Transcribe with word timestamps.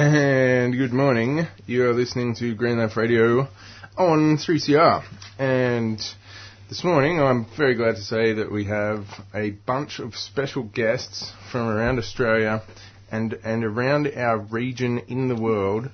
And 0.00 0.76
good 0.76 0.92
morning. 0.92 1.48
You 1.66 1.86
are 1.86 1.92
listening 1.92 2.36
to 2.36 2.54
Green 2.54 2.78
Left 2.78 2.96
Radio 2.96 3.48
on 3.96 4.36
3CR. 4.36 5.02
And 5.40 5.98
this 6.68 6.84
morning 6.84 7.20
I'm 7.20 7.46
very 7.56 7.74
glad 7.74 7.96
to 7.96 8.02
say 8.02 8.34
that 8.34 8.52
we 8.52 8.66
have 8.66 9.06
a 9.34 9.50
bunch 9.50 9.98
of 9.98 10.14
special 10.14 10.62
guests 10.62 11.32
from 11.50 11.66
around 11.66 11.98
Australia 11.98 12.62
and, 13.10 13.32
and 13.42 13.64
around 13.64 14.06
our 14.14 14.38
region 14.38 15.00
in 15.08 15.26
the 15.26 15.34
world. 15.34 15.90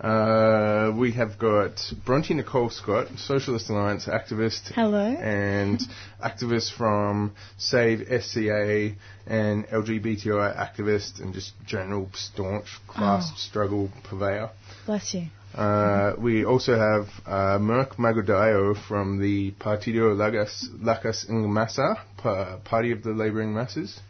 Uh, 0.00 0.90
we 0.96 1.12
have 1.12 1.38
got 1.38 1.78
Bronte 2.04 2.34
Nicole 2.34 2.70
Scott, 2.70 3.08
Socialist 3.18 3.68
Alliance 3.70 4.06
activist. 4.06 4.72
Hello. 4.74 5.04
And 5.04 5.80
activist 6.24 6.72
from 6.72 7.32
Save 7.58 8.00
SCA 8.22 8.92
and 9.26 9.66
LGBTI 9.68 10.56
activist 10.56 11.20
and 11.20 11.34
just 11.34 11.52
general 11.66 12.08
staunch 12.14 12.66
class 12.88 13.30
Oh. 13.30 13.34
struggle 13.36 13.90
purveyor. 14.04 14.50
Bless 14.86 15.14
you. 15.14 15.26
Uh, 15.54 16.14
we 16.18 16.44
also 16.46 16.72
have 16.78 17.08
uh, 17.26 17.58
Merck 17.60 17.96
Magodayo 17.96 18.74
from 18.88 19.20
the 19.20 19.52
Partido 19.60 20.16
Lakas, 20.16 20.64
Lakas 20.80 21.28
ng 21.28 21.44
Masa, 21.46 22.00
pa- 22.16 22.56
Party 22.64 22.90
of 22.92 23.02
the 23.02 23.10
Laboring 23.10 23.52
Masses. 23.52 24.00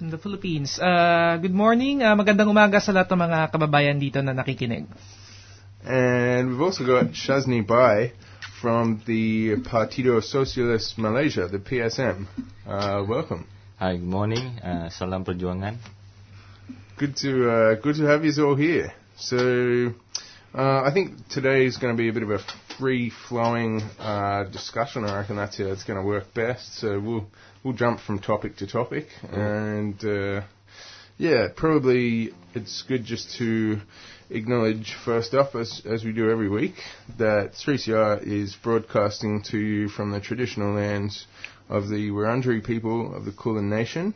in 0.00 0.10
the 0.10 0.16
Philippines. 0.18 0.78
Uh, 0.78 1.36
good 1.42 1.52
morning. 1.52 2.02
Uh, 2.06 2.14
magandang 2.14 2.46
umaga 2.46 2.78
sa 2.78 2.94
lahat 2.94 3.10
ng 3.10 3.18
mga 3.18 3.38
kababayan 3.50 3.98
dito 3.98 4.22
na 4.22 4.30
nakikinig. 4.30 4.86
And 5.84 6.50
we've 6.50 6.60
also 6.60 6.84
got 6.84 7.12
Shazni 7.12 7.66
Bai 7.66 8.12
from 8.60 9.02
the 9.06 9.56
Partido 9.62 10.22
Socialist 10.22 10.98
Malaysia, 10.98 11.46
the 11.46 11.58
PSM. 11.58 12.26
Uh, 12.66 13.04
welcome. 13.08 13.46
Hi, 13.78 13.96
good 13.96 14.02
morning. 14.02 14.58
Uh, 14.58 14.90
salam 14.90 15.24
perjuangan. 15.24 15.78
Good 16.98 17.16
to 17.18 17.50
uh, 17.50 17.74
good 17.76 17.94
to 17.96 18.04
have 18.06 18.24
you 18.24 18.32
all 18.44 18.56
here. 18.56 18.92
So, 19.16 19.94
uh, 20.52 20.82
I 20.82 20.90
think 20.92 21.28
today 21.28 21.64
is 21.64 21.76
going 21.76 21.96
to 21.96 22.00
be 22.00 22.08
a 22.08 22.12
bit 22.12 22.24
of 22.24 22.30
a 22.30 22.40
free-flowing 22.76 23.80
uh, 24.00 24.44
discussion. 24.44 25.04
I 25.04 25.16
reckon 25.18 25.36
that's 25.36 25.58
how 25.58 25.66
it's 25.66 25.84
going 25.84 26.00
to 26.00 26.04
work 26.04 26.34
best. 26.34 26.74
So 26.80 26.98
we'll 26.98 27.26
we'll 27.62 27.74
jump 27.74 28.00
from 28.00 28.18
topic 28.18 28.56
to 28.56 28.66
topic, 28.66 29.06
and 29.30 30.04
uh, 30.04 30.42
yeah, 31.18 31.48
probably 31.54 32.32
it's 32.54 32.82
good 32.82 33.04
just 33.04 33.36
to 33.38 33.80
acknowledge 34.30 34.94
first 35.04 35.34
up, 35.34 35.54
as 35.54 35.82
as 35.84 36.04
we 36.04 36.12
do 36.12 36.30
every 36.30 36.48
week, 36.48 36.74
that 37.18 37.52
3CR 37.52 38.22
is 38.22 38.56
broadcasting 38.56 39.42
to 39.50 39.58
you 39.58 39.88
from 39.88 40.10
the 40.10 40.20
traditional 40.20 40.74
lands 40.74 41.26
of 41.68 41.88
the 41.88 42.10
Wurundjeri 42.10 42.64
people 42.64 43.14
of 43.14 43.24
the 43.24 43.32
Kulin 43.32 43.68
Nation. 43.68 44.14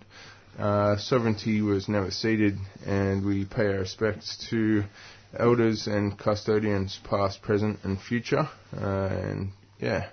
Uh, 0.58 0.96
sovereignty 0.98 1.62
was 1.62 1.88
never 1.88 2.10
ceded, 2.10 2.58
and 2.86 3.24
we 3.24 3.44
pay 3.44 3.66
our 3.66 3.78
respects 3.80 4.46
to 4.50 4.84
elders 5.38 5.86
and 5.86 6.18
custodians, 6.18 6.98
past, 7.04 7.40
present, 7.40 7.78
and 7.84 8.00
future. 8.00 8.48
Uh, 8.76 9.06
and 9.06 9.52
yeah, 9.80 10.08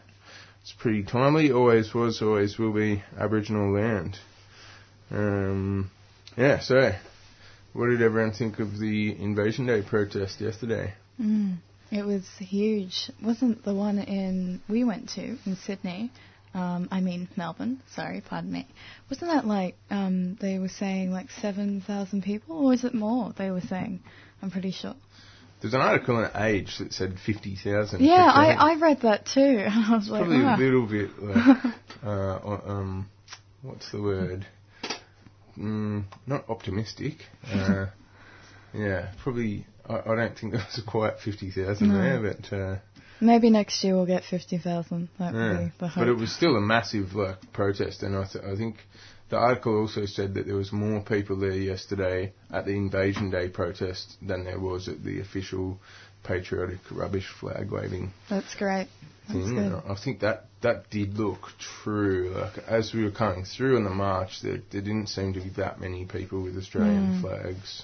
it's 0.61 0.73
pretty 0.73 1.03
timely. 1.03 1.51
Always 1.51 1.93
was, 1.93 2.21
always 2.21 2.57
will 2.57 2.73
be 2.73 3.03
Aboriginal 3.17 3.73
land. 3.73 4.17
Um, 5.11 5.91
yeah. 6.37 6.59
So, 6.59 6.93
what 7.73 7.87
did 7.87 8.01
everyone 8.01 8.33
think 8.33 8.59
of 8.59 8.77
the 8.79 9.15
Invasion 9.19 9.65
Day 9.65 9.81
protest 9.81 10.41
yesterday? 10.41 10.93
Mm. 11.19 11.57
It 11.91 12.05
was 12.05 12.27
huge. 12.37 13.09
Wasn't 13.23 13.63
the 13.63 13.73
one 13.73 13.97
in 13.99 14.61
we 14.69 14.83
went 14.83 15.09
to 15.11 15.21
in 15.45 15.55
Sydney? 15.65 16.11
Um, 16.53 16.87
I 16.91 16.99
mean 17.01 17.27
Melbourne. 17.35 17.81
Sorry, 17.95 18.21
pardon 18.21 18.51
me. 18.51 18.67
Wasn't 19.09 19.31
that 19.31 19.45
like 19.45 19.75
um, 19.89 20.35
they 20.39 20.59
were 20.59 20.69
saying 20.69 21.11
like 21.11 21.29
seven 21.41 21.81
thousand 21.81 22.23
people, 22.23 22.57
or 22.57 22.69
was 22.69 22.83
it 22.83 22.93
more? 22.93 23.33
They 23.37 23.51
were 23.51 23.61
saying. 23.61 24.01
I'm 24.41 24.51
pretty 24.51 24.71
sure. 24.71 24.95
There's 25.61 25.73
an 25.73 25.81
article 25.81 26.23
in 26.23 26.31
Age 26.35 26.77
that 26.77 26.93
said 26.93 27.17
50,000. 27.25 27.99
Yeah, 27.99 28.13
I, 28.13 28.71
I 28.71 28.75
read 28.75 29.01
that 29.01 29.25
too. 29.25 29.65
I 29.69 29.95
was 29.95 30.07
like, 30.07 30.21
probably 30.21 30.45
ah. 30.45 30.55
a 30.55 30.57
little 30.57 30.85
bit 30.85 31.21
like, 31.21 31.57
uh, 32.05 32.39
um, 32.65 33.09
what's 33.61 33.91
the 33.91 34.01
word? 34.01 34.47
Mm, 35.59 36.03
not 36.27 36.49
optimistic. 36.49 37.17
Uh, 37.53 37.87
yeah, 38.73 39.11
probably. 39.23 39.65
I, 39.87 39.95
I 40.11 40.15
don't 40.15 40.37
think 40.37 40.53
there 40.53 40.61
was 40.61 40.83
quite 40.85 41.19
fifty 41.19 41.49
thousand 41.51 41.89
No. 41.89 42.01
there, 42.01 42.33
but 42.33 42.53
uh, 42.55 42.75
Maybe 43.21 43.49
next 43.49 43.83
year 43.83 43.95
we'll 43.95 44.05
get 44.05 44.23
fifty 44.23 44.57
thousand. 44.59 45.09
Yeah. 45.19 45.31
be 45.31 45.71
the 45.79 45.87
hope. 45.87 45.95
but 46.03 46.07
it 46.07 46.13
was 46.15 46.31
still 46.31 46.55
a 46.55 46.61
massive 46.61 47.15
like 47.15 47.51
protest, 47.51 48.03
and 48.03 48.15
I, 48.15 48.25
th- 48.25 48.45
I 48.45 48.55
think 48.55 48.75
the 49.29 49.37
article 49.37 49.79
also 49.79 50.05
said 50.05 50.35
that 50.35 50.45
there 50.45 50.55
was 50.55 50.71
more 50.71 51.01
people 51.01 51.35
there 51.37 51.51
yesterday 51.51 52.33
at 52.51 52.65
the 52.65 52.71
Invasion 52.73 53.29
Day 53.31 53.49
protest 53.49 54.17
than 54.21 54.43
there 54.45 54.59
was 54.59 54.87
at 54.87 55.03
the 55.03 55.19
official 55.19 55.79
patriotic 56.23 56.79
rubbish 56.91 57.27
flag 57.39 57.71
waving 57.71 58.11
That's 58.29 58.55
great. 58.55 58.87
That's 59.27 59.39
thing. 59.39 59.55
good. 59.55 59.83
I 59.87 59.95
think 59.95 60.19
that 60.21 60.45
that 60.61 60.89
did 60.89 61.13
look 61.17 61.49
true. 61.83 62.31
Like 62.35 62.57
as 62.67 62.93
we 62.93 63.03
were 63.03 63.11
coming 63.11 63.45
through 63.45 63.77
in 63.77 63.83
the 63.83 63.89
march, 63.91 64.41
there, 64.41 64.57
there 64.71 64.81
didn't 64.81 65.07
seem 65.07 65.33
to 65.33 65.39
be 65.39 65.49
that 65.51 65.79
many 65.79 66.05
people 66.05 66.41
with 66.43 66.57
Australian 66.57 67.13
Mm. 67.13 67.21
flags. 67.21 67.83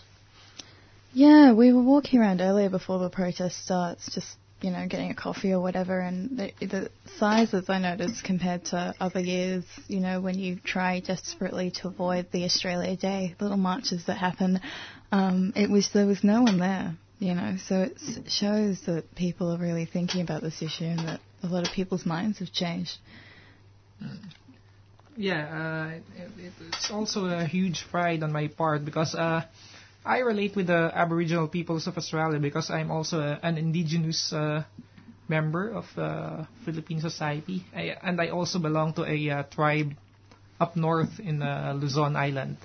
Yeah, 1.13 1.53
we 1.53 1.71
were 1.71 1.81
walking 1.83 2.19
around 2.19 2.41
earlier 2.41 2.69
before 2.69 2.99
the 2.99 3.09
protest 3.09 3.63
starts, 3.63 4.13
just 4.13 4.35
you 4.61 4.71
know, 4.71 4.87
getting 4.87 5.11
a 5.11 5.15
coffee 5.15 5.51
or 5.51 5.59
whatever, 5.59 5.99
and 5.99 6.37
the, 6.39 6.51
the 6.65 6.89
sizes 7.19 7.69
I 7.69 7.77
noticed 7.79 8.23
compared 8.23 8.65
to 8.65 8.93
other 8.99 9.19
years, 9.19 9.63
you 9.87 9.99
know, 9.99 10.21
when 10.21 10.39
you 10.39 10.57
try 10.63 11.01
desperately 11.01 11.71
to 11.81 11.89
avoid 11.89 12.31
the 12.31 12.45
Australia 12.45 12.95
Day 12.95 13.35
little 13.39 13.57
marches 13.57 14.05
that 14.05 14.17
happen, 14.17 14.59
um, 15.11 15.53
it 15.55 15.69
was 15.69 15.89
there 15.93 16.07
was 16.07 16.23
no 16.23 16.41
one 16.41 16.57
there, 16.57 16.95
you 17.19 17.33
know, 17.33 17.55
so 17.67 17.81
it 17.81 17.97
shows 18.29 18.81
that 18.87 19.15
people 19.15 19.53
are 19.53 19.57
really 19.57 19.85
thinking 19.85 20.21
about 20.21 20.41
this 20.41 20.61
issue 20.61 20.85
and 20.85 20.99
that 20.99 21.19
a 21.43 21.47
lot 21.47 21.67
of 21.67 21.73
people's 21.73 22.05
minds 22.05 22.39
have 22.39 22.51
changed. 22.51 22.97
Yeah, 25.17 25.47
uh, 25.47 25.95
it, 25.95 26.29
it, 26.37 26.53
it's 26.73 26.91
also 26.91 27.25
a 27.25 27.45
huge 27.45 27.85
pride 27.89 28.21
on 28.21 28.33
my 28.33 28.47
part 28.49 28.83
because 28.83 29.15
uh, 29.15 29.43
I 30.03 30.19
relate 30.19 30.55
with 30.55 30.67
the 30.67 30.91
Aboriginal 30.93 31.47
peoples 31.47 31.87
of 31.87 31.97
Australia 31.97 32.39
because 32.39 32.69
I'm 32.69 32.91
also 32.91 33.21
a, 33.21 33.39
an 33.41 33.57
indigenous 33.57 34.33
uh, 34.33 34.63
member 35.29 35.71
of 35.71 35.85
uh, 35.97 36.45
Philippine 36.65 36.99
society, 36.99 37.63
I, 37.73 37.95
and 38.03 38.19
I 38.19 38.29
also 38.29 38.59
belong 38.59 38.93
to 38.93 39.05
a 39.05 39.29
uh, 39.29 39.43
tribe 39.43 39.93
up 40.59 40.75
north 40.75 41.19
in 41.19 41.41
uh, 41.41 41.73
Luzon 41.75 42.15
Island. 42.15 42.57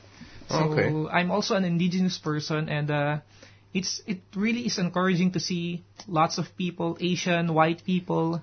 So 0.48 0.62
Okay. 0.72 1.08
I'm 1.12 1.30
also 1.30 1.54
an 1.54 1.64
indigenous 1.64 2.18
person, 2.18 2.68
and 2.68 2.90
uh, 2.90 3.18
it's 3.72 4.02
it 4.06 4.18
really 4.34 4.66
is 4.66 4.78
encouraging 4.78 5.32
to 5.32 5.40
see 5.40 5.82
lots 6.08 6.38
of 6.38 6.46
people, 6.56 6.96
Asian, 7.00 7.54
white 7.54 7.84
people, 7.84 8.42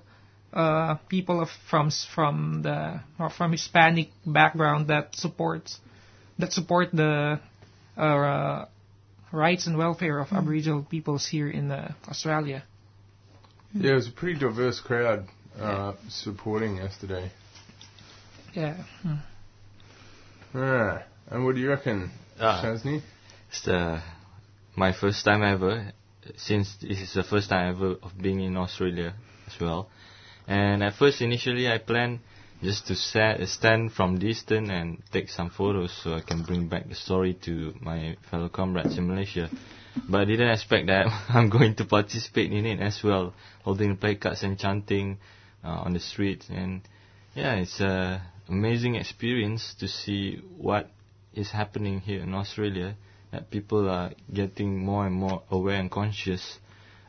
uh, 0.53 0.95
people 1.09 1.41
of 1.41 1.49
from 1.69 1.91
from 2.13 2.61
the 2.63 3.01
or 3.19 3.29
from 3.29 3.51
Hispanic 3.51 4.09
background 4.25 4.87
that 4.87 5.15
supports 5.15 5.79
that 6.39 6.53
support 6.53 6.89
the 6.93 7.39
uh, 7.97 8.01
uh, 8.01 8.65
rights 9.31 9.67
and 9.67 9.77
welfare 9.77 10.19
of 10.19 10.31
Aboriginal 10.31 10.83
peoples 10.83 11.27
here 11.27 11.49
in 11.49 11.71
uh, 11.71 11.93
Australia. 12.07 12.63
Yeah, 13.73 13.91
it 13.91 13.95
was 13.95 14.07
a 14.07 14.11
pretty 14.11 14.39
diverse 14.39 14.79
crowd 14.79 15.27
uh, 15.59 15.93
supporting 16.09 16.77
yesterday. 16.77 17.31
Yeah. 18.53 18.75
Hmm. 19.01 19.15
Ah, 20.55 21.03
and 21.29 21.45
what 21.45 21.55
do 21.55 21.61
you 21.61 21.69
reckon, 21.69 22.11
Ah. 22.39 22.61
Shazni? 22.63 23.01
It's 23.49 23.61
the, 23.63 24.01
my 24.77 24.93
first 24.93 25.25
time 25.25 25.43
ever, 25.43 25.91
since 26.37 26.75
this 26.77 27.01
is 27.01 27.13
the 27.13 27.23
first 27.23 27.49
time 27.49 27.75
ever 27.75 27.95
of 28.03 28.11
being 28.21 28.39
in 28.41 28.55
Australia 28.55 29.13
as 29.47 29.59
well. 29.59 29.89
And 30.47 30.83
at 30.83 30.93
first, 30.93 31.19
initially, 31.21 31.67
I 31.67 31.79
planned 31.79 32.19
just 32.61 32.87
to 32.87 32.95
sa- 32.95 33.43
stand 33.45 33.91
from 33.91 34.19
distance 34.19 34.69
and 34.69 35.01
take 35.11 35.29
some 35.29 35.49
photos 35.49 35.91
so 36.03 36.13
I 36.13 36.21
can 36.21 36.43
bring 36.43 36.67
back 36.67 36.87
the 36.87 36.95
story 36.95 37.33
to 37.45 37.73
my 37.81 38.17
fellow 38.29 38.49
comrades 38.49 38.97
in 38.97 39.07
Malaysia. 39.07 39.49
But 40.07 40.21
I 40.21 40.25
didn't 40.25 40.51
expect 40.51 40.87
that 40.87 41.07
I'm 41.29 41.49
going 41.49 41.75
to 41.75 41.85
participate 41.85 42.51
in 42.53 42.65
it 42.65 42.79
as 42.79 43.01
well, 43.03 43.33
holding 43.63 43.89
the 43.89 43.95
placards 43.95 44.43
and 44.43 44.59
chanting 44.59 45.17
uh, 45.63 45.69
on 45.85 45.93
the 45.93 45.99
streets. 45.99 46.47
And 46.49 46.81
yeah, 47.35 47.55
it's 47.55 47.79
a 47.81 48.21
amazing 48.47 48.95
experience 48.95 49.73
to 49.79 49.87
see 49.87 50.37
what 50.55 50.89
is 51.33 51.49
happening 51.51 51.99
here 51.99 52.21
in 52.21 52.33
Australia. 52.35 52.95
That 53.31 53.51
people 53.51 53.89
are 53.89 54.11
getting 54.33 54.79
more 54.85 55.05
and 55.05 55.15
more 55.15 55.43
aware 55.51 55.79
and 55.79 55.91
conscious 55.91 56.59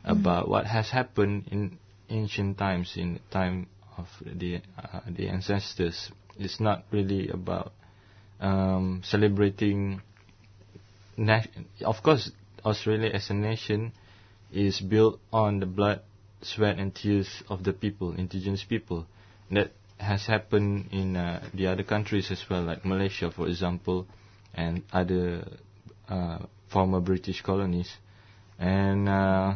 about 0.03 0.49
what 0.49 0.65
has 0.65 0.89
happened 0.89 1.47
in 1.51 1.77
ancient 2.09 2.57
times, 2.57 2.93
in 2.97 3.13
the 3.15 3.19
time 3.31 3.67
of 3.97 4.07
the 4.25 4.61
uh, 4.77 4.99
the 5.07 5.29
ancestors. 5.29 6.11
It's 6.37 6.59
not 6.59 6.83
really 6.91 7.29
about 7.29 7.73
um, 8.39 9.01
celebrating. 9.03 10.01
Na- 11.17 11.43
of 11.85 12.01
course, 12.03 12.31
Australia 12.65 13.09
as 13.13 13.29
a 13.29 13.33
nation 13.33 13.91
is 14.51 14.79
built 14.79 15.19
on 15.31 15.59
the 15.59 15.65
blood, 15.65 16.01
sweat, 16.41 16.79
and 16.79 16.95
tears 16.95 17.43
of 17.49 17.63
the 17.63 17.73
people, 17.73 18.13
indigenous 18.13 18.63
people. 18.63 19.05
That 19.51 19.71
has 19.99 20.25
happened 20.25 20.89
in 20.91 21.17
uh, 21.17 21.43
the 21.53 21.67
other 21.67 21.83
countries 21.83 22.31
as 22.31 22.43
well, 22.49 22.63
like 22.63 22.85
Malaysia, 22.85 23.31
for 23.31 23.47
example, 23.47 24.07
and 24.53 24.83
other 24.93 25.45
uh, 26.09 26.39
former 26.71 26.99
British 26.99 27.41
colonies. 27.41 27.89
and 28.59 29.07
uh, 29.07 29.55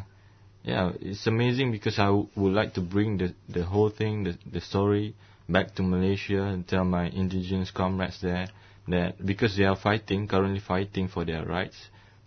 yeah, 0.64 0.92
it's 1.02 1.28
amazing 1.28 1.72
because 1.72 2.00
I 2.00 2.06
w- 2.06 2.28
would 2.36 2.54
like 2.54 2.74
to 2.76 2.82
bring 2.82 3.18
the 3.18 3.34
the 3.50 3.64
whole 3.64 3.90
thing, 3.90 4.24
the 4.24 4.38
the 4.52 4.62
story, 4.62 5.14
back 5.50 5.76
to 5.76 5.84
Malaysia 5.84 6.42
and 6.44 6.66
tell 6.68 6.86
my 6.86 7.08
indigenous 7.10 7.72
comrades 7.72 8.20
there 8.22 8.48
that 8.88 9.26
because 9.26 9.58
they 9.58 9.66
are 9.66 9.76
fighting, 9.76 10.28
currently 10.28 10.60
fighting 10.60 11.08
for 11.08 11.26
their 11.26 11.44
rights, 11.46 11.76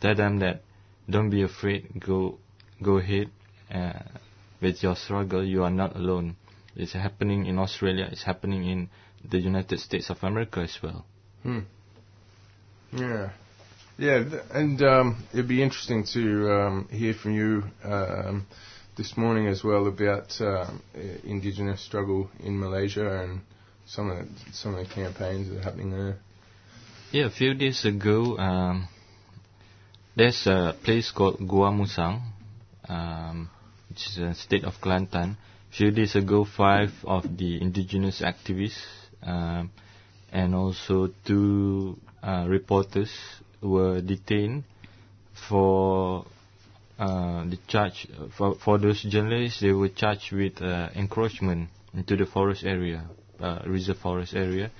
tell 0.00 0.14
them 0.14 0.38
that 0.40 0.62
don't 1.08 1.30
be 1.30 1.42
afraid, 1.42 1.88
go 2.00 2.38
go 2.82 2.98
ahead 2.98 3.30
uh, 3.72 4.04
with 4.60 4.82
your 4.82 4.96
struggle. 4.96 5.42
You 5.44 5.64
are 5.64 5.70
not 5.70 5.96
alone. 5.96 6.36
It's 6.74 6.92
happening 6.92 7.46
in 7.46 7.58
Australia. 7.58 8.08
It's 8.12 8.24
happening 8.24 8.68
in 8.68 8.88
the 9.24 9.38
United 9.40 9.80
States 9.80 10.10
of 10.10 10.22
America 10.22 10.60
as 10.60 10.76
well. 10.82 11.06
Hmm. 11.42 11.60
Yeah. 12.92 13.30
Yeah, 13.98 14.24
and 14.52 14.82
um, 14.82 15.24
it'd 15.32 15.48
be 15.48 15.62
interesting 15.62 16.04
to 16.12 16.52
um, 16.52 16.88
hear 16.90 17.14
from 17.14 17.32
you 17.34 17.62
um, 17.82 18.46
this 18.94 19.16
morning 19.16 19.46
as 19.46 19.64
well 19.64 19.86
about 19.86 20.38
i- 20.38 20.66
Indigenous 21.24 21.80
struggle 21.80 22.28
in 22.40 22.58
Malaysia 22.60 23.22
and 23.22 23.40
some 23.86 24.10
of 24.10 24.18
the, 24.18 24.52
some 24.52 24.74
of 24.74 24.86
the 24.86 24.94
campaigns 24.94 25.48
that 25.48 25.58
are 25.60 25.62
happening 25.62 25.92
there. 25.92 26.18
Yeah, 27.10 27.24
a 27.26 27.30
few 27.30 27.54
days 27.54 27.86
ago, 27.86 28.36
um, 28.36 28.86
there's 30.14 30.46
a 30.46 30.74
place 30.84 31.10
called 31.10 31.38
Gua 31.48 31.70
Musang, 31.70 32.20
um, 32.90 33.48
which 33.88 34.08
is 34.08 34.18
a 34.18 34.34
state 34.34 34.64
of 34.64 34.74
Kelantan. 34.74 35.38
A 35.72 35.74
few 35.74 35.90
days 35.90 36.14
ago, 36.16 36.44
five 36.44 36.90
of 37.04 37.24
the 37.38 37.62
indigenous 37.62 38.20
activists 38.20 38.84
and 39.22 40.54
also 40.54 41.08
two 41.24 41.96
uh, 42.22 42.44
reporters 42.46 43.10
were 43.66 44.00
detained 44.00 44.64
for 45.48 46.24
uh, 46.98 47.44
the 47.44 47.58
charge 47.66 48.06
for 48.36 48.54
for 48.56 48.78
those 48.78 49.02
journalists. 49.02 49.60
They 49.60 49.72
were 49.72 49.88
charged 49.90 50.32
with 50.32 50.62
uh, 50.62 50.88
encroachment 50.94 51.68
into 51.94 52.16
the 52.16 52.26
forest 52.26 52.64
area, 52.64 53.04
uh, 53.40 53.60
reserve 53.66 53.98
forest 53.98 54.34
area 54.34 54.70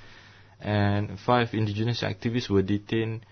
and 0.61 1.19
five 1.21 1.53
indigenous 1.53 2.03
activists 2.03 2.49
were 2.49 2.63
detained. 2.63 3.25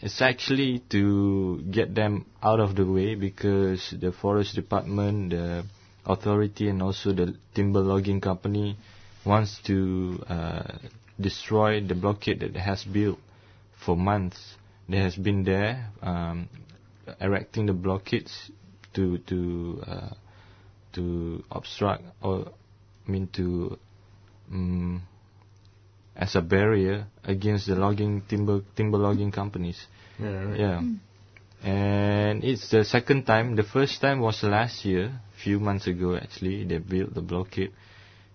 It's 0.00 0.22
actually 0.22 0.80
to 0.90 1.60
get 1.70 1.94
them 1.94 2.26
out 2.42 2.60
of 2.60 2.76
the 2.76 2.86
way 2.86 3.14
because 3.16 3.94
the 3.98 4.12
forest 4.12 4.54
department, 4.54 5.30
the 5.30 5.64
authority, 6.06 6.68
and 6.68 6.82
also 6.82 7.12
the 7.12 7.34
timber 7.54 7.80
logging 7.80 8.20
company 8.20 8.76
wants 9.24 9.58
to 9.64 10.22
uh, 10.28 10.78
destroy 11.20 11.80
the 11.84 11.94
blockade 11.96 12.40
that 12.40 12.54
has 12.56 12.84
built 12.84 13.18
for 13.84 13.96
months. 13.96 14.54
They 14.88 14.98
has 14.98 15.16
been 15.16 15.44
there 15.44 15.90
um, 16.02 16.48
erecting 17.20 17.66
the 17.66 17.74
blockades 17.74 18.50
to 18.94 19.18
to 19.18 19.82
uh, 19.86 20.10
to 20.94 21.44
obstruct 21.50 22.04
or 22.22 22.52
I 23.06 23.10
mean 23.10 23.28
to 23.34 23.78
um, 24.50 25.02
as 26.16 26.34
a 26.34 26.40
barrier 26.42 27.06
against 27.24 27.66
the 27.66 27.76
logging 27.76 28.22
timber 28.28 28.62
timber 28.74 28.98
logging 28.98 29.30
companies. 29.30 29.78
Yeah. 30.18 30.28
Right. 30.28 30.58
Yeah. 30.60 30.82
And 31.62 32.44
it's 32.44 32.70
the 32.70 32.84
second 32.84 33.24
time. 33.24 33.56
The 33.56 33.64
first 33.64 34.00
time 34.00 34.20
was 34.20 34.42
last 34.42 34.84
year, 34.84 35.20
few 35.42 35.58
months 35.60 35.86
ago 35.86 36.16
actually. 36.16 36.64
They 36.64 36.78
built 36.78 37.14
the 37.14 37.20
blockade, 37.20 37.72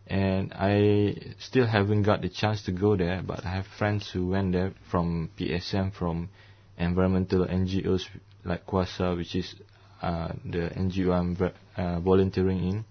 and 0.07 0.51
I 0.53 1.15
still 1.39 1.65
haven't 1.65 2.03
got 2.03 2.21
the 2.21 2.29
chance 2.29 2.63
to 2.63 2.71
go 2.71 2.95
there. 2.95 3.21
But 3.25 3.45
I 3.45 3.49
have 3.49 3.67
friends 3.67 4.09
who 4.11 4.27
went 4.27 4.51
there 4.53 4.73
from 4.91 5.29
PSM, 5.39 5.93
from 5.93 6.29
environmental 6.77 7.45
NGOs 7.45 8.07
like 8.43 8.65
Kuasa, 8.65 9.15
which 9.15 9.35
is 9.35 9.55
uh, 10.01 10.29
the 10.45 10.69
NGO 10.75 11.13
I'm 11.13 11.37
uh, 11.77 11.99
volunteering 12.01 12.59
in, 12.69 12.85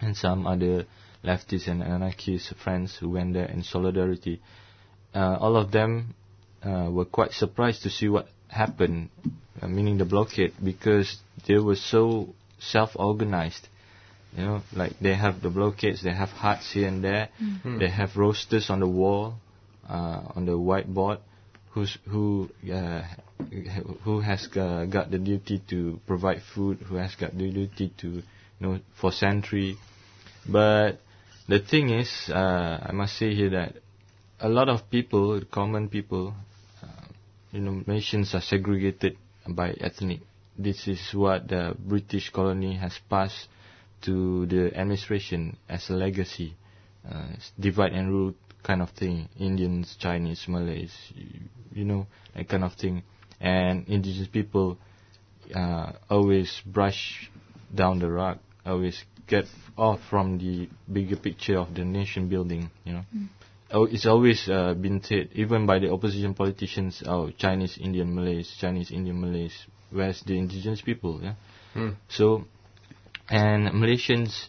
and 0.00 0.16
some 0.16 0.46
other 0.46 0.86
leftists 1.24 1.68
and 1.68 1.82
anarchist 1.82 2.52
friends 2.56 2.96
who 2.96 3.10
went 3.10 3.34
there 3.34 3.46
in 3.46 3.62
solidarity. 3.62 4.40
Uh, 5.14 5.36
all 5.40 5.56
of 5.56 5.70
them 5.70 6.14
uh, 6.64 6.88
were 6.90 7.04
quite 7.04 7.32
surprised 7.32 7.82
to 7.82 7.90
see 7.90 8.08
what 8.08 8.28
happened, 8.48 9.08
uh, 9.60 9.68
meaning 9.68 9.98
the 9.98 10.04
blockade, 10.04 10.52
because 10.62 11.18
they 11.46 11.58
were 11.58 11.76
so 11.76 12.34
self-organized. 12.58 13.68
You 14.36 14.44
know, 14.44 14.62
like 14.72 14.98
they 14.98 15.14
have 15.14 15.42
the 15.42 15.50
blockades, 15.50 16.02
they 16.02 16.12
have 16.12 16.30
huts 16.30 16.72
here 16.72 16.88
and 16.88 17.04
there, 17.04 17.28
they 17.64 17.88
have 17.90 18.16
roasters 18.16 18.70
on 18.70 18.80
the 18.80 18.88
wall, 18.88 19.34
uh, 19.86 20.22
on 20.34 20.46
the 20.46 20.52
whiteboard, 20.52 21.18
who's 21.72 21.98
who 22.08 22.48
uh, 22.72 23.02
who 24.04 24.20
has 24.20 24.48
uh, 24.56 24.86
got 24.86 25.10
the 25.10 25.18
duty 25.18 25.60
to 25.68 26.00
provide 26.06 26.40
food, 26.54 26.78
who 26.78 26.96
has 26.96 27.14
got 27.14 27.36
the 27.36 27.50
duty 27.50 27.92
to 27.98 28.08
you 28.08 28.22
know 28.60 28.78
for 28.98 29.12
sentry. 29.12 29.76
But 30.48 31.00
the 31.46 31.58
thing 31.58 31.90
is, 31.90 32.30
uh, 32.30 32.86
I 32.88 32.92
must 32.92 33.18
say 33.18 33.34
here 33.34 33.50
that 33.50 33.76
a 34.40 34.48
lot 34.48 34.68
of 34.68 34.90
people, 34.90 35.40
common 35.50 35.88
people, 35.88 36.34
uh, 36.82 36.86
you 37.52 37.60
know, 37.60 37.82
nations 37.86 38.34
are 38.34 38.40
segregated 38.40 39.18
by 39.46 39.72
ethnic. 39.72 40.20
This 40.58 40.88
is 40.88 41.00
what 41.12 41.48
the 41.48 41.76
British 41.78 42.30
colony 42.30 42.76
has 42.76 42.98
passed 43.10 43.48
to 44.02 44.46
the 44.46 44.76
administration 44.76 45.56
as 45.68 45.88
a 45.90 45.94
legacy. 45.94 46.54
Uh, 47.08 47.26
divide 47.58 47.92
and 47.92 48.10
rule 48.10 48.34
kind 48.62 48.80
of 48.80 48.90
thing. 48.90 49.28
Indians, 49.38 49.96
Chinese, 49.98 50.44
Malays, 50.46 50.92
you, 51.14 51.40
you 51.72 51.84
know, 51.84 52.06
that 52.34 52.48
kind 52.48 52.64
of 52.64 52.74
thing. 52.74 53.02
And 53.40 53.88
indigenous 53.88 54.28
people 54.28 54.78
uh, 55.54 55.92
always 56.08 56.62
brush 56.64 57.30
down 57.74 57.98
the 57.98 58.08
rug, 58.08 58.38
always 58.64 59.02
get 59.26 59.46
off 59.76 60.00
from 60.08 60.38
the 60.38 60.68
bigger 60.92 61.16
picture 61.16 61.58
of 61.58 61.74
the 61.74 61.84
nation 61.84 62.28
building, 62.28 62.70
you 62.84 62.92
know. 62.92 63.04
Oh, 63.74 63.84
it's 63.84 64.04
always 64.06 64.48
uh, 64.48 64.74
been 64.74 65.02
said, 65.02 65.30
even 65.32 65.64
by 65.66 65.78
the 65.78 65.90
opposition 65.90 66.34
politicians, 66.34 67.02
oh, 67.06 67.30
Chinese, 67.30 67.78
Indian, 67.80 68.14
Malays, 68.14 68.54
Chinese, 68.60 68.90
Indian, 68.90 69.18
Malays, 69.18 69.54
whereas 69.90 70.22
the 70.26 70.36
indigenous 70.36 70.82
people, 70.82 71.20
yeah. 71.22 71.34
Hmm. 71.72 71.90
So, 72.08 72.44
and 73.28 73.68
Malaysians, 73.68 74.48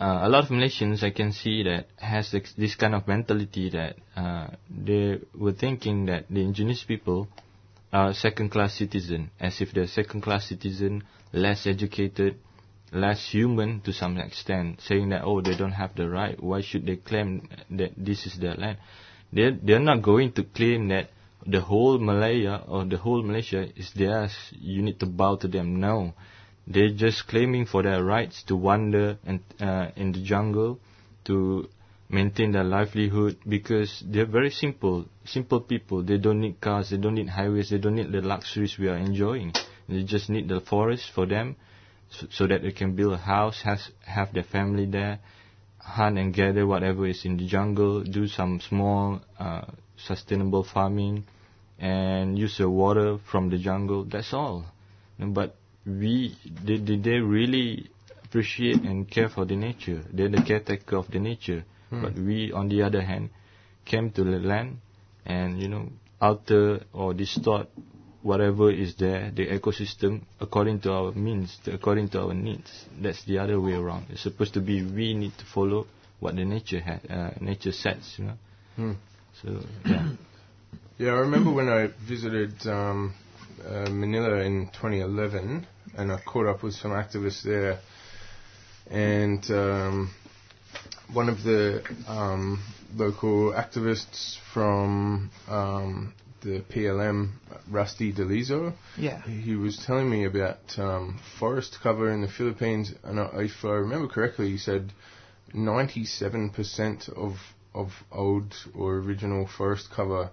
uh, 0.00 0.20
a 0.22 0.28
lot 0.28 0.44
of 0.44 0.50
Malaysians 0.50 1.02
I 1.02 1.10
can 1.10 1.32
see 1.32 1.62
that 1.64 1.86
has 1.96 2.30
this, 2.30 2.52
this 2.56 2.74
kind 2.74 2.94
of 2.94 3.06
mentality 3.06 3.70
that 3.70 3.96
uh, 4.16 4.48
they 4.70 5.20
were 5.34 5.52
thinking 5.52 6.06
that 6.06 6.26
the 6.28 6.40
indigenous 6.40 6.84
people 6.84 7.28
are 7.92 8.12
second-class 8.12 8.74
citizen, 8.74 9.30
as 9.40 9.60
if 9.60 9.72
they're 9.72 9.86
second-class 9.86 10.48
citizen, 10.48 11.04
less 11.32 11.66
educated, 11.66 12.36
less 12.92 13.28
human 13.30 13.80
to 13.80 13.92
some 13.92 14.18
extent, 14.18 14.80
saying 14.80 15.08
that 15.10 15.22
oh 15.24 15.40
they 15.40 15.56
don't 15.56 15.72
have 15.72 15.94
the 15.96 16.08
right. 16.08 16.40
Why 16.42 16.62
should 16.62 16.86
they 16.86 16.96
claim 16.96 17.48
that 17.70 17.92
this 17.96 18.26
is 18.26 18.38
their 18.38 18.54
land? 18.54 18.78
They 19.32 19.50
they're 19.50 19.80
not 19.80 20.02
going 20.02 20.32
to 20.32 20.44
claim 20.44 20.88
that 20.88 21.10
the 21.46 21.60
whole 21.60 21.98
Malaya 21.98 22.62
or 22.66 22.84
the 22.84 22.96
whole 22.96 23.22
Malaysia 23.22 23.68
is 23.76 23.92
theirs. 23.94 24.32
You 24.52 24.82
need 24.82 25.00
to 25.00 25.06
bow 25.06 25.36
to 25.36 25.48
them. 25.48 25.80
No, 25.80 26.14
they're 26.66 26.90
just 26.90 27.26
claiming 27.28 27.66
for 27.66 27.82
their 27.82 28.02
rights 28.02 28.42
to 28.44 28.56
wander 28.56 29.18
and 29.24 29.40
uh, 29.60 29.88
in 29.96 30.12
the 30.12 30.22
jungle, 30.22 30.80
to 31.24 31.68
maintain 32.08 32.52
their 32.52 32.64
livelihood 32.64 33.36
because 33.48 34.02
they're 34.06 34.26
very 34.26 34.50
simple, 34.50 35.06
simple 35.24 35.60
people. 35.60 36.02
They 36.02 36.18
don't 36.18 36.40
need 36.40 36.60
cars, 36.60 36.90
they 36.90 36.96
don't 36.96 37.14
need 37.14 37.28
highways, 37.28 37.70
they 37.70 37.78
don't 37.78 37.94
need 37.94 38.12
the 38.12 38.20
luxuries 38.20 38.76
we 38.78 38.88
are 38.88 38.96
enjoying. 38.96 39.52
They 39.88 40.02
just 40.02 40.28
need 40.28 40.48
the 40.48 40.60
forest 40.60 41.10
for 41.14 41.26
them, 41.26 41.56
so, 42.10 42.26
so 42.30 42.46
that 42.46 42.62
they 42.62 42.72
can 42.72 42.96
build 42.96 43.12
a 43.14 43.18
house, 43.18 43.62
has 43.62 43.90
have 44.04 44.32
their 44.32 44.44
family 44.44 44.86
there, 44.86 45.20
hunt 45.78 46.18
and 46.18 46.34
gather 46.34 46.66
whatever 46.66 47.06
is 47.06 47.24
in 47.24 47.36
the 47.36 47.46
jungle, 47.46 48.02
do 48.02 48.26
some 48.26 48.60
small 48.60 49.20
uh, 49.38 49.62
sustainable 49.96 50.64
farming, 50.64 51.24
and 51.78 52.38
use 52.38 52.58
the 52.58 52.68
water 52.68 53.18
from 53.30 53.50
the 53.50 53.58
jungle. 53.58 54.04
That's 54.04 54.32
all. 54.32 54.64
But 55.18 55.56
we 55.86 56.36
did, 56.64 56.84
did 56.84 57.04
they 57.04 57.18
really 57.18 57.90
appreciate 58.24 58.82
and 58.82 59.08
care 59.10 59.28
for 59.28 59.44
the 59.44 59.56
nature? 59.56 60.02
They're 60.12 60.28
the 60.28 60.42
caretaker 60.42 60.96
of 60.96 61.10
the 61.10 61.20
nature. 61.20 61.64
But 61.90 62.14
we, 62.14 62.52
on 62.52 62.68
the 62.68 62.82
other 62.82 63.00
hand, 63.00 63.30
came 63.84 64.10
to 64.10 64.24
the 64.24 64.38
land 64.38 64.78
and 65.24 65.60
you 65.60 65.68
know 65.68 65.88
alter 66.20 66.84
or 66.92 67.14
distort 67.14 67.68
whatever 68.22 68.72
is 68.72 68.96
there, 68.96 69.30
the 69.30 69.46
ecosystem, 69.46 70.20
according 70.40 70.80
to 70.80 70.92
our 70.92 71.12
means, 71.12 71.58
according 71.66 72.08
to 72.08 72.20
our 72.20 72.34
needs. 72.34 72.86
That's 73.00 73.24
the 73.24 73.38
other 73.38 73.60
way 73.60 73.74
around. 73.74 74.06
It's 74.10 74.22
supposed 74.22 74.54
to 74.54 74.60
be 74.60 74.82
we 74.82 75.14
need 75.14 75.38
to 75.38 75.44
follow 75.44 75.86
what 76.18 76.34
the 76.34 76.44
nature 76.44 76.80
ha- 76.80 77.14
uh, 77.14 77.30
nature 77.40 77.70
sets, 77.70 78.18
you 78.18 78.24
know. 78.24 78.34
Hmm. 78.74 78.92
So 79.42 79.60
yeah. 79.84 80.08
Yeah, 80.98 81.10
I 81.10 81.18
remember 81.18 81.52
when 81.52 81.68
I 81.68 81.88
visited 82.08 82.54
um, 82.66 83.12
uh, 83.62 83.90
Manila 83.90 84.36
in 84.38 84.70
2011, 84.72 85.66
and 85.96 86.12
I 86.12 86.20
caught 86.20 86.46
up 86.46 86.62
with 86.62 86.74
some 86.74 86.90
activists 86.92 87.42
there, 87.42 87.78
and 88.90 89.48
um, 89.50 90.10
one 91.12 91.28
of 91.28 91.42
the 91.42 91.82
um, 92.08 92.62
local 92.94 93.52
activists 93.52 94.36
from 94.52 95.30
um, 95.48 96.14
the 96.42 96.60
PLM, 96.72 97.30
Rusty 97.70 98.12
Delizo. 98.12 98.72
Yeah. 98.96 99.20
He 99.22 99.56
was 99.56 99.76
telling 99.86 100.08
me 100.10 100.24
about 100.24 100.78
um, 100.78 101.18
forest 101.40 101.78
cover 101.82 102.10
in 102.10 102.20
the 102.22 102.28
Philippines, 102.28 102.92
and 103.02 103.18
I- 103.18 103.30
if 103.44 103.64
I 103.64 103.70
remember 103.70 104.08
correctly, 104.08 104.50
he 104.50 104.58
said 104.58 104.92
97% 105.54 107.08
of 107.16 107.36
of 107.74 107.92
old 108.10 108.54
or 108.74 108.94
original 108.96 109.46
forest 109.46 109.90
cover 109.94 110.30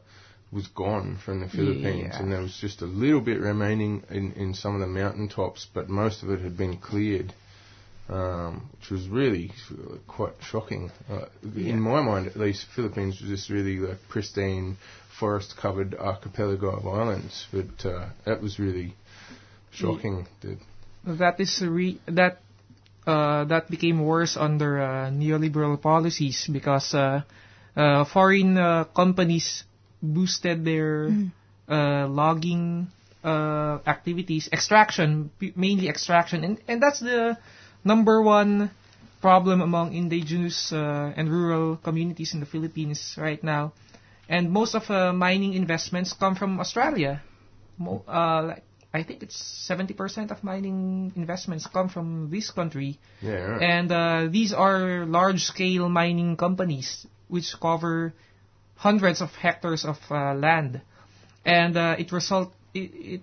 was 0.54 0.68
gone 0.68 1.18
from 1.24 1.40
the 1.40 1.48
Philippines, 1.50 2.12
Yeah. 2.14 2.20
and 2.22 2.32
there 2.32 2.42
was 2.42 2.56
just 2.58 2.82
a 2.82 2.86
little 2.86 3.22
bit 3.22 3.40
remaining 3.40 4.04
in, 4.10 4.34
in 4.34 4.54
some 4.54 4.76
of 4.76 4.82
the 4.82 4.88
mountain 4.88 5.28
tops, 5.30 5.68
but 5.74 5.90
most 5.90 6.24
of 6.24 6.30
it 6.30 6.40
had 6.42 6.56
been 6.58 6.78
cleared, 6.78 7.34
um, 8.10 8.70
which 8.80 8.90
was 8.92 9.08
really 9.08 9.52
quite 10.08 10.34
shocking. 10.42 10.92
Uh, 11.10 11.26
Yeah. 11.56 11.74
In 11.74 11.82
my 11.82 12.02
mind, 12.02 12.28
at 12.28 12.38
least, 12.38 12.66
Philippines 12.76 13.20
was 13.22 13.30
just 13.30 13.50
really 13.50 13.78
like 13.80 13.98
pristine, 14.10 14.78
forest-covered 15.20 15.96
archipelago 15.96 16.70
of 16.78 16.88
islands, 16.88 17.48
but 17.52 17.86
uh, 17.86 18.10
that 18.26 18.42
was 18.42 18.60
really 18.60 18.96
shocking. 19.72 20.28
That 20.42 20.58
that 21.06 21.40
is 21.40 21.62
re- 21.62 22.00
that 22.08 22.40
uh, 23.06 23.44
that 23.46 23.70
became 23.70 24.06
worse 24.06 24.38
under 24.38 24.82
uh, 24.82 25.10
neoliberal 25.12 25.82
policies 25.82 26.48
because 26.52 26.94
uh, 26.94 27.22
uh, 27.76 28.06
foreign 28.06 28.58
uh, 28.58 28.86
companies 28.86 29.64
boosted 30.04 30.66
their 30.66 31.08
uh, 31.70 32.08
logging 32.08 32.88
uh, 33.24 33.80
activities, 33.88 34.50
extraction, 34.52 35.32
mainly 35.56 35.88
extraction, 35.88 36.44
and 36.44 36.60
and 36.68 36.84
that's 36.84 37.00
the 37.00 37.38
number 37.84 38.22
one 38.22 38.70
problem 39.22 39.62
among 39.62 39.96
indigenous 39.96 40.74
uh, 40.76 41.14
and 41.16 41.32
rural 41.32 41.78
communities 41.78 42.34
in 42.34 42.42
the 42.42 42.46
Philippines 42.46 43.16
right 43.18 43.42
now. 43.42 43.72
And 44.28 44.52
most 44.52 44.76
of 44.76 44.92
uh, 44.92 45.14
mining 45.14 45.54
investments 45.54 46.12
come 46.12 46.36
from 46.36 46.60
Australia. 46.60 47.24
Mo- 47.78 48.04
uh, 48.08 48.44
like 48.44 48.64
I 48.94 49.02
think 49.02 49.24
it's 49.24 49.40
70% 49.68 50.30
of 50.30 50.44
mining 50.44 51.12
investments 51.16 51.66
come 51.66 51.90
from 51.90 52.30
this 52.30 52.52
country. 52.52 53.00
yeah, 53.22 53.58
right. 53.58 53.62
And 53.64 53.92
uh, 53.92 54.28
these 54.30 54.54
are 54.54 55.06
large-scale 55.06 55.90
mining 55.90 56.38
companies 56.38 57.08
which 57.28 57.56
cover 57.60 58.14
hundreds 58.84 59.22
of 59.22 59.30
hectares 59.32 59.86
of 59.86 59.98
uh, 60.12 60.34
land. 60.36 60.82
And 61.46 61.78
uh, 61.78 61.96
it 61.98 62.12
result 62.12 62.52
it, 62.74 63.22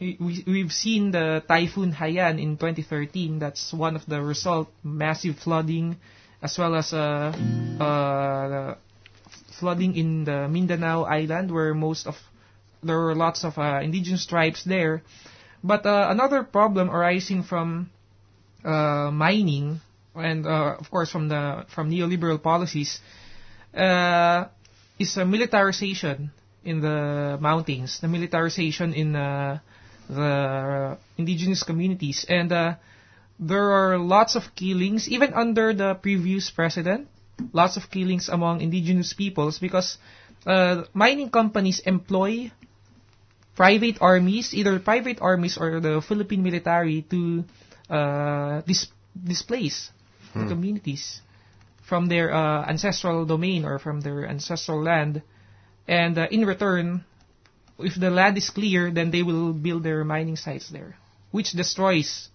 it, 0.00 0.16
we, 0.20 0.44
we've 0.46 0.72
seen 0.72 1.10
the 1.10 1.42
typhoon 1.46 1.92
Haiyan 1.92 2.40
in 2.40 2.56
2013. 2.56 3.38
That's 3.38 3.72
one 3.72 3.96
of 3.96 4.06
the 4.06 4.22
result, 4.22 4.68
massive 4.82 5.36
flooding, 5.38 5.96
as 6.40 6.56
well 6.56 6.74
as 6.74 6.92
uh, 6.92 7.32
uh, 7.80 8.76
flooding 9.60 9.96
in 9.96 10.24
the 10.24 10.48
Mindanao 10.48 11.02
island 11.04 11.50
where 11.52 11.74
most 11.74 12.06
of 12.06 12.16
there 12.82 12.96
were 12.96 13.14
lots 13.14 13.44
of 13.44 13.58
uh, 13.58 13.80
indigenous 13.82 14.24
tribes 14.24 14.64
there. 14.64 15.02
But 15.62 15.84
uh, 15.84 16.06
another 16.10 16.44
problem 16.44 16.88
arising 16.88 17.42
from 17.42 17.90
uh, 18.64 19.10
mining 19.12 19.80
and 20.14 20.46
uh, 20.46 20.76
of 20.78 20.90
course 20.90 21.10
from 21.10 21.28
the 21.28 21.66
from 21.74 21.90
neoliberal 21.90 22.40
policies 22.42 23.00
uh, 23.74 24.46
is 24.98 25.16
a 25.16 25.24
militarization 25.24 26.30
in 26.64 26.80
the 26.80 27.38
mountains, 27.40 28.00
the 28.00 28.08
militarization 28.08 28.92
in 28.92 29.14
uh, 29.16 29.58
the 30.08 30.98
indigenous 31.16 31.62
communities, 31.62 32.26
and 32.28 32.52
uh, 32.52 32.74
there 33.38 33.70
are 33.70 33.98
lots 33.98 34.34
of 34.34 34.54
killings 34.54 35.08
even 35.08 35.32
under 35.34 35.72
the 35.72 35.94
previous 35.94 36.50
president. 36.50 37.08
Lots 37.52 37.76
of 37.76 37.88
killings 37.90 38.28
among 38.28 38.60
indigenous 38.60 39.12
peoples 39.14 39.58
because 39.60 39.96
uh, 40.46 40.82
mining 40.92 41.30
companies 41.30 41.78
employ 41.86 42.50
private 43.54 43.98
armies, 44.00 44.52
either 44.54 44.78
private 44.80 45.18
armies 45.20 45.56
or 45.56 45.78
the 45.78 46.02
Philippine 46.02 46.42
military, 46.42 47.02
to 47.10 47.44
uh, 47.88 48.62
dis- 48.66 48.90
displace 49.14 49.90
the 50.34 50.46
communities 50.46 51.22
from 51.88 52.06
their 52.08 52.32
uh, 52.32 52.64
ancestral 52.68 53.24
domain 53.24 53.64
or 53.64 53.78
from 53.78 54.00
their 54.00 54.26
ancestral 54.26 54.82
land. 54.82 55.22
And 55.86 56.18
uh, 56.18 56.28
in 56.30 56.44
return, 56.44 57.04
if 57.78 57.94
the 57.98 58.10
land 58.10 58.36
is 58.36 58.50
clear, 58.50 58.90
then 58.90 59.10
they 59.10 59.22
will 59.22 59.52
build 59.52 59.82
their 59.84 60.04
mining 60.04 60.36
sites 60.36 60.68
there, 60.68 60.96
which 61.30 61.52
destroys 61.52 62.28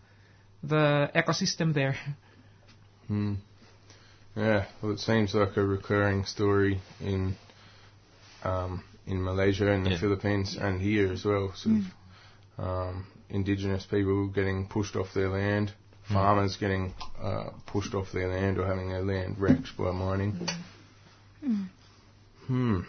the 0.63 1.11
ecosystem 1.15 1.73
there. 1.73 1.95
Hmm. 3.07 3.35
Yeah, 4.35 4.65
well, 4.81 4.93
it 4.93 4.99
seems 4.99 5.35
like 5.35 5.57
a 5.57 5.63
recurring 5.63 6.25
story 6.25 6.81
in 6.99 7.35
um, 8.43 8.83
in 9.05 9.23
Malaysia 9.23 9.71
and 9.71 9.85
the 9.85 9.91
Yeah. 9.91 9.99
Philippines 9.99 10.57
and 10.59 10.81
here 10.81 11.11
as 11.11 11.23
well. 11.23 11.53
Sort 11.53 11.75
of 11.75 11.85
um, 12.65 13.05
indigenous 13.29 13.85
people 13.85 14.27
getting 14.27 14.67
pushed 14.67 14.95
off 14.95 15.13
their 15.13 15.29
land, 15.29 15.73
farmers 16.11 16.57
getting 16.57 16.93
uh, 17.21 17.49
pushed 17.65 17.93
off 17.93 18.11
their 18.11 18.27
land 18.27 18.57
or 18.57 18.65
having 18.65 18.89
their 18.89 19.03
land 19.03 19.35
wrecked 19.39 19.77
by 19.77 19.91
mining. 19.91 20.47
Hmm. 22.47 22.81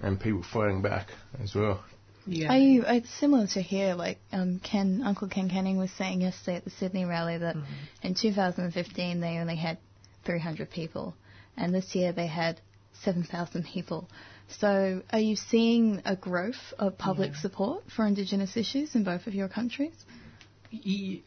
And 0.00 0.20
people 0.20 0.42
fighting 0.42 0.82
back 0.82 1.08
as 1.42 1.54
well. 1.54 1.84
Yeah. 2.26 2.52
Are 2.52 2.58
you? 2.58 2.84
It's 2.86 3.10
similar 3.10 3.46
to 3.48 3.60
here. 3.60 3.94
Like 3.94 4.18
um, 4.32 4.60
Ken, 4.62 5.02
Uncle 5.04 5.28
Ken 5.28 5.48
Canning 5.50 5.76
was 5.76 5.90
saying 5.92 6.22
yesterday 6.22 6.56
at 6.56 6.64
the 6.64 6.70
Sydney 6.70 7.04
rally 7.04 7.38
that 7.38 7.56
in 8.02 8.14
2015 8.14 9.20
they 9.20 9.38
only 9.38 9.56
had 9.56 9.78
300 10.24 10.70
people, 10.70 11.14
and 11.56 11.74
this 11.74 11.94
year 11.94 12.12
they 12.12 12.26
had 12.26 12.60
7,000 13.02 13.64
people. 13.64 14.08
So, 14.48 15.02
are 15.10 15.20
you 15.20 15.36
seeing 15.36 16.02
a 16.04 16.16
growth 16.16 16.72
of 16.78 16.98
public 16.98 17.34
support 17.34 17.84
for 17.94 18.06
Indigenous 18.06 18.56
issues 18.56 18.94
in 18.94 19.04
both 19.04 19.26
of 19.26 19.34
your 19.34 19.48
countries? 19.48 19.94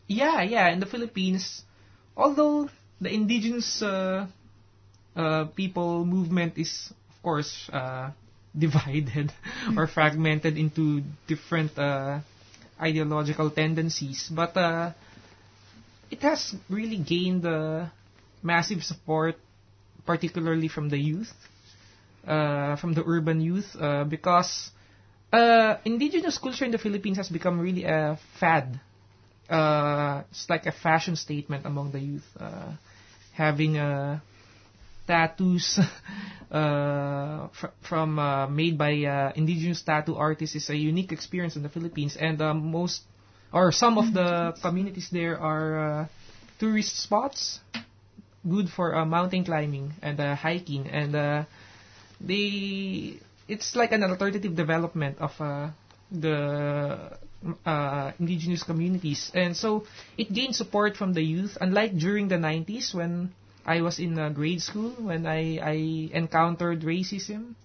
Yeah, 0.07 0.41
yeah. 0.41 0.69
In 0.69 0.79
the 0.79 0.85
Philippines, 0.85 1.63
although 2.15 2.69
the 2.99 3.13
indigenous 3.13 3.81
uh, 3.81 4.27
uh, 5.15 5.45
people 5.55 6.05
movement 6.05 6.57
is, 6.57 6.91
of 7.09 7.21
course, 7.23 7.69
uh, 7.71 8.11
divided 8.57 9.31
or 9.75 9.87
fragmented 9.97 10.57
into 10.57 11.01
different 11.27 11.77
uh, 11.77 12.19
ideological 12.81 13.49
tendencies, 13.51 14.29
but 14.33 14.55
uh, 14.57 14.91
it 16.09 16.21
has 16.21 16.55
really 16.69 16.97
gained 16.97 17.45
uh, 17.45 17.85
massive 18.41 18.83
support, 18.83 19.35
particularly 20.05 20.67
from 20.67 20.89
the 20.89 20.97
youth, 20.97 21.31
uh, 22.25 22.75
from 22.77 22.93
the 22.93 23.03
urban 23.05 23.41
youth, 23.41 23.75
uh, 23.79 24.03
because 24.05 24.71
uh, 25.33 25.75
indigenous 25.85 26.37
culture 26.37 26.65
in 26.65 26.71
the 26.71 26.77
Philippines 26.77 27.17
has 27.17 27.29
become 27.29 27.59
really 27.59 27.83
a 27.83 28.17
fad 28.39 28.79
uh, 29.49 30.23
it's 30.29 30.49
like 30.49 30.65
a 30.65 30.71
fashion 30.71 31.15
statement 31.15 31.65
among 31.65 31.91
the 31.91 31.99
youth. 31.99 32.25
Uh, 32.39 32.73
having 33.33 33.77
uh, 33.77 34.19
tattoos 35.07 35.79
uh, 36.51 37.47
fr- 37.49 37.73
from 37.87 38.19
uh, 38.19 38.47
made 38.47 38.77
by 38.77 38.93
uh, 39.03 39.31
indigenous 39.35 39.81
tattoo 39.81 40.15
artists 40.15 40.55
is 40.55 40.69
a 40.69 40.75
unique 40.75 41.11
experience 41.11 41.55
in 41.55 41.63
the 41.63 41.69
Philippines, 41.69 42.17
and 42.19 42.41
uh, 42.41 42.53
most 42.53 43.03
or 43.53 43.71
some 43.71 43.97
of 43.97 44.13
the 44.13 44.53
communities 44.61 45.09
there 45.11 45.39
are 45.39 46.01
uh, 46.01 46.07
tourist 46.59 46.97
spots, 46.99 47.59
good 48.47 48.69
for 48.69 48.95
uh, 48.95 49.05
mountain 49.05 49.45
climbing 49.45 49.93
and 50.01 50.19
uh, 50.19 50.35
hiking, 50.35 50.87
and 50.87 51.15
uh, 51.15 51.43
they 52.19 53.17
it's 53.47 53.75
like 53.75 53.93
an 53.93 54.03
alternative 54.03 54.55
development 54.55 55.17
of 55.19 55.31
uh, 55.39 55.69
the 56.11 57.17
uh, 57.65 58.11
indigenous 58.19 58.63
communities, 58.63 59.31
and 59.33 59.55
so 59.55 59.85
it 60.17 60.33
gained 60.33 60.55
support 60.55 60.97
from 60.97 61.13
the 61.13 61.21
youth. 61.21 61.57
Unlike 61.61 61.97
during 61.97 62.27
the 62.27 62.35
90s 62.37 62.93
when 62.93 63.33
I 63.65 63.81
was 63.81 63.99
in 63.99 64.17
uh, 64.17 64.29
grade 64.29 64.61
school, 64.61 64.91
when 64.97 65.25
I 65.25 65.59
I 65.59 65.75
encountered 66.13 66.81
racism, 66.81 67.55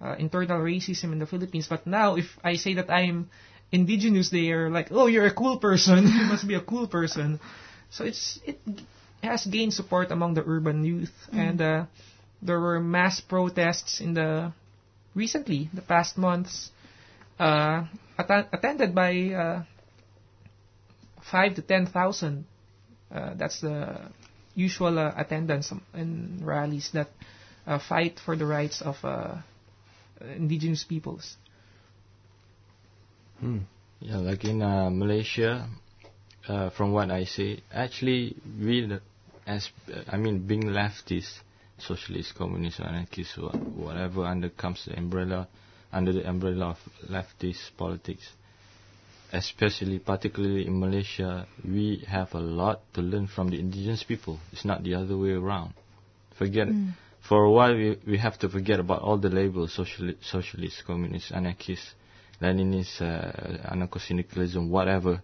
uh, 0.00 0.14
internal 0.18 0.60
racism 0.60 1.12
in 1.12 1.18
the 1.18 1.26
Philippines. 1.26 1.66
But 1.68 1.86
now, 1.86 2.16
if 2.16 2.26
I 2.44 2.56
say 2.56 2.74
that 2.74 2.90
I'm 2.90 3.30
indigenous, 3.70 4.30
they 4.30 4.50
are 4.52 4.70
like, 4.70 4.88
"Oh, 4.90 5.06
you're 5.06 5.26
a 5.26 5.34
cool 5.34 5.58
person. 5.58 6.06
you 6.18 6.24
must 6.28 6.46
be 6.46 6.54
a 6.54 6.64
cool 6.64 6.86
person." 6.86 7.40
So 7.90 8.04
it's 8.04 8.40
it 8.44 8.58
has 9.22 9.46
gained 9.46 9.74
support 9.74 10.10
among 10.10 10.34
the 10.34 10.44
urban 10.46 10.84
youth, 10.84 11.14
and 11.32 11.60
uh, 11.60 11.86
there 12.42 12.58
were 12.60 12.80
mass 12.80 13.20
protests 13.20 14.00
in 14.00 14.14
the 14.14 14.52
recently, 15.14 15.70
the 15.72 15.82
past 15.82 16.18
months, 16.18 16.70
uh, 17.38 17.84
atta- 18.18 18.48
attended 18.52 18.94
by 18.94 19.16
uh, 19.30 19.62
five 21.30 21.54
to 21.54 21.62
ten 21.62 21.86
thousand. 21.86 22.44
Uh, 23.10 23.34
that's 23.34 23.60
the 23.60 24.00
usual 24.54 24.98
uh, 24.98 25.12
attendance 25.16 25.72
in 25.94 26.40
rallies 26.42 26.90
that 26.92 27.08
uh, 27.66 27.78
fight 27.78 28.18
for 28.24 28.36
the 28.36 28.46
rights 28.46 28.80
of 28.82 28.96
uh, 29.04 29.36
indigenous 30.36 30.84
peoples. 30.84 31.36
Hmm. 33.40 33.58
Yeah, 34.00 34.16
like 34.18 34.44
in 34.44 34.62
uh, 34.62 34.90
Malaysia, 34.90 35.68
uh, 36.48 36.70
from 36.70 36.92
what 36.92 37.10
I 37.10 37.24
see, 37.24 37.62
actually 37.72 38.36
we, 38.58 38.90
as 39.46 39.68
I 40.08 40.16
mean, 40.16 40.46
being 40.46 40.64
leftist, 40.64 41.40
socialist, 41.78 42.34
communist, 42.34 42.80
anarchist, 42.80 43.38
whatever 43.74 44.24
under 44.24 44.48
comes 44.48 44.84
the 44.86 44.96
umbrella 44.98 45.48
under 45.92 46.12
the 46.12 46.28
umbrella 46.28 46.70
of 46.70 46.78
leftist 47.10 47.70
politics. 47.76 48.28
Especially, 49.32 49.98
particularly 49.98 50.66
in 50.66 50.78
Malaysia, 50.78 51.46
we 51.64 52.04
have 52.06 52.34
a 52.34 52.40
lot 52.40 52.80
to 52.92 53.00
learn 53.00 53.26
from 53.26 53.48
the 53.48 53.58
indigenous 53.58 54.02
people. 54.02 54.38
It's 54.52 54.64
not 54.64 54.82
the 54.82 54.94
other 54.94 55.16
way 55.16 55.30
around. 55.30 55.72
Forget 56.36 56.68
for 57.26 57.44
a 57.44 57.50
while 57.50 57.74
we, 57.74 57.98
we 58.06 58.18
have 58.18 58.38
to 58.40 58.48
forget 58.48 58.80
about 58.80 59.02
all 59.02 59.16
the 59.16 59.28
labels 59.30 59.76
sociali- 59.76 60.16
socialist, 60.22 60.84
communist, 60.86 61.32
anarchist, 61.32 61.94
Leninist, 62.40 63.00
uh, 63.00 63.72
anarcho-syndicalism, 63.72 64.68
whatever, 64.68 65.22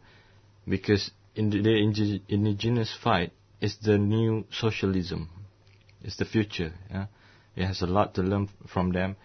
because 0.68 1.10
in 1.34 1.50
the, 1.50 1.60
the 1.60 2.22
indigenous 2.28 2.96
fight 3.02 3.32
is 3.60 3.76
the 3.78 3.98
new 3.98 4.44
socialism. 4.52 5.28
It's 6.02 6.16
the 6.16 6.24
future. 6.24 6.72
Yeah? 6.90 7.06
It 7.56 7.66
has 7.66 7.82
a 7.82 7.86
lot 7.86 8.14
to 8.14 8.22
learn 8.22 8.48
from 8.68 8.92
them. 8.92 9.16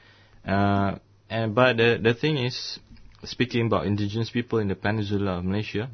Uh, 0.44 0.96
and 1.30 1.56
but 1.56 1.78
the 1.78 2.00
the 2.02 2.14
thing 2.14 2.38
is, 2.38 2.80
speaking 3.24 3.68
about 3.68 3.86
indigenous 3.86 4.30
people 4.30 4.60
in 4.60 4.68
the 4.68 4.76
peninsula 4.76 5.38
of 5.40 5.46
Malaysia, 5.46 5.90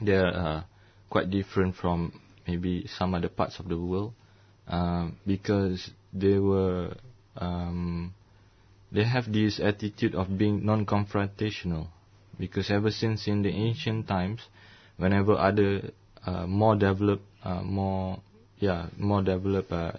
they're 0.00 0.26
uh, 0.34 0.62
quite 1.10 1.30
different 1.30 1.74
from 1.76 2.20
maybe 2.46 2.86
some 2.86 3.14
other 3.14 3.28
parts 3.28 3.58
of 3.58 3.68
the 3.68 3.78
world 3.78 4.12
um, 4.68 5.16
because 5.26 5.90
they 6.12 6.38
were 6.38 6.94
um, 7.36 8.14
they 8.92 9.04
have 9.04 9.30
this 9.32 9.60
attitude 9.60 10.14
of 10.14 10.36
being 10.38 10.64
non-confrontational. 10.64 11.88
Because 12.38 12.70
ever 12.70 12.90
since 12.90 13.26
in 13.26 13.42
the 13.42 13.50
ancient 13.50 14.06
times 14.06 14.40
whenever 14.96 15.32
other 15.36 15.90
uh, 16.24 16.46
more 16.46 16.76
developed 16.76 17.24
uh, 17.42 17.62
more 17.62 18.20
yeah 18.58 18.86
more 18.96 19.22
developed 19.22 19.72
uh, 19.72 19.92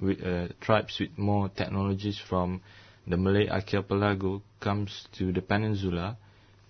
with, 0.00 0.22
uh, 0.22 0.48
tribes 0.60 0.98
with 1.00 1.16
more 1.16 1.48
technologies 1.48 2.18
from 2.28 2.60
the 3.06 3.16
Malay 3.16 3.48
archipelago 3.48 4.42
comes 4.60 5.06
to 5.12 5.32
the 5.32 5.40
peninsula 5.40 6.16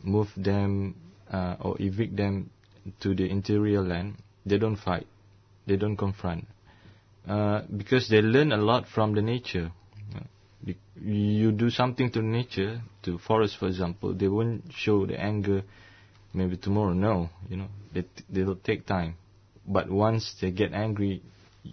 move 0.02 0.28
them 0.37 0.95
uh, 1.33 1.57
or 1.61 1.76
evict 1.81 2.16
them 2.16 2.50
to 3.00 3.14
the 3.14 3.28
interior 3.28 3.83
land 3.83 4.14
they 4.45 4.59
don't 4.59 4.76
fight 4.76 5.07
they 5.66 5.76
don't 5.76 5.97
confront 5.97 6.47
uh, 7.28 7.62
because 7.76 8.09
they 8.09 8.21
learn 8.23 8.52
a 8.52 8.57
lot 8.57 8.87
from 8.87 9.14
the 9.14 9.23
nature. 9.23 9.73
You 11.00 11.52
do 11.52 11.71
something 11.71 12.11
to 12.12 12.23
nature, 12.23 12.81
to 13.02 13.19
forest 13.19 13.57
for 13.59 13.66
example, 13.66 14.14
they 14.14 14.28
won't 14.28 14.64
show 14.73 15.07
the 15.07 15.21
anger 15.21 15.62
maybe 16.33 16.57
tomorrow. 16.57 16.93
No, 16.93 17.28
you 17.49 17.57
know, 17.57 17.69
they 17.93 18.05
they'll 18.31 18.57
take 18.57 18.87
time. 18.87 19.16
But 19.66 19.90
once 19.90 20.35
they 20.40 20.52
get 20.52 20.73
angry, 20.73 21.23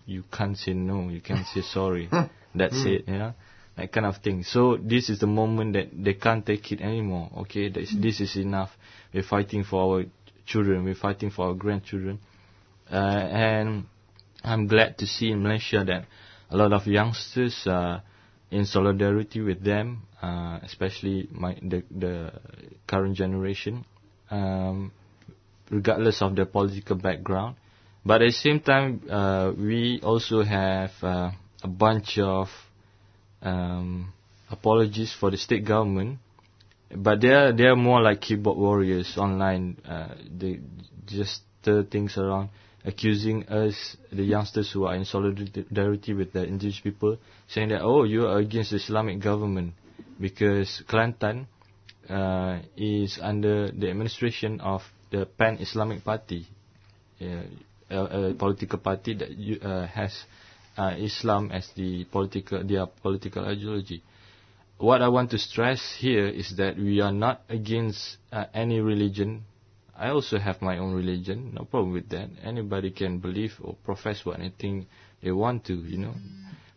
you 0.05 0.23
can't 0.31 0.57
say 0.57 0.73
no, 0.73 1.09
you 1.09 1.21
can't 1.21 1.45
say 1.47 1.61
sorry. 1.61 2.09
That's 2.55 2.83
it, 2.85 3.07
you 3.07 3.17
know, 3.17 3.33
that 3.75 3.91
kind 3.91 4.05
of 4.05 4.17
thing. 4.17 4.43
So 4.43 4.77
this 4.77 5.09
is 5.09 5.19
the 5.19 5.27
moment 5.27 5.73
that 5.73 5.89
they 5.93 6.13
can't 6.13 6.45
take 6.45 6.71
it 6.71 6.81
anymore. 6.81 7.29
Okay, 7.39 7.69
this, 7.69 7.93
this 7.97 8.19
is 8.21 8.35
enough. 8.35 8.69
We're 9.13 9.23
fighting 9.23 9.63
for 9.63 9.81
our 9.97 10.05
children. 10.45 10.83
We're 10.83 10.95
fighting 10.95 11.31
for 11.31 11.47
our 11.47 11.53
grandchildren, 11.53 12.19
uh, 12.91 12.95
and 12.95 13.85
I'm 14.43 14.67
glad 14.67 14.97
to 14.99 15.07
see 15.07 15.31
in 15.31 15.41
Malaysia 15.41 15.83
that 15.85 16.05
a 16.49 16.57
lot 16.57 16.73
of 16.73 16.85
youngsters 16.85 17.65
are 17.67 18.03
in 18.51 18.65
solidarity 18.65 19.41
with 19.41 19.63
them, 19.63 20.03
uh, 20.21 20.59
especially 20.63 21.27
my 21.31 21.57
the 21.61 21.83
the 21.89 22.31
current 22.85 23.15
generation, 23.15 23.85
um, 24.29 24.91
regardless 25.71 26.21
of 26.21 26.35
their 26.35 26.45
political 26.45 26.95
background. 26.95 27.55
But 28.05 28.21
at 28.21 28.27
the 28.27 28.31
same 28.33 28.59
time, 28.59 29.01
uh, 29.09 29.53
we 29.57 30.01
also 30.03 30.43
have 30.43 30.91
uh, 31.01 31.31
a 31.63 31.67
bunch 31.67 32.19
of 32.19 32.49
um, 33.43 34.11
apologies 34.49 35.13
for 35.13 35.29
the 35.31 35.37
state 35.37 35.65
government, 35.65 36.19
but 36.95 37.21
they 37.21 37.29
are 37.29 37.51
they 37.53 37.65
are 37.65 37.75
more 37.75 38.01
like 38.01 38.21
keyboard 38.21 38.57
warriors 38.57 39.17
online. 39.17 39.77
Uh, 39.87 40.15
they 40.39 40.59
just 41.05 41.41
stir 41.61 41.83
things 41.83 42.17
around 42.17 42.49
accusing 42.85 43.47
us, 43.47 43.95
the 44.11 44.23
youngsters 44.23 44.71
who 44.71 44.85
are 44.85 44.95
in 44.95 45.05
solidarity 45.05 46.13
with 46.13 46.33
the 46.33 46.43
indigenous 46.43 46.79
people, 46.79 47.17
saying 47.47 47.69
that, 47.69 47.81
oh, 47.81 48.03
you 48.03 48.27
are 48.27 48.39
against 48.39 48.71
the 48.71 48.77
Islamic 48.77 49.19
government 49.21 49.73
because 50.19 50.83
Kelantan 50.87 51.47
uh, 52.09 52.59
is 52.75 53.17
under 53.21 53.71
the 53.71 53.89
administration 53.89 54.59
of 54.59 54.81
the 55.11 55.25
Pan-Islamic 55.25 56.03
Party, 56.03 56.45
uh, 57.21 57.43
a, 57.89 58.29
a 58.29 58.33
political 58.33 58.79
party 58.79 59.13
that 59.15 59.31
you, 59.37 59.59
uh, 59.61 59.87
has 59.87 60.11
uh, 60.77 60.95
Islam 60.97 61.51
as 61.51 61.67
the 61.75 62.05
political, 62.05 62.63
their 62.63 62.85
political 62.87 63.45
ideology. 63.45 64.03
What 64.77 65.01
I 65.01 65.07
want 65.07 65.31
to 65.31 65.37
stress 65.37 65.95
here 65.97 66.27
is 66.27 66.55
that 66.57 66.77
we 66.77 66.99
are 66.99 67.11
not 67.13 67.41
against 67.49 68.17
uh, 68.31 68.45
any 68.53 68.81
religion 68.81 69.45
I 69.95 70.09
also 70.09 70.39
have 70.39 70.61
my 70.61 70.79
own 70.79 70.93
religion, 70.93 71.51
no 71.53 71.65
problem 71.65 71.93
with 71.93 72.09
that. 72.09 72.29
Anybody 72.43 72.91
can 72.91 73.19
believe 73.19 73.53
or 73.61 73.75
profess 73.85 74.25
what 74.25 74.39
anything 74.39 74.87
they 75.21 75.31
want 75.31 75.65
to, 75.65 75.75
you 75.75 75.99
know. 75.99 76.15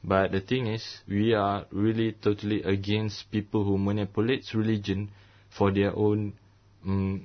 But 0.04 0.32
the 0.32 0.40
thing 0.40 0.66
is, 0.66 1.00
we 1.08 1.32
are 1.34 1.64
really 1.72 2.12
totally 2.12 2.62
against 2.62 3.30
people 3.30 3.64
who 3.64 3.78
manipulate 3.78 4.52
religion 4.54 5.10
for 5.50 5.72
their 5.72 5.96
own 5.96 6.34
um, 6.84 7.24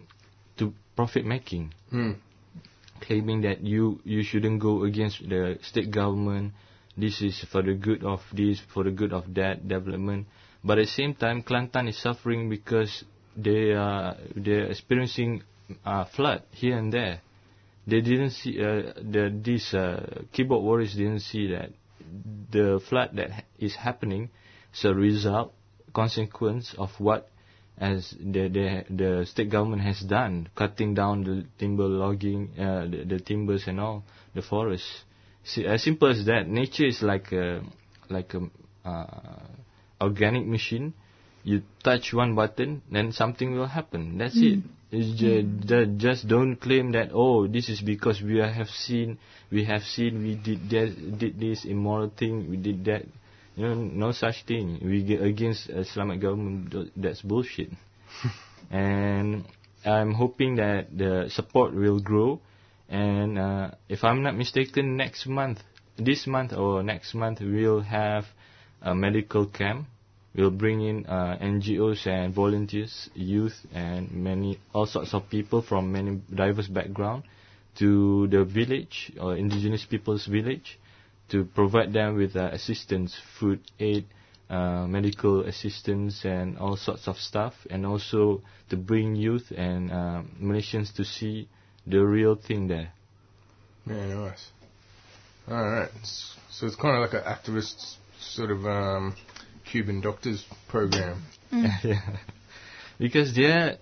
to 0.58 0.74
profit 0.96 1.26
making, 1.26 1.74
Hmm. 1.90 2.12
Claiming 3.02 3.42
that 3.42 3.62
you 3.62 4.00
you 4.04 4.24
shouldn't 4.24 4.62
go 4.62 4.84
against 4.84 5.28
the 5.28 5.58
state 5.62 5.92
government. 5.92 6.54
This 6.98 7.22
is 7.22 7.44
for 7.52 7.62
the 7.62 7.74
good 7.74 8.04
of 8.04 8.22
this, 8.34 8.60
for 8.74 8.84
the 8.84 8.92
good 8.92 9.14
of 9.14 9.34
that 9.36 9.68
development. 9.68 10.28
But 10.64 10.78
at 10.78 10.86
the 10.86 10.92
same 10.92 11.16
time, 11.16 11.42
Kelantan 11.44 11.90
is 11.90 11.98
suffering 11.98 12.50
because 12.50 13.04
they 13.36 13.72
are 13.74 14.16
they're 14.36 14.70
experiencing 14.70 15.44
flood 16.16 16.44
here 16.52 16.78
and 16.78 16.92
there. 16.94 17.22
They 17.88 18.02
didn't 18.02 18.32
see 18.32 18.62
uh, 18.62 18.94
the 19.02 19.34
these 19.34 19.74
uh, 19.74 20.24
keyboard 20.32 20.64
warriors 20.64 20.94
didn't 20.94 21.22
see 21.22 21.48
that 21.48 21.72
the 22.52 22.80
flood 22.90 23.12
that 23.16 23.46
is 23.58 23.76
happening 23.76 24.30
is 24.74 24.86
a 24.86 24.94
result 24.94 25.54
consequence 25.94 26.76
of 26.78 26.92
what 27.00 27.31
as 27.82 28.12
the 28.20 28.48
the 28.48 28.86
the 28.96 29.26
state 29.26 29.50
government 29.50 29.82
has 29.82 30.00
done, 30.02 30.48
cutting 30.56 30.94
down 30.94 31.24
the 31.24 31.46
timber 31.58 31.86
logging, 31.88 32.52
uh, 32.58 32.86
the, 32.86 33.04
the 33.06 33.20
timbers 33.20 33.64
and 33.68 33.80
all 33.80 34.04
the 34.36 34.42
forests. 34.44 35.02
See, 35.44 35.66
as 35.66 35.84
simple 35.84 36.10
as 36.10 36.24
that. 36.28 36.48
Nature 36.48 36.86
is 36.86 37.02
like 37.02 37.32
a 37.32 37.64
like 38.10 38.34
a 38.36 38.42
uh, 38.88 39.48
organic 40.00 40.46
machine. 40.46 40.94
You 41.44 41.64
touch 41.84 42.14
one 42.14 42.36
button, 42.36 42.84
then 42.92 43.12
something 43.12 43.54
will 43.58 43.66
happen. 43.66 44.20
That's 44.20 44.38
it. 44.38 44.60
It's 44.92 45.20
ju- 45.20 45.42
ju- 45.66 45.96
just 45.98 46.28
don't 46.28 46.58
claim 46.58 46.92
that 46.92 47.10
oh 47.14 47.48
this 47.48 47.70
is 47.70 47.80
because 47.82 48.22
we 48.22 48.38
have 48.40 48.68
seen 48.68 49.18
we 49.50 49.64
have 49.64 49.82
seen 49.84 50.22
we 50.22 50.36
did 50.36 50.70
that 50.70 51.18
did 51.18 51.40
this 51.40 51.64
immoral 51.66 52.12
thing 52.16 52.50
we 52.50 52.58
did 52.58 52.84
that 52.86 53.06
know 53.62 53.74
no 53.76 54.12
such 54.12 54.44
thing. 54.46 54.80
We 54.84 55.04
get 55.04 55.22
against 55.22 55.70
Islamic 55.70 56.22
government 56.22 56.92
that's 56.96 57.22
bullshit. 57.22 57.70
And 58.72 59.44
I'm 59.84 60.14
hoping 60.14 60.56
that 60.56 60.96
the 60.96 61.28
support 61.30 61.74
will 61.74 62.00
grow. 62.00 62.40
And 62.88 63.38
uh, 63.38 63.72
if 63.90 64.04
I'm 64.06 64.24
not 64.24 64.38
mistaken 64.38 64.96
next 64.96 65.28
month 65.28 65.60
this 65.98 66.28
month 66.28 66.54
or 66.54 66.84
next 66.84 67.14
month 67.14 67.40
we'll 67.42 67.82
have 67.82 68.26
a 68.82 68.96
medical 68.96 69.46
camp. 69.46 69.88
We'll 70.34 70.52
bring 70.52 70.82
in 70.82 71.06
uh, 71.08 71.38
NGOs 71.42 72.08
and 72.08 72.34
volunteers, 72.34 73.10
youth, 73.14 73.66
and 73.74 74.12
many 74.12 74.60
all 74.74 74.86
sorts 74.86 75.14
of 75.14 75.30
people 75.30 75.62
from 75.62 75.92
many 75.92 76.22
diverse 76.34 76.68
background 76.68 77.24
to 77.80 78.28
the 78.28 78.46
village 78.46 79.12
or 79.20 79.36
indigenous 79.36 79.86
people's 79.86 80.26
village 80.26 80.80
to 81.32 81.46
provide 81.46 81.94
them 81.94 82.16
with 82.18 82.36
uh, 82.36 82.50
assistance, 82.52 83.18
food 83.40 83.62
aid, 83.80 84.06
uh, 84.50 84.86
medical 84.86 85.42
assistance, 85.42 86.26
and 86.26 86.58
all 86.58 86.76
sorts 86.76 87.08
of 87.08 87.18
stuff, 87.18 87.54
and 87.70 87.86
also 87.86 88.42
to 88.70 88.76
bring 88.76 89.16
youth 89.16 89.52
and 89.56 89.92
uh, 89.92 90.22
Malaysians 90.42 90.94
to 90.96 91.06
see 91.06 91.48
the 91.88 92.00
real 92.00 92.36
thing 92.36 92.68
there. 92.68 92.92
Yeah, 93.88 94.06
nice. 94.14 94.50
All 95.48 95.70
right. 95.70 95.90
So 96.52 96.68
it's 96.68 96.76
kind 96.76 96.98
of 96.98 97.02
like 97.02 97.14
an 97.14 97.28
activist 97.28 97.96
sort 98.20 98.52
of 98.52 98.66
um, 98.66 99.16
Cuban 99.72 100.02
doctors 100.02 100.46
program. 100.68 101.24
yeah. 101.52 102.18
Because 103.00 103.34
there, 103.36 103.78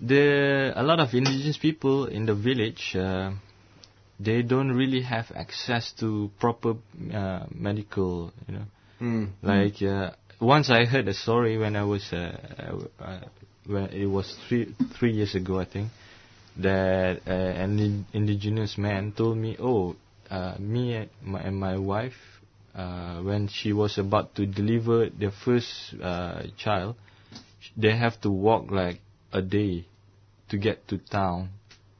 there 0.00 0.72
a 0.76 0.82
lot 0.82 0.98
of 0.98 1.14
indigenous 1.14 1.58
people 1.58 2.06
in 2.06 2.26
the 2.26 2.34
village. 2.34 2.96
Uh, 2.96 3.32
they 4.18 4.42
don't 4.42 4.72
really 4.72 5.02
have 5.02 5.30
access 5.34 5.92
to 6.00 6.30
proper 6.38 6.74
uh, 7.12 7.46
medical, 7.54 8.32
you 8.48 8.54
know. 8.54 8.64
Mm. 9.00 9.30
Like 9.42 9.82
uh, 9.82 10.12
once 10.40 10.70
I 10.70 10.84
heard 10.84 11.08
a 11.08 11.14
story 11.14 11.58
when 11.58 11.76
I 11.76 11.84
was 11.84 12.12
uh, 12.12 12.78
uh, 12.98 13.20
when 13.66 13.84
it 13.90 14.06
was 14.06 14.34
three 14.48 14.74
three 14.98 15.12
years 15.12 15.34
ago, 15.34 15.60
I 15.60 15.64
think, 15.64 15.90
that 16.58 17.20
uh, 17.26 17.30
an 17.30 17.78
in- 17.78 18.06
indigenous 18.12 18.78
man 18.78 19.12
told 19.12 19.36
me, 19.36 19.56
"Oh, 19.60 19.96
uh, 20.30 20.54
me 20.58 20.94
and 20.94 21.10
my, 21.22 21.40
and 21.40 21.56
my 21.56 21.76
wife, 21.76 22.16
uh, 22.74 23.20
when 23.20 23.48
she 23.48 23.72
was 23.72 23.98
about 23.98 24.34
to 24.36 24.46
deliver 24.46 25.10
the 25.10 25.30
first 25.44 25.94
uh, 26.02 26.42
child, 26.56 26.96
they 27.76 27.96
have 27.96 28.20
to 28.22 28.30
walk 28.30 28.70
like 28.70 29.00
a 29.32 29.42
day 29.42 29.84
to 30.48 30.56
get 30.56 30.88
to 30.88 30.98
town. 30.98 31.50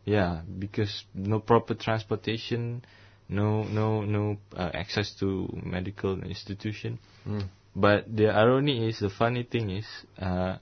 Yeah, 0.07 0.43
because 0.47 1.05
no 1.15 1.41
proper 1.41 1.75
transportation, 1.75 2.85
no 3.29 3.65
no 3.65 4.03
no 4.07 4.39
uh, 4.55 4.71
access 4.73 5.11
to 5.19 5.51
medical 5.67 6.23
institution. 6.23 6.99
Mm. 7.27 7.43
But 7.75 8.07
the 8.09 8.29
irony 8.31 8.89
is, 8.89 9.01
the 9.01 9.11
funny 9.11 9.43
thing 9.43 9.69
is, 9.71 9.87
uh, 10.19 10.59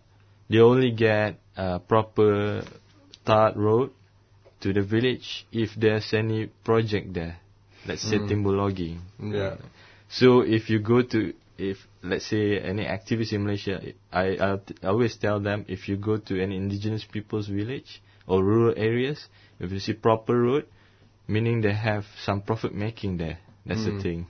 they 0.49 0.59
only 0.59 0.91
get 0.93 1.39
a 1.57 1.79
proper 1.79 2.65
tarred 3.25 3.57
road 3.57 3.91
to 4.61 4.73
the 4.73 4.81
village 4.83 5.47
if 5.53 5.75
there's 5.77 6.13
any 6.15 6.47
project 6.65 7.13
there, 7.13 7.37
let's 7.87 8.03
say 8.03 8.19
Mm. 8.19 8.29
timber 8.29 8.51
logging. 8.57 8.99
Yeah. 9.21 9.57
So 10.09 10.41
if 10.41 10.71
you 10.71 10.79
go 10.81 11.03
to, 11.03 11.35
if 11.59 11.77
let's 12.03 12.25
say 12.33 12.59
any 12.59 12.87
activity 12.89 13.37
in 13.37 13.45
Malaysia, 13.45 13.77
I, 14.11 14.25
I 14.41 14.49
I 14.83 14.87
always 14.89 15.17
tell 15.21 15.39
them 15.39 15.67
if 15.69 15.87
you 15.89 15.97
go 16.01 16.17
to 16.17 16.41
any 16.41 16.57
indigenous 16.57 17.05
people's 17.05 17.47
village 17.49 18.01
or 18.27 18.43
rural 18.43 18.75
areas, 18.77 19.29
if 19.61 19.71
you 19.73 19.79
see 19.81 19.93
proper 19.93 20.41
road, 20.41 20.67
meaning 21.29 21.61
they 21.61 21.73
have 21.73 22.05
some 22.25 22.41
profit 22.43 22.75
making 22.75 23.17
there. 23.19 23.39
That's 23.67 23.85
the 23.85 23.91
Mm. 23.93 24.03
thing. 24.03 24.27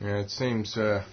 Yeah, 0.00 0.18
it 0.18 0.30
seems 0.30 0.76
uh, 0.76 1.04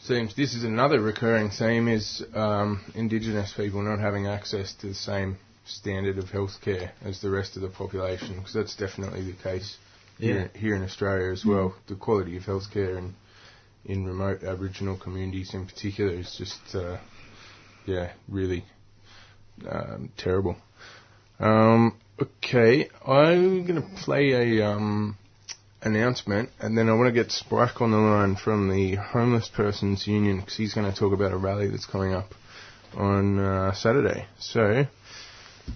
seems 0.00 0.34
this 0.34 0.54
is 0.54 0.64
another 0.64 1.00
recurring 1.00 1.50
theme 1.50 1.88
is 1.88 2.22
um, 2.34 2.80
Indigenous 2.94 3.52
people 3.54 3.82
not 3.82 3.98
having 3.98 4.26
access 4.26 4.72
to 4.76 4.88
the 4.88 4.94
same 4.94 5.36
standard 5.64 6.16
of 6.18 6.26
healthcare 6.26 6.90
as 7.04 7.20
the 7.20 7.28
rest 7.30 7.56
of 7.56 7.62
the 7.62 7.68
population, 7.68 8.36
because 8.36 8.54
that's 8.54 8.76
definitely 8.76 9.22
the 9.24 9.36
case 9.42 9.76
here, 10.18 10.50
here 10.54 10.74
in 10.76 10.82
Australia 10.82 11.30
as 11.32 11.44
well. 11.44 11.74
The 11.88 11.94
quality 11.96 12.36
of 12.36 12.44
healthcare 12.44 12.96
in 12.98 13.14
in 13.84 14.04
remote 14.06 14.42
Aboriginal 14.44 14.96
communities 14.96 15.54
in 15.54 15.66
particular 15.66 16.12
is 16.12 16.34
just 16.36 16.74
uh, 16.74 16.98
yeah 17.86 18.12
really 18.28 18.64
um, 19.68 20.10
terrible. 20.16 20.56
Um, 21.40 21.96
okay, 22.20 22.88
I'm 23.06 23.64
gonna 23.66 23.88
play 24.04 24.58
a 24.58 24.66
um, 24.66 25.16
announcement, 25.82 26.50
and 26.60 26.76
then 26.76 26.88
I 26.88 26.94
want 26.94 27.08
to 27.08 27.12
get 27.12 27.30
Spike 27.30 27.80
on 27.80 27.90
the 27.90 27.98
line 27.98 28.36
from 28.36 28.68
the 28.68 28.96
Homeless 28.96 29.48
Persons 29.48 30.06
Union 30.06 30.40
because 30.40 30.56
he's 30.56 30.74
going 30.74 30.90
to 30.90 30.96
talk 30.96 31.12
about 31.12 31.32
a 31.32 31.36
rally 31.36 31.68
that's 31.68 31.86
coming 31.86 32.14
up 32.14 32.34
on 32.94 33.38
uh, 33.38 33.72
Saturday. 33.74 34.26
So, 34.38 34.86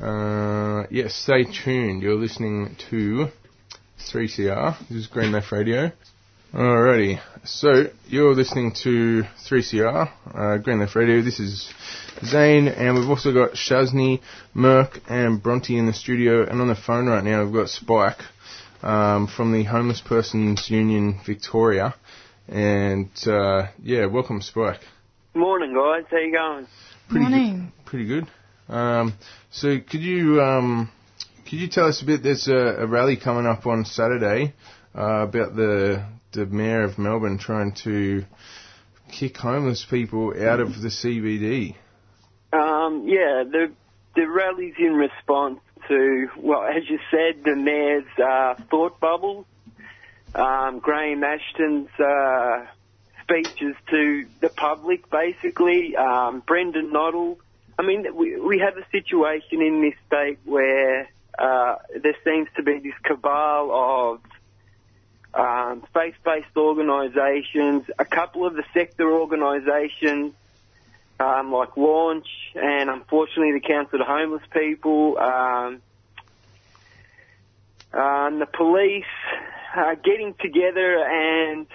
uh, 0.00 0.86
yes, 0.90 1.14
stay 1.14 1.44
tuned. 1.44 2.02
You're 2.02 2.16
listening 2.16 2.76
to 2.90 3.28
3CR. 4.12 4.78
This 4.88 4.98
is 4.98 5.06
Green 5.06 5.32
Left 5.32 5.52
Radio. 5.52 5.92
Alrighty, 6.52 7.18
so 7.44 7.86
you're 8.08 8.34
listening 8.34 8.72
to 8.82 9.22
3CR, 9.48 10.12
uh, 10.34 10.58
Green 10.58 10.80
Left 10.80 10.94
Radio. 10.94 11.22
This 11.22 11.40
is 11.40 11.72
Zane, 12.26 12.68
and 12.68 12.94
we've 12.94 13.08
also 13.08 13.32
got 13.32 13.52
Shazni, 13.52 14.20
Merck, 14.54 15.00
and 15.08 15.42
Bronte 15.42 15.78
in 15.78 15.86
the 15.86 15.94
studio. 15.94 16.46
And 16.46 16.60
on 16.60 16.68
the 16.68 16.74
phone 16.74 17.06
right 17.06 17.24
now, 17.24 17.42
we've 17.42 17.54
got 17.54 17.70
Spike 17.70 18.18
um, 18.82 19.28
from 19.28 19.54
the 19.54 19.64
Homeless 19.64 20.02
Persons 20.02 20.68
Union 20.68 21.22
Victoria. 21.24 21.94
And 22.48 23.08
uh, 23.26 23.68
yeah, 23.82 24.04
welcome, 24.04 24.42
Spike. 24.42 24.80
Morning, 25.34 25.72
guys. 25.72 26.04
How 26.10 26.18
you 26.18 26.32
going? 26.32 26.66
Pretty 27.08 27.30
Morning. 27.30 27.72
Good, 27.78 27.86
pretty 27.86 28.04
good. 28.04 28.26
Um, 28.68 29.14
so 29.50 29.78
could 29.80 30.02
you 30.02 30.42
um, 30.42 30.92
could 31.48 31.60
you 31.60 31.68
tell 31.68 31.86
us 31.86 32.02
a 32.02 32.04
bit? 32.04 32.22
There's 32.22 32.46
a, 32.46 32.82
a 32.82 32.86
rally 32.86 33.16
coming 33.16 33.46
up 33.46 33.66
on 33.66 33.86
Saturday 33.86 34.52
uh, 34.94 35.22
about 35.22 35.56
the 35.56 36.04
the 36.32 36.46
mayor 36.46 36.82
of 36.82 36.98
Melbourne 36.98 37.38
trying 37.38 37.72
to 37.84 38.24
kick 39.10 39.36
homeless 39.36 39.84
people 39.88 40.32
out 40.38 40.60
of 40.60 40.80
the 40.80 40.88
CBD. 40.88 41.76
Um, 42.52 43.04
yeah, 43.06 43.44
the 43.50 43.72
the 44.14 44.28
rally's 44.28 44.74
in 44.78 44.94
response 44.94 45.60
to 45.88 46.28
well, 46.38 46.64
as 46.64 46.88
you 46.88 46.98
said, 47.10 47.44
the 47.44 47.56
mayor's 47.56 48.04
uh, 48.18 48.54
thought 48.70 49.00
bubble, 49.00 49.46
um, 50.34 50.80
Graham 50.80 51.22
Ashton's 51.24 51.88
uh, 51.98 52.66
speeches 53.22 53.74
to 53.90 54.26
the 54.40 54.48
public, 54.48 55.10
basically, 55.10 55.96
um, 55.96 56.42
Brendan 56.46 56.92
Noddle. 56.92 57.38
I 57.78 57.82
mean, 57.82 58.06
we 58.14 58.38
we 58.40 58.58
have 58.58 58.76
a 58.76 58.86
situation 58.90 59.62
in 59.62 59.82
this 59.82 59.94
state 60.06 60.38
where 60.44 61.08
uh, 61.38 61.76
there 62.02 62.16
seems 62.24 62.48
to 62.56 62.62
be 62.62 62.78
this 62.78 62.94
cabal 63.04 63.70
of 63.72 64.20
um, 65.34 65.82
faith-based 65.94 66.56
organisations, 66.56 67.84
a 67.98 68.04
couple 68.04 68.46
of 68.46 68.54
the 68.54 68.64
sector 68.74 69.10
organisations 69.10 70.34
um, 71.20 71.52
like 71.52 71.76
Launch 71.76 72.26
and 72.54 72.90
unfortunately 72.90 73.52
the 73.52 73.66
Council 73.66 74.00
of 74.00 74.06
Homeless 74.06 74.42
People, 74.52 75.18
um, 75.18 75.80
um, 77.92 78.38
the 78.38 78.48
police 78.52 79.04
uh, 79.76 79.94
getting 79.94 80.34
together 80.34 80.98
and 80.98 81.66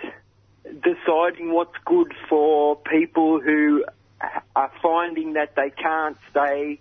deciding 0.63 1.51
what's 1.51 1.77
good 1.85 2.13
for 2.29 2.75
people 2.75 3.39
who 3.39 3.85
are 4.55 4.71
finding 4.81 5.33
that 5.33 5.55
they 5.55 5.69
can't 5.69 6.17
stay 6.31 6.79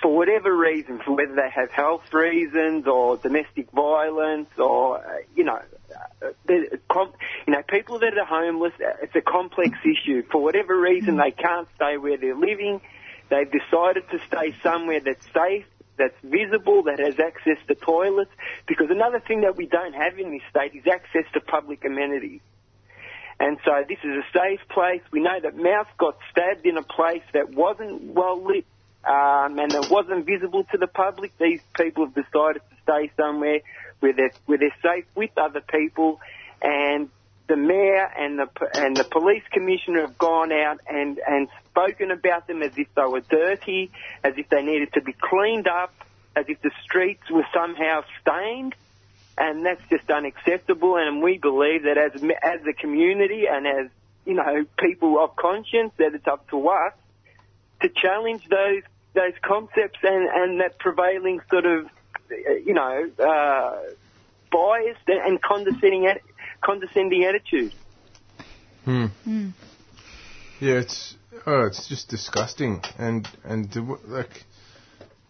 for 0.00 0.14
whatever 0.14 0.54
reason, 0.56 1.00
for 1.04 1.16
whether 1.16 1.34
they 1.34 1.50
have 1.54 1.70
health 1.70 2.12
reasons 2.12 2.86
or 2.86 3.16
domestic 3.16 3.70
violence 3.72 4.48
or, 4.58 4.98
uh, 4.98 5.18
you 5.34 5.44
know, 5.44 5.60
uh, 6.22 6.28
you 6.48 6.78
know, 7.48 7.62
people 7.68 7.98
that 8.00 8.16
are 8.18 8.24
homeless, 8.24 8.72
uh, 8.80 8.92
it's 9.02 9.14
a 9.14 9.20
complex 9.20 9.78
issue. 9.84 10.22
For 10.30 10.42
whatever 10.42 10.78
reason, 10.78 11.16
they 11.16 11.30
can't 11.30 11.68
stay 11.76 11.96
where 11.96 12.16
they're 12.16 12.36
living. 12.36 12.80
They've 13.28 13.50
decided 13.50 14.08
to 14.10 14.20
stay 14.26 14.54
somewhere 14.62 15.00
that's 15.00 15.24
safe, 15.32 15.66
that's 15.96 16.16
visible, 16.22 16.84
that 16.84 16.98
has 16.98 17.18
access 17.18 17.58
to 17.68 17.74
toilets. 17.74 18.30
Because 18.66 18.90
another 18.90 19.20
thing 19.20 19.42
that 19.42 19.56
we 19.56 19.66
don't 19.66 19.94
have 19.94 20.18
in 20.18 20.30
this 20.30 20.42
state 20.50 20.74
is 20.74 20.86
access 20.86 21.30
to 21.34 21.40
public 21.40 21.84
amenities. 21.84 22.40
And 23.38 23.58
so 23.64 23.84
this 23.88 23.98
is 24.04 24.16
a 24.16 24.38
safe 24.38 24.60
place. 24.68 25.00
We 25.10 25.20
know 25.20 25.40
that 25.40 25.56
Mouse 25.56 25.88
got 25.96 26.18
stabbed 26.30 26.66
in 26.66 26.76
a 26.76 26.82
place 26.82 27.22
that 27.32 27.54
wasn't 27.54 28.02
well 28.02 28.42
lit 28.44 28.66
um, 29.04 29.58
and 29.58 29.70
that 29.72 29.88
wasn't 29.90 30.26
visible 30.26 30.64
to 30.72 30.78
the 30.78 30.86
public. 30.86 31.36
These 31.38 31.62
people 31.76 32.06
have 32.06 32.14
decided 32.14 32.62
to 32.70 32.76
stay 32.82 33.10
somewhere 33.16 33.60
where 34.00 34.12
they're 34.12 34.32
where 34.46 34.58
they're 34.58 34.76
safe 34.82 35.06
with 35.14 35.30
other 35.36 35.60
people, 35.60 36.20
and 36.62 37.08
the 37.48 37.56
mayor 37.56 38.10
and 38.16 38.38
the 38.38 38.48
and 38.74 38.96
the 38.96 39.04
police 39.04 39.42
commissioner 39.52 40.02
have 40.02 40.18
gone 40.18 40.52
out 40.52 40.80
and 40.88 41.20
and 41.26 41.48
spoken 41.70 42.10
about 42.10 42.46
them 42.46 42.62
as 42.62 42.72
if 42.76 42.88
they 42.94 43.04
were 43.06 43.20
dirty, 43.20 43.90
as 44.22 44.34
if 44.36 44.48
they 44.48 44.62
needed 44.62 44.92
to 44.94 45.00
be 45.00 45.14
cleaned 45.18 45.68
up, 45.68 45.94
as 46.36 46.46
if 46.48 46.60
the 46.62 46.70
streets 46.84 47.30
were 47.30 47.46
somehow 47.54 48.02
stained 48.20 48.74
and 49.40 49.64
that's 49.64 49.80
just 49.88 50.08
unacceptable. 50.10 50.96
And 50.96 51.22
we 51.22 51.38
believe 51.38 51.84
that 51.84 51.96
as 51.96 52.22
as 52.42 52.60
a 52.66 52.72
community 52.74 53.44
and 53.50 53.66
as 53.66 53.90
you 54.26 54.34
know 54.34 54.64
people 54.78 55.18
of 55.18 55.34
conscience, 55.34 55.92
that 55.96 56.14
it's 56.14 56.26
up 56.26 56.48
to 56.50 56.68
us 56.68 56.92
to 57.82 57.88
challenge 57.88 58.46
those 58.48 58.82
those 59.14 59.32
concepts 59.42 59.98
and 60.02 60.28
and 60.28 60.60
that 60.60 60.78
prevailing 60.78 61.40
sort 61.50 61.66
of 61.66 61.86
uh, 62.30 62.52
you 62.64 62.74
know 62.74 63.10
uh, 63.18 63.78
biased 64.52 65.08
and 65.08 65.40
condescending 65.42 66.06
at, 66.06 66.20
condescending 66.62 67.24
attitude. 67.24 67.72
Hmm. 68.84 69.06
Mm. 69.26 69.52
Yeah, 70.60 70.74
it's 70.74 71.14
oh, 71.46 71.66
it's 71.66 71.88
just 71.88 72.08
disgusting, 72.08 72.82
and 72.98 73.26
and 73.44 73.70
the, 73.72 73.98
like 74.06 74.44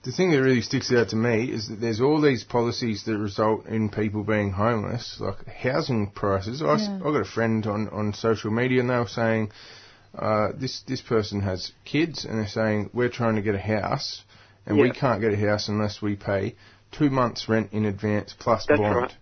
the 0.04 0.12
thing 0.12 0.30
that 0.30 0.40
really 0.40 0.62
sticks 0.62 0.90
out 0.92 1.10
to 1.10 1.16
me 1.16 1.44
is 1.50 1.68
that 1.68 1.80
there's 1.80 2.00
all 2.00 2.20
these 2.20 2.42
policies 2.42 3.04
that 3.04 3.18
result 3.18 3.66
in 3.66 3.90
people 3.90 4.24
being 4.24 4.50
homeless, 4.50 5.18
like 5.20 5.46
housing 5.46 6.10
prices. 6.10 6.62
I, 6.62 6.74
s- 6.74 6.80
Yeah. 6.88 6.96
I 6.96 7.12
got 7.12 7.20
a 7.20 7.24
friend 7.24 7.66
on 7.66 7.88
on 7.90 8.12
social 8.14 8.50
media, 8.50 8.80
and 8.80 8.90
they 8.90 8.96
were 8.98 9.06
saying 9.06 9.52
uh, 10.16 10.52
this 10.54 10.82
this 10.86 11.00
person 11.00 11.40
has 11.40 11.72
kids, 11.84 12.24
and 12.24 12.38
they're 12.38 12.46
saying 12.48 12.90
we're 12.92 13.08
trying 13.08 13.36
to 13.36 13.42
get 13.42 13.54
a 13.54 13.60
house, 13.60 14.22
and 14.66 14.78
we 14.78 14.90
can't 14.90 15.20
get 15.20 15.32
a 15.32 15.36
house 15.36 15.68
unless 15.68 16.02
we 16.02 16.16
pay 16.16 16.56
two 16.90 17.10
months 17.10 17.48
rent 17.48 17.72
in 17.72 17.84
advance 17.84 18.34
plus 18.38 18.66
That's 18.66 18.80
bond. 18.80 18.96
right. 18.96 19.14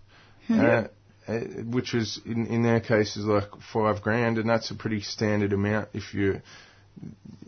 Uh, 0.49 0.87
uh, 1.27 1.39
which 1.69 1.93
is 1.93 2.19
in 2.25 2.47
in 2.47 2.63
their 2.63 2.79
case 2.79 3.15
is 3.15 3.25
like 3.25 3.49
five 3.71 4.01
grand, 4.01 4.39
and 4.39 4.49
that's 4.49 4.71
a 4.71 4.75
pretty 4.75 5.01
standard 5.01 5.53
amount 5.53 5.89
if 5.93 6.13
you. 6.13 6.41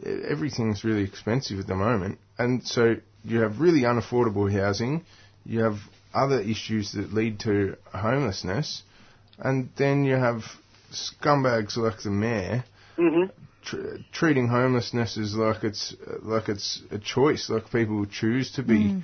Everything's 0.06 0.84
really 0.84 1.04
expensive 1.04 1.60
at 1.60 1.68
the 1.68 1.76
moment, 1.76 2.20
and 2.38 2.66
so 2.66 2.96
you 3.24 3.40
have 3.40 3.60
really 3.60 3.82
unaffordable 3.82 4.52
housing. 4.52 5.04
You 5.46 5.62
have 5.64 5.78
other 6.14 6.40
issues 6.40 6.92
that 6.94 7.12
lead 7.12 7.40
to 7.42 7.76
homelessness, 7.92 8.84
and 9.40 9.70
then 9.78 10.06
you 10.06 10.16
have 10.16 10.44
scumbags 10.92 11.76
like 11.76 12.02
the 12.04 12.12
mayor 12.12 12.64
hmm 13.02 13.42
tr- 13.64 13.98
treating 14.12 14.48
homelessness 14.48 15.18
as 15.18 15.34
like 15.34 15.64
it's 15.64 15.96
like 16.22 16.50
it's 16.50 16.82
a 16.92 16.98
choice, 16.98 17.50
like 17.50 17.72
people 17.72 18.06
choose 18.06 18.52
to 18.52 18.64
be 18.64 19.02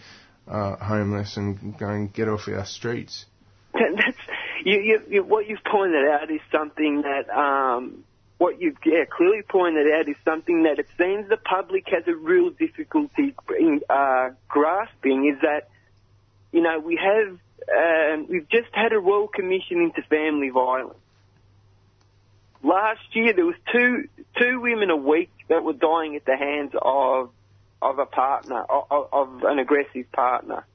uh, 0.47 0.75
homeless 0.77 1.38
and 1.38 1.77
go 1.77 1.88
and 1.88 2.13
get 2.13 2.27
off 2.27 2.47
our 2.47 2.65
streets. 2.65 3.25
That's 3.73 4.17
you, 4.63 4.79
you, 4.79 5.01
you, 5.10 5.23
what 5.23 5.47
you've 5.47 5.63
pointed 5.63 6.07
out 6.10 6.31
is 6.31 6.41
something 6.51 7.03
that 7.03 7.29
um, 7.29 8.03
what 8.38 8.60
you've 8.62 8.77
yeah, 8.86 9.05
clearly 9.10 9.41
pointed 9.47 9.88
out 9.91 10.10
is 10.10 10.15
something 10.25 10.63
that 10.63 10.79
it 10.79 10.88
seems 10.97 11.29
the 11.29 11.38
public 11.38 11.88
has 11.88 12.03
a 12.07 12.15
real 12.15 12.49
difficulty 12.49 13.36
in, 13.60 13.81
uh, 13.89 14.29
grasping 14.47 15.31
is 15.33 15.41
that, 15.41 15.69
you 16.51 16.62
know, 16.62 16.79
we 16.79 16.99
have, 17.01 17.38
um, 17.75 18.27
we've 18.29 18.49
just 18.49 18.69
had 18.73 18.93
a 18.93 18.99
Royal 18.99 19.27
Commission 19.27 19.81
into 19.81 20.01
family 20.10 20.49
violence. 20.49 20.97
Last 22.63 23.02
year 23.13 23.34
there 23.34 23.46
was 23.46 23.56
two, 23.72 24.08
two 24.39 24.60
women 24.62 24.89
a 24.89 24.98
week 24.98 25.32
that 25.50 25.63
were 25.63 25.74
dying 25.74 26.15
at 26.15 26.26
the 26.26 26.36
hands 26.38 26.72
of, 26.82 27.32
of 27.82 28.00
a 28.00 28.06
partner, 28.06 28.63
of, 28.70 29.10
of 29.12 29.43
an 29.43 29.60
aggressive 29.60 30.12
partner. 30.12 30.65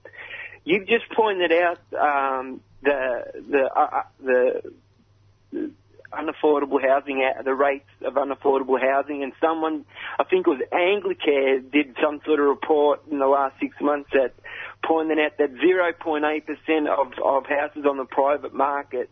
You've 0.64 0.86
just 0.86 1.08
pointed 1.14 1.52
out, 1.52 1.78
um, 1.98 2.60
the, 2.82 3.24
the, 3.50 3.70
uh, 3.74 3.80
uh 3.80 4.02
the, 5.52 5.72
unaffordable 6.12 6.80
housing, 6.80 7.26
the 7.44 7.54
rates 7.54 7.88
of 8.04 8.14
unaffordable 8.14 8.80
housing, 8.80 9.22
and 9.22 9.32
someone, 9.40 9.84
I 10.18 10.24
think 10.24 10.46
it 10.46 10.50
was 10.50 10.60
Anglicare, 10.72 11.70
did 11.70 11.96
some 12.02 12.20
sort 12.24 12.38
of 12.38 12.46
report 12.46 13.02
in 13.10 13.18
the 13.18 13.26
last 13.26 13.58
six 13.60 13.74
months 13.80 14.10
that 14.12 14.34
pointed 14.84 15.18
out 15.18 15.38
that 15.38 15.54
0.8% 15.54 16.88
of, 16.88 17.12
of 17.24 17.46
houses 17.46 17.84
on 17.88 17.96
the 17.96 18.04
private 18.04 18.54
market 18.54 19.10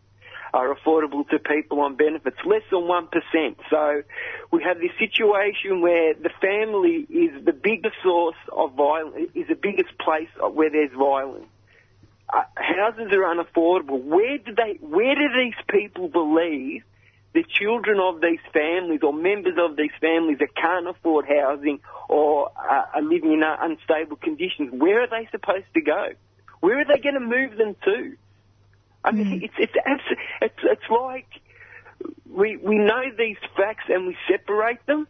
are 0.52 0.74
affordable 0.74 1.28
to 1.28 1.38
people 1.38 1.80
on 1.80 1.96
benefits, 1.96 2.36
less 2.44 2.62
than 2.70 2.80
1%. 2.80 3.56
So 3.70 4.02
we 4.50 4.62
have 4.62 4.78
this 4.78 4.92
situation 4.98 5.80
where 5.80 6.14
the 6.14 6.30
family 6.40 7.06
is 7.08 7.44
the 7.44 7.52
biggest 7.52 7.96
source 8.02 8.36
of 8.52 8.74
violence, 8.74 9.30
is 9.34 9.48
the 9.48 9.54
biggest 9.54 9.96
place 9.98 10.28
where 10.38 10.70
there's 10.70 10.92
violence 10.92 11.46
uh, 12.32 12.42
houses 12.56 13.12
are 13.12 13.34
unaffordable. 13.34 14.02
Where 14.02 14.38
do 14.38 14.54
they? 14.54 14.78
Where 14.80 15.14
do 15.14 15.28
these 15.36 15.54
people 15.68 16.08
believe 16.08 16.82
the 17.32 17.44
children 17.44 17.98
of 18.00 18.20
these 18.20 18.40
families 18.52 19.00
or 19.02 19.12
members 19.12 19.54
of 19.58 19.76
these 19.76 19.92
families 20.00 20.38
that 20.38 20.54
can't 20.54 20.88
afford 20.88 21.26
housing 21.26 21.80
or 22.08 22.50
uh, 22.56 22.86
are 22.94 23.02
living 23.02 23.32
in 23.32 23.42
unstable 23.42 24.16
conditions? 24.16 24.70
Where 24.72 25.02
are 25.02 25.08
they 25.08 25.28
supposed 25.30 25.72
to 25.74 25.80
go? 25.80 26.08
Where 26.60 26.80
are 26.80 26.84
they 26.84 27.00
going 27.00 27.14
to 27.14 27.20
move 27.20 27.56
them 27.56 27.76
to? 27.84 28.16
I 29.04 29.12
mean, 29.12 29.40
mm. 29.40 29.42
it's, 29.42 29.54
it's 29.58 29.72
it's 29.74 30.20
it's 30.42 30.60
it's 30.62 30.90
like 30.90 31.28
we 32.28 32.56
we 32.56 32.76
know 32.76 33.02
these 33.16 33.38
facts 33.56 33.84
and 33.88 34.06
we 34.06 34.16
separate 34.30 34.84
them. 34.86 35.06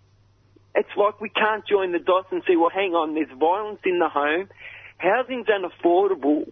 It's 0.74 0.96
like 0.96 1.20
we 1.20 1.28
can't 1.28 1.66
join 1.66 1.92
the 1.92 1.98
dots 1.98 2.28
and 2.30 2.42
say, 2.46 2.54
well, 2.54 2.70
hang 2.70 2.94
on, 2.94 3.14
there's 3.14 3.30
violence 3.36 3.80
in 3.84 3.98
the 3.98 4.08
home, 4.08 4.48
housing's 4.98 5.46
unaffordable 5.46 6.46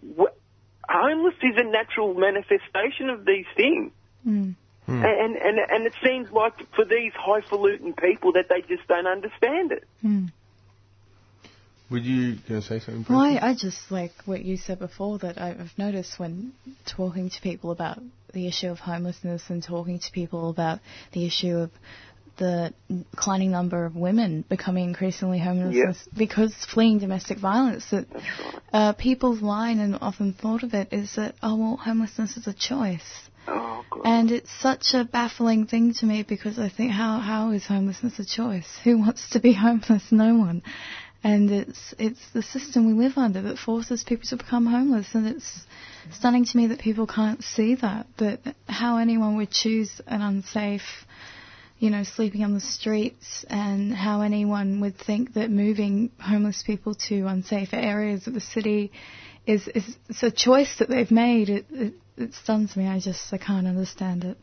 homeless 0.89 1.35
is 1.43 1.55
a 1.55 1.63
natural 1.63 2.13
manifestation 2.15 3.09
of 3.09 3.23
these 3.23 3.45
things. 3.55 3.91
Mm. 4.27 4.55
And, 4.87 5.35
and, 5.35 5.59
and 5.59 5.85
it 5.85 5.93
seems 6.03 6.31
like 6.31 6.53
for 6.73 6.83
these 6.83 7.11
highfalutin 7.13 7.93
people 7.93 8.33
that 8.33 8.49
they 8.49 8.61
just 8.61 8.87
don't 8.87 9.05
understand 9.05 9.71
it. 9.71 9.83
Mm. 10.03 10.31
Would 11.91 12.05
you 12.05 12.35
going 12.47 12.61
to 12.61 12.67
say 12.67 12.79
something? 12.79 13.05
Well, 13.09 13.19
I, 13.19 13.39
I, 13.41 13.55
just 13.55 13.89
like 13.89 14.11
what 14.25 14.43
you 14.45 14.57
said 14.57 14.79
before 14.79 15.17
that 15.19 15.41
I've 15.41 15.71
noticed 15.77 16.19
when 16.19 16.53
talking 16.85 17.29
to 17.29 17.41
people 17.41 17.71
about 17.71 17.99
the 18.33 18.47
issue 18.47 18.67
of 18.67 18.77
homelessness 18.77 19.43
and 19.49 19.63
talking 19.63 19.99
to 19.99 20.11
people 20.11 20.49
about 20.49 20.79
the 21.13 21.25
issue 21.25 21.57
of 21.57 21.71
the 22.37 22.73
declining 23.11 23.51
number 23.51 23.85
of 23.85 23.95
women 23.95 24.45
becoming 24.47 24.85
increasingly 24.85 25.39
homeless 25.39 25.75
yep. 25.75 25.95
because 26.17 26.53
fleeing 26.73 26.99
domestic 26.99 27.37
violence. 27.37 27.89
That 27.91 28.05
uh, 28.71 28.93
people's 28.93 29.41
line 29.41 29.79
and 29.79 29.97
often 29.99 30.33
thought 30.33 30.63
of 30.63 30.73
it 30.73 30.93
is 30.93 31.15
that 31.15 31.35
oh 31.43 31.55
well, 31.55 31.77
homelessness 31.77 32.37
is 32.37 32.47
a 32.47 32.53
choice. 32.53 33.29
Oh, 33.47 33.83
and 34.05 34.31
it's 34.31 34.51
such 34.61 34.93
a 34.93 35.03
baffling 35.03 35.65
thing 35.65 35.93
to 35.95 36.05
me 36.05 36.23
because 36.23 36.59
I 36.59 36.69
think 36.69 36.91
how 36.91 37.19
how 37.19 37.51
is 37.51 37.65
homelessness 37.65 38.19
a 38.19 38.25
choice? 38.25 38.79
Who 38.83 38.99
wants 38.99 39.29
to 39.31 39.39
be 39.39 39.53
homeless? 39.65 40.03
No 40.11 40.35
one. 40.35 40.63
And 41.23 41.51
it's 41.51 41.93
it's 41.99 42.31
the 42.33 42.41
system 42.41 42.87
we 42.87 42.93
live 42.93 43.17
under 43.17 43.41
that 43.41 43.57
forces 43.57 44.03
people 44.03 44.25
to 44.29 44.37
become 44.37 44.65
homeless, 44.65 45.13
and 45.13 45.27
it's 45.27 45.65
stunning 46.11 46.45
to 46.45 46.57
me 46.57 46.67
that 46.67 46.79
people 46.79 47.07
can't 47.07 47.43
see 47.43 47.75
that. 47.75 48.07
That 48.17 48.39
how 48.67 48.97
anyone 48.97 49.35
would 49.35 49.51
choose 49.51 49.99
an 50.07 50.21
unsafe 50.21 51.05
you 51.79 51.89
know, 51.89 52.03
sleeping 52.03 52.43
on 52.43 52.53
the 52.53 52.59
streets 52.59 53.45
and 53.49 53.93
how 53.93 54.21
anyone 54.21 54.81
would 54.81 54.97
think 54.97 55.33
that 55.33 55.49
moving 55.49 56.11
homeless 56.19 56.61
people 56.61 56.93
to 56.93 57.25
unsafe 57.25 57.69
areas 57.71 58.27
of 58.27 58.33
the 58.33 58.41
city 58.41 58.91
is, 59.47 59.67
is 59.69 59.97
it's 60.09 60.21
a 60.21 60.29
choice 60.29 60.77
that 60.79 60.89
they've 60.89 61.09
made. 61.09 61.49
It, 61.49 61.65
it, 61.71 61.93
it 62.17 62.33
stuns 62.33 62.75
me. 62.75 62.87
I 62.87 62.99
just 62.99 63.33
I 63.33 63.37
can't 63.37 63.65
understand 63.65 64.25
it. 64.25 64.37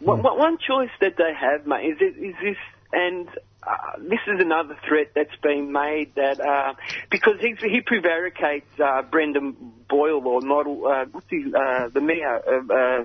One, 0.00 0.20
one 0.20 0.58
choice 0.58 0.90
that 1.00 1.16
they 1.16 1.32
have 1.32 1.64
made 1.64 1.92
is, 1.92 2.16
is 2.16 2.34
this, 2.42 2.56
and 2.92 3.28
uh, 3.62 3.98
this 3.98 4.20
is 4.26 4.40
another 4.40 4.76
threat 4.88 5.12
that's 5.14 5.36
been 5.42 5.72
made 5.72 6.14
that 6.16 6.40
uh, 6.40 6.74
because 7.10 7.40
he 7.40 7.54
he 7.68 7.80
prevaricates 7.80 8.68
uh, 8.80 9.02
Brendan 9.02 9.56
Boyle 9.88 10.26
or 10.26 10.40
model 10.40 10.86
uh, 10.86 11.04
what's 11.12 11.28
his, 11.30 11.52
uh, 11.54 11.88
the 11.92 12.00
mayor 12.00 12.36
of. 12.36 12.70
Uh, 12.70 13.04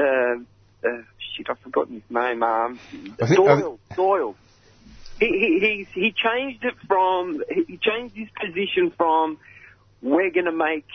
uh, 0.00 0.36
uh, 0.84 1.02
shit, 1.36 1.48
I've 1.50 1.58
forgotten 1.58 1.94
his 1.94 2.10
name. 2.10 2.42
Um, 2.42 2.78
Doyle. 3.34 3.80
Doyle. 3.96 4.36
He, 5.18 5.26
he, 5.26 5.86
he, 5.94 6.00
he 6.00 6.12
changed 6.12 6.64
it 6.64 6.74
from, 6.86 7.42
he 7.48 7.78
changed 7.78 8.14
his 8.14 8.28
position 8.40 8.92
from, 8.96 9.38
we're 10.00 10.30
going 10.30 10.44
to 10.44 10.52
make, 10.52 10.86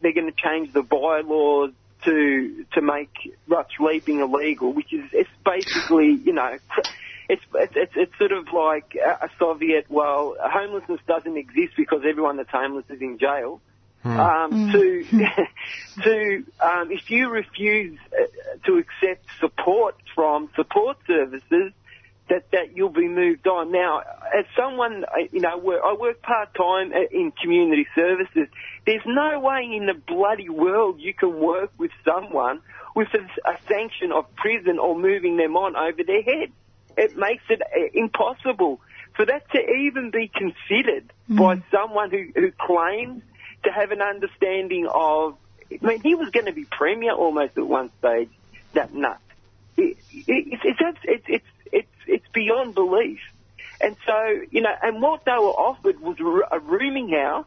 they're 0.00 0.14
going 0.14 0.32
to 0.32 0.36
change 0.42 0.72
the 0.72 0.82
bylaws 0.82 1.72
to, 2.04 2.64
to 2.72 2.80
make 2.80 3.10
rough 3.46 3.66
sleeping 3.76 4.20
illegal, 4.20 4.72
which 4.72 4.92
is, 4.94 5.04
it's 5.12 5.28
basically, 5.44 6.12
you 6.12 6.32
know, 6.32 6.56
it's, 7.28 7.42
it's, 7.54 7.92
it's 7.96 8.18
sort 8.18 8.32
of 8.32 8.46
like 8.52 8.94
a 8.94 9.28
Soviet, 9.38 9.86
well, 9.88 10.36
homelessness 10.40 11.00
doesn't 11.06 11.36
exist 11.36 11.74
because 11.76 12.02
everyone 12.08 12.36
that's 12.36 12.50
homeless 12.50 12.84
is 12.88 13.00
in 13.00 13.18
jail. 13.18 13.60
Hmm. 14.02 14.20
Um, 14.20 14.52
mm. 14.52 14.72
To 14.72 16.02
to 16.02 16.44
um, 16.60 16.92
if 16.92 17.10
you 17.10 17.28
refuse 17.28 17.98
uh, 18.12 18.26
to 18.66 18.78
accept 18.78 19.26
support 19.40 19.96
from 20.14 20.48
support 20.54 20.98
services, 21.08 21.72
that 22.28 22.50
that 22.52 22.76
you'll 22.76 22.90
be 22.90 23.08
moved 23.08 23.48
on. 23.48 23.72
Now, 23.72 24.02
as 24.36 24.44
someone 24.56 25.04
uh, 25.04 25.26
you 25.32 25.40
know, 25.40 25.58
I 25.84 25.94
work 25.98 26.22
part 26.22 26.54
time 26.54 26.92
uh, 26.92 27.00
in 27.10 27.32
community 27.42 27.88
services. 27.96 28.46
There's 28.86 29.02
no 29.06 29.40
way 29.40 29.68
in 29.74 29.86
the 29.86 29.94
bloody 29.94 30.50
world 30.50 31.00
you 31.00 31.12
can 31.12 31.40
work 31.40 31.72
with 31.76 31.90
someone 32.04 32.60
with 32.94 33.08
a, 33.14 33.50
a 33.50 33.58
sanction 33.66 34.12
of 34.12 34.32
prison 34.36 34.78
or 34.78 34.96
moving 34.96 35.36
them 35.36 35.56
on 35.56 35.74
over 35.74 36.04
their 36.04 36.22
head. 36.22 36.52
It 36.96 37.16
makes 37.16 37.44
it 37.48 37.60
impossible 37.94 38.80
for 39.14 39.26
that 39.26 39.50
to 39.50 39.58
even 39.58 40.10
be 40.10 40.28
considered 40.28 41.12
mm. 41.30 41.38
by 41.38 41.62
someone 41.70 42.10
who, 42.10 42.26
who 42.34 42.52
claims 42.52 43.22
to 43.64 43.70
have 43.70 43.90
an 43.90 44.02
understanding 44.02 44.86
of. 44.92 45.36
I 45.70 45.84
mean, 45.84 46.00
he 46.00 46.14
was 46.14 46.30
going 46.30 46.46
to 46.46 46.52
be 46.52 46.64
premier 46.64 47.12
almost 47.12 47.58
at 47.58 47.66
one 47.66 47.90
stage. 47.98 48.30
That 48.74 48.94
nut. 48.94 49.18
It, 49.76 49.96
it, 50.12 50.60
it's, 50.62 50.98
it's, 51.04 51.24
it's, 51.26 51.44
it's, 51.72 51.88
it's 52.06 52.26
beyond 52.32 52.74
belief. 52.74 53.20
And 53.80 53.96
so, 54.06 54.40
you 54.50 54.62
know, 54.62 54.72
and 54.82 55.02
what 55.02 55.24
they 55.24 55.32
were 55.32 55.48
offered 55.48 56.00
was 56.00 56.16
a 56.50 56.58
rooming 56.58 57.10
house 57.10 57.46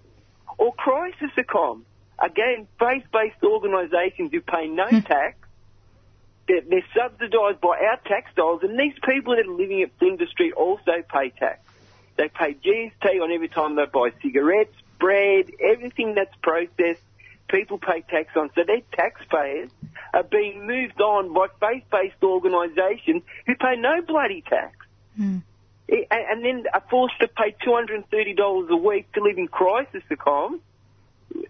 or 0.58 0.74
crisis 0.74 1.32
accom. 1.38 1.82
Again, 2.20 2.68
faith-based 2.80 3.44
organisations 3.44 4.32
who 4.32 4.42
pay 4.42 4.68
no 4.68 4.88
hmm. 4.88 5.00
tax. 5.00 5.38
They're, 6.50 6.62
they're 6.62 6.86
subsidised 6.98 7.62
by 7.62 7.78
our 7.78 8.00
tax 8.06 8.32
dollars, 8.36 8.64
and 8.64 8.78
these 8.78 8.96
people 9.08 9.36
that 9.36 9.46
are 9.46 9.56
living 9.56 9.84
at 9.84 9.92
Flinders 10.00 10.32
Street 10.32 10.54
also 10.54 11.04
pay 11.08 11.30
tax. 11.30 11.60
They 12.18 12.28
pay 12.28 12.56
GST 12.56 13.22
on 13.22 13.32
every 13.32 13.50
time 13.50 13.76
they 13.76 13.86
buy 13.86 14.10
cigarettes, 14.24 14.76
bread, 15.00 15.52
everything 15.62 16.16
that's 16.16 16.34
processed, 16.42 17.04
people 17.50 17.78
pay 17.78 18.02
tax 18.02 18.36
on. 18.36 18.50
So 18.56 18.64
their 18.66 18.82
taxpayers 18.94 19.70
are 20.12 20.24
being 20.24 20.66
moved 20.66 21.00
on 21.00 21.34
by 21.34 21.48
faith-based 21.60 22.24
organisations 22.24 23.22
who 23.46 23.56
pay 23.56 23.76
no 23.78 24.02
bloody 24.02 24.42
tax. 24.42 24.76
Mm. 25.20 25.44
And 25.88 26.46
then 26.46 26.66
are 26.74 26.84
forced 26.90 27.20
to 27.20 27.28
pay 27.28 27.56
$230 27.66 28.70
a 28.70 28.76
week 28.76 29.12
to 29.14 29.22
live 29.22 29.38
in 29.38 29.48
crisis 29.48 30.04
accom, 30.10 30.60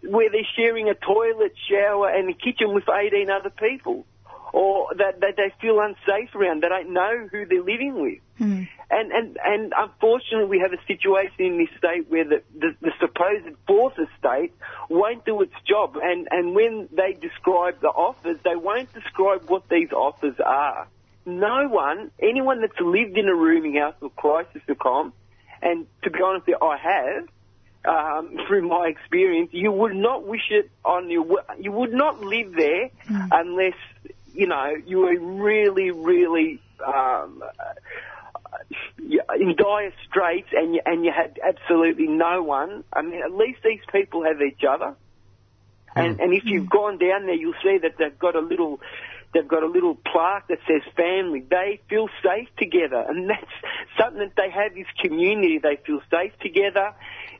where 0.03 0.29
they're 0.29 0.41
sharing 0.57 0.89
a 0.89 0.93
toilet, 0.93 1.53
shower 1.69 2.09
and 2.09 2.29
a 2.29 2.33
kitchen 2.33 2.73
with 2.73 2.87
18 2.89 3.29
other 3.29 3.49
people 3.49 4.05
or 4.53 4.87
that, 4.97 5.19
that 5.21 5.35
they 5.37 5.53
feel 5.61 5.79
unsafe 5.79 6.33
around. 6.35 6.63
They 6.63 6.69
don't 6.69 6.93
know 6.93 7.27
who 7.31 7.45
they're 7.45 7.63
living 7.63 8.01
with. 8.01 8.19
Mm. 8.39 8.67
And, 8.91 9.11
and, 9.11 9.37
and 9.43 9.73
unfortunately 9.77 10.45
we 10.45 10.59
have 10.59 10.73
a 10.73 10.83
situation 10.87 11.35
in 11.39 11.57
this 11.57 11.69
state 11.77 12.09
where 12.09 12.23
the, 12.23 12.41
the, 12.57 12.75
the 12.81 12.91
supposed 12.99 13.55
fourth 13.67 13.93
estate 13.99 14.53
won't 14.89 15.25
do 15.25 15.41
its 15.41 15.53
job. 15.67 15.97
And, 16.01 16.27
and 16.31 16.55
when 16.55 16.89
they 16.91 17.13
describe 17.13 17.81
the 17.81 17.89
offers, 17.89 18.37
they 18.43 18.55
won't 18.55 18.91
describe 18.93 19.49
what 19.49 19.69
these 19.69 19.91
offers 19.91 20.35
are. 20.43 20.87
No 21.25 21.67
one, 21.67 22.11
anyone 22.19 22.61
that's 22.61 22.79
lived 22.79 23.17
in 23.17 23.27
a 23.27 23.35
rooming 23.35 23.75
house 23.75 23.95
or 24.01 24.09
crisis 24.09 24.61
accom, 24.67 25.11
and 25.61 25.85
to 26.03 26.09
be 26.09 26.19
honest, 26.23 26.47
I 26.61 26.77
have, 26.77 27.27
um, 27.85 28.37
through 28.47 28.67
my 28.67 28.87
experience, 28.87 29.49
you 29.51 29.71
would 29.71 29.95
not 29.95 30.25
wish 30.25 30.49
it 30.49 30.71
on 30.83 31.09
your, 31.09 31.43
you 31.59 31.71
would 31.71 31.93
not 31.93 32.21
live 32.21 32.53
there 32.53 32.89
mm. 33.07 33.27
unless 33.31 33.75
you 34.33 34.47
know, 34.47 34.75
you 34.85 34.99
were 34.99 35.19
really, 35.19 35.91
really 35.91 36.61
um, 36.85 37.43
uh, 37.43 39.35
in 39.35 39.55
dire 39.55 39.93
straits 40.07 40.49
and 40.53 40.75
you, 40.75 40.81
and 40.85 41.03
you 41.05 41.11
had 41.11 41.39
absolutely 41.45 42.07
no 42.07 42.43
one. 42.43 42.83
I 42.93 43.01
mean, 43.01 43.21
at 43.23 43.31
least 43.33 43.59
these 43.63 43.81
people 43.91 44.23
have 44.23 44.41
each 44.41 44.63
other. 44.67 44.95
And, 45.95 46.19
and 46.19 46.33
if 46.33 46.45
you've 46.45 46.69
gone 46.69 46.97
down 46.97 47.25
there, 47.25 47.35
you'll 47.35 47.53
see 47.63 47.79
that 47.81 47.97
they've 47.97 48.17
got 48.17 48.35
a 48.35 48.39
little, 48.39 48.79
they've 49.33 49.47
got 49.47 49.63
a 49.63 49.67
little 49.67 49.95
plaque 49.95 50.47
that 50.47 50.59
says 50.67 50.81
family. 50.95 51.43
They 51.49 51.81
feel 51.89 52.07
safe 52.23 52.47
together, 52.57 53.03
and 53.07 53.29
that's 53.29 53.51
something 53.99 54.19
that 54.19 54.35
they 54.35 54.49
have 54.49 54.77
is 54.77 54.87
community. 55.01 55.59
They 55.59 55.77
feel 55.85 56.01
safe 56.11 56.33
together. 56.39 56.93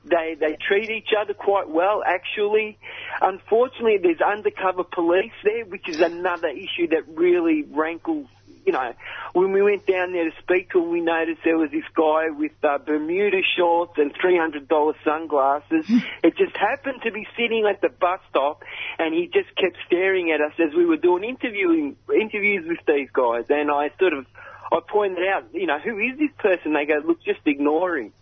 They 0.06 0.36
they 0.40 0.58
treat 0.68 0.90
each 0.90 1.10
other 1.20 1.34
quite 1.34 1.70
well, 1.70 2.02
actually. 2.06 2.78
Unfortunately, 3.22 3.98
there's 4.02 4.22
undercover 4.22 4.84
police 4.84 5.34
there, 5.44 5.66
which 5.66 5.88
is 5.90 6.00
another 6.02 6.50
issue 6.50 6.88
that 6.90 7.04
really 7.08 7.64
rankles 7.64 8.28
you 8.66 8.74
know, 8.74 8.94
when 9.34 9.52
we 9.52 9.62
went 9.62 9.86
down 9.86 10.12
there 10.12 10.30
to 10.30 10.36
speak 10.42 10.72
to 10.72 10.80
him, 10.80 10.90
we 10.90 11.02
noticed 11.02 11.42
there 11.44 11.58
was 11.58 11.72
this 11.72 11.84
guy 11.96 12.30
with 12.30 12.52
uh, 12.64 12.78
Bermuda 12.78 13.42
shorts 13.58 13.94
and 13.98 14.14
$300 14.14 14.94
sunglasses. 15.04 15.86
it 16.24 16.38
just 16.38 16.56
happened 16.56 17.02
to 17.04 17.12
be 17.12 17.28
sitting 17.38 17.66
at 17.70 17.82
the 17.82 17.90
bus 17.90 18.20
stop, 18.30 18.64
and 18.98 19.14
he 19.14 19.28
just 19.28 19.56
kept 19.56 19.78
staring 19.88 20.32
at 20.32 20.42
us 20.42 20.54
as 20.60 20.74
we 20.76 20.86
were 20.86 20.98
doing 20.98 21.24
interviewing 21.24 21.96
interviews 22.14 22.66
with 22.68 22.80
these 22.88 23.10
guys. 23.12 23.46
And 23.50 23.72
I 23.72 23.92
sort 24.00 24.14
of, 24.14 24.26
I 24.72 24.80
pointed 24.88 25.28
out, 25.28 25.46
you 25.54 25.68
know, 25.68 25.80
who 25.80 25.98
is 26.00 26.18
this 26.20 26.32
person? 26.38 26.74
They 26.74 26.86
go, 26.86 27.02
look, 27.06 27.24
just 27.24 27.42
ignore 27.46 27.98
him. 27.98 28.14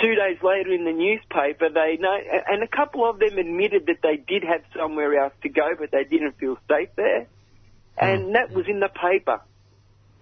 Two 0.00 0.14
days 0.14 0.38
later 0.42 0.72
in 0.72 0.84
the 0.84 0.92
newspaper, 0.92 1.68
they 1.68 1.98
know, 2.00 2.16
and 2.48 2.62
a 2.62 2.68
couple 2.68 3.08
of 3.08 3.18
them 3.18 3.36
admitted 3.36 3.86
that 3.86 3.98
they 4.02 4.16
did 4.16 4.44
have 4.44 4.62
somewhere 4.74 5.22
else 5.22 5.34
to 5.42 5.50
go, 5.50 5.72
but 5.78 5.90
they 5.90 6.04
didn't 6.04 6.38
feel 6.38 6.56
safe 6.70 6.88
there. 6.96 7.26
And 7.98 8.34
that 8.34 8.50
was 8.50 8.66
in 8.66 8.80
the 8.80 8.88
paper. 8.88 9.42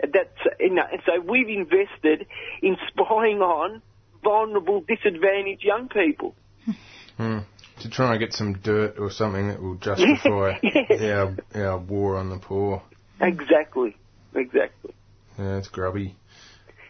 That's, 0.01 0.39
you 0.61 0.75
know, 0.75 0.85
and 0.91 1.01
so 1.05 1.21
we've 1.21 1.49
invested 1.49 2.27
in 2.63 2.77
spying 2.89 3.41
on 3.41 3.83
vulnerable, 4.23 4.81
disadvantaged 4.87 5.65
young 5.65 5.89
people. 5.89 6.35
Hmm. 7.17 7.39
To 7.81 7.91
try 7.91 8.13
and 8.13 8.21
get 8.21 8.33
some 8.33 8.55
dirt 8.55 8.99
or 8.99 9.11
something 9.11 9.49
that 9.49 9.63
will 9.63 9.75
justify 9.81 10.59
Yes. 10.63 11.01
our, 11.03 11.37
our 11.55 11.79
war 11.79 12.17
on 12.17 12.29
the 12.31 12.39
poor. 12.39 12.83
Exactly, 13.21 13.97
exactly. 14.35 14.95
Yeah, 15.39 15.59
it's 15.59 15.69
grubby. 15.69 16.17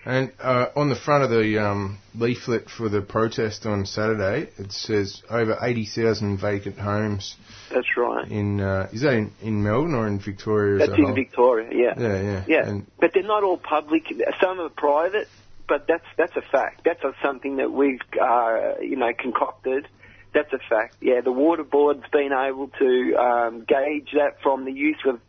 And 0.05 0.33
uh, 0.41 0.67
on 0.77 0.89
the 0.89 0.97
front 0.97 1.25
of 1.25 1.31
the 1.31 1.59
um, 1.63 1.99
leaflet 2.15 2.71
for 2.71 2.89
the 2.89 3.03
protest 3.03 3.67
on 3.67 3.85
Saturday, 3.85 4.51
it 4.57 4.73
says 4.73 5.23
over 5.29 5.59
80,000 5.61 6.39
vacant 6.39 6.79
homes 6.79 7.37
That's 7.71 7.87
right. 7.97 8.27
in, 8.31 8.61
uh, 8.61 8.89
is 8.93 9.03
that 9.03 9.15
in, 9.15 9.33
in 9.43 9.63
Melbourne 9.63 9.95
or 9.95 10.07
in 10.07 10.19
Victoria 10.19 10.83
as 10.83 10.89
That's 10.89 10.99
in 10.99 11.05
whole? 11.05 11.15
Victoria, 11.15 11.69
yeah. 11.73 12.01
Yeah, 12.01 12.23
yeah. 12.23 12.45
Yeah, 12.47 12.69
And, 12.69 12.87
but 12.99 13.11
they're 13.13 13.23
not 13.23 13.43
all 13.45 13.59
public. 13.59 14.05
Some 14.41 14.61
are 14.61 14.71
private, 14.71 15.29
but 15.69 15.87
that's 15.87 16.07
that's 16.17 16.37
a 16.37 16.43
fact. 16.43 16.83
That's 16.85 17.03
something 17.23 17.57
that 17.57 17.71
we've 17.71 18.01
uh, 18.21 18.81
you 18.81 18.97
know 18.97 19.13
concocted. 19.17 19.87
That's 20.35 20.53
a 20.53 20.59
fact. 20.59 20.97
Yeah, 21.01 21.21
the 21.23 21.33
water 21.33 21.65
board's 21.65 22.09
been 22.11 22.33
able 22.33 22.69
to 22.79 23.15
um, 23.17 23.65
gauge 23.67 24.11
that 24.15 24.41
from 24.43 24.65
the 24.65 24.73
use 24.73 25.01
of 25.07 25.21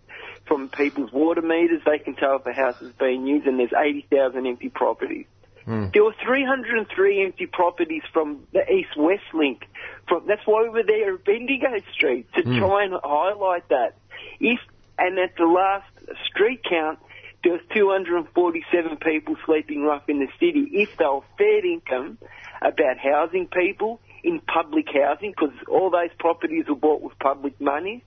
from 0.50 0.68
people's 0.68 1.14
water 1.14 1.42
meters. 1.42 1.82
They 1.86 2.00
can 2.00 2.16
tell 2.16 2.36
if 2.36 2.46
a 2.46 2.52
house 2.52 2.82
is 2.82 2.92
being 3.00 3.26
used, 3.26 3.48
and 3.48 3.58
there's 3.58 3.72
80,000 3.72 4.46
empty 4.46 4.68
properties. 4.68 5.28
Hmm. 5.64 5.86
There 5.94 6.04
were 6.04 6.16
303 6.26 7.24
empty 7.24 7.46
properties 7.46 8.02
from 8.12 8.48
the 8.52 8.70
East-West 8.70 9.24
link. 9.34 9.62
From 10.08 10.26
that's 10.28 10.42
why 10.46 10.64
we 10.64 10.70
were 10.70 10.84
there 10.84 11.14
at 11.14 11.24
Bendigo 11.24 11.70
Street 11.94 12.28
to 12.34 12.42
Hmm. 12.42 12.58
try 12.58 12.84
and 12.84 12.94
highlight 13.02 13.70
that. 13.70 13.94
If 14.42 14.60
and 14.98 15.18
at 15.18 15.38
the 15.38 15.46
last 15.46 15.88
street 16.28 16.62
count, 16.70 17.00
there 17.44 17.54
was 17.54 17.62
247 17.74 18.98
people 18.98 19.38
sleeping 19.46 19.84
rough 19.84 20.10
in 20.10 20.20
the 20.20 20.28
city. 20.40 20.68
If 20.74 20.98
they 20.98 21.06
were 21.06 21.22
fair 21.38 21.66
income 21.66 22.18
about 22.62 22.98
housing 22.98 23.48
people 23.48 24.02
in 24.24 24.42
public 24.42 24.88
housing, 24.92 25.32
because 25.32 25.54
all 25.70 25.90
those 25.90 26.10
properties 26.20 26.66
were 26.68 26.76
bought 26.76 27.02
with 27.02 27.18
public 27.20 27.62
money, 27.62 28.04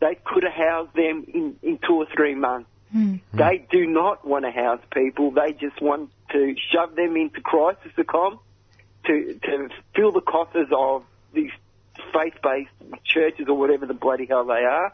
they 0.00 0.16
could 0.24 0.42
have 0.42 0.52
housed 0.52 0.94
them 0.94 1.24
in, 1.32 1.56
in 1.62 1.78
two 1.86 1.94
or 1.94 2.06
three 2.14 2.34
months. 2.34 2.68
They 3.32 3.66
do 3.70 3.86
not 3.86 4.26
want 4.26 4.44
to 4.44 4.50
house 4.50 4.80
people. 4.92 5.30
They 5.30 5.52
just 5.52 5.80
want 5.80 6.10
to 6.32 6.54
shove 6.72 6.96
them 6.96 7.16
into 7.16 7.40
crisis 7.40 7.92
accom 7.96 8.40
to 9.06 9.38
to 9.44 9.68
fill 9.94 10.12
the 10.12 10.20
coffers 10.20 10.68
of 10.76 11.04
these 11.32 11.52
faith-based 12.12 12.70
churches 13.04 13.46
or 13.48 13.56
whatever 13.56 13.86
the 13.86 13.94
bloody 13.94 14.26
hell 14.26 14.44
they 14.44 14.64
are, 14.64 14.92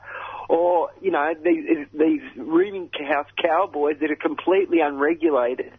or 0.49 0.90
you 1.01 1.11
know 1.11 1.35
these 1.42 1.87
these 1.95 2.21
rooming 2.37 2.90
house 3.09 3.29
cowboys 3.42 3.97
that 4.01 4.11
are 4.11 4.16
completely 4.16 4.81
unregulated, 4.81 5.73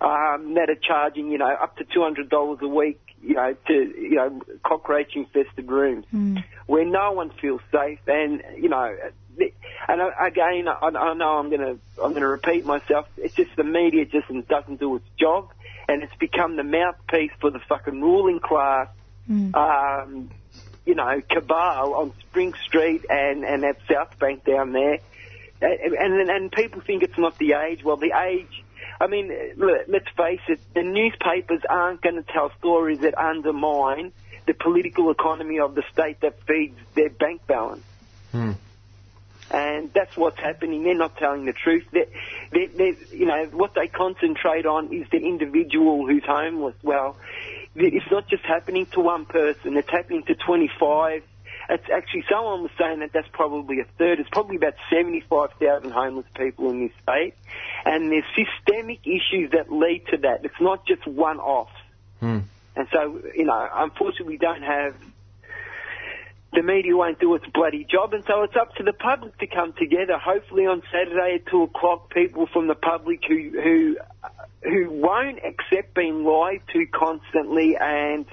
um, 0.00 0.54
that 0.54 0.70
are 0.70 0.80
charging 0.80 1.30
you 1.30 1.38
know 1.38 1.48
up 1.48 1.76
to 1.76 1.84
two 1.84 2.02
hundred 2.02 2.28
dollars 2.28 2.58
a 2.62 2.68
week, 2.68 3.00
you 3.22 3.34
know 3.34 3.54
to 3.66 3.72
you 3.72 4.16
know 4.16 4.40
cockroach 4.62 5.14
infested 5.16 5.68
rooms 5.70 6.06
where 6.66 6.84
no 6.84 7.12
one 7.12 7.30
feels 7.30 7.60
safe, 7.72 8.00
and 8.06 8.42
you 8.56 8.68
know, 8.68 8.94
and 9.88 10.00
again, 10.20 10.68
I, 10.68 10.86
I 10.86 11.14
know 11.14 11.38
I'm 11.38 11.50
gonna 11.50 11.76
I'm 12.02 12.12
gonna 12.12 12.28
repeat 12.28 12.66
myself. 12.66 13.08
It's 13.16 13.34
just 13.34 13.56
the 13.56 13.64
media 13.64 14.04
just 14.04 14.28
doesn't 14.48 14.78
do 14.78 14.96
its 14.96 15.08
job, 15.18 15.50
and 15.88 16.02
it's 16.02 16.14
become 16.16 16.56
the 16.56 16.64
mouthpiece 16.64 17.32
for 17.40 17.50
the 17.50 17.60
fucking 17.60 18.00
ruling 18.00 18.40
class. 18.40 18.88
Um, 19.54 20.30
you 20.84 20.94
know, 20.94 21.20
cabal 21.28 21.94
on 21.94 22.12
Spring 22.20 22.54
Street 22.66 23.04
and 23.08 23.44
and 23.44 23.64
at 23.64 23.78
South 23.90 24.18
Bank 24.18 24.44
down 24.44 24.72
there, 24.72 24.98
and 25.60 25.94
and, 25.94 26.30
and 26.30 26.52
people 26.52 26.80
think 26.80 27.02
it's 27.02 27.18
not 27.18 27.38
the 27.38 27.54
age. 27.54 27.82
Well, 27.82 27.96
the 27.96 28.12
age. 28.12 28.64
I 29.00 29.06
mean, 29.06 29.32
look, 29.56 29.82
let's 29.88 30.08
face 30.16 30.40
it, 30.48 30.60
the 30.74 30.82
newspapers 30.82 31.62
aren't 31.68 32.02
going 32.02 32.16
to 32.16 32.22
tell 32.22 32.50
stories 32.58 33.00
that 33.00 33.16
undermine 33.16 34.12
the 34.46 34.54
political 34.54 35.10
economy 35.10 35.60
of 35.60 35.74
the 35.74 35.82
state 35.92 36.20
that 36.20 36.42
feeds 36.44 36.78
their 36.94 37.10
bank 37.10 37.46
balance. 37.46 37.84
Hmm. 38.32 38.52
And 39.50 39.92
that's 39.94 40.16
what's 40.16 40.38
happening. 40.38 40.82
They're 40.82 40.94
not 40.94 41.16
telling 41.16 41.46
the 41.46 41.52
truth. 41.52 41.86
They're, 41.92 42.06
they're, 42.52 42.68
they're, 42.68 42.96
you 43.14 43.26
know, 43.26 43.44
what 43.52 43.74
they 43.74 43.86
concentrate 43.86 44.66
on 44.66 44.92
is 44.92 45.08
the 45.10 45.18
individual 45.18 46.06
who's 46.06 46.24
homeless. 46.26 46.74
Well, 46.82 47.16
it's 47.74 48.10
not 48.10 48.28
just 48.28 48.44
happening 48.44 48.86
to 48.92 49.00
one 49.00 49.24
person. 49.24 49.76
It's 49.76 49.90
happening 49.90 50.24
to 50.24 50.34
25. 50.34 51.22
It's 51.70 51.84
actually, 51.92 52.24
someone 52.30 52.62
was 52.62 52.70
saying 52.78 53.00
that 53.00 53.12
that's 53.12 53.28
probably 53.32 53.80
a 53.80 53.84
third. 53.98 54.20
It's 54.20 54.30
probably 54.30 54.56
about 54.56 54.74
75,000 54.90 55.90
homeless 55.90 56.26
people 56.34 56.70
in 56.70 56.80
this 56.80 56.92
state. 57.02 57.34
And 57.84 58.10
there's 58.10 58.24
systemic 58.34 59.00
issues 59.06 59.50
that 59.52 59.70
lead 59.70 60.06
to 60.10 60.16
that. 60.18 60.44
It's 60.44 60.60
not 60.60 60.86
just 60.86 61.06
one-off. 61.06 61.70
Hmm. 62.20 62.40
And 62.74 62.88
so, 62.92 63.20
you 63.34 63.44
know, 63.44 63.68
unfortunately, 63.74 64.34
we 64.34 64.38
don't 64.38 64.62
have 64.62 64.94
the 66.54 66.62
media 66.62 66.96
won't 66.96 67.20
do 67.20 67.34
its 67.34 67.44
bloody 67.52 67.84
job, 67.84 68.14
and 68.14 68.24
so 68.26 68.42
it's 68.42 68.56
up 68.56 68.74
to 68.76 68.82
the 68.82 68.94
public 68.94 69.36
to 69.38 69.46
come 69.46 69.74
together. 69.74 70.16
Hopefully, 70.16 70.66
on 70.66 70.82
Saturday 70.90 71.34
at 71.34 71.46
two 71.46 71.64
o'clock, 71.64 72.10
people 72.10 72.46
from 72.46 72.68
the 72.68 72.74
public 72.74 73.20
who 73.28 73.50
who 73.50 73.96
who 74.62 74.90
won't 74.90 75.38
accept 75.44 75.94
being 75.94 76.24
lied 76.24 76.62
to 76.72 76.86
constantly 76.86 77.76
and 77.76 78.24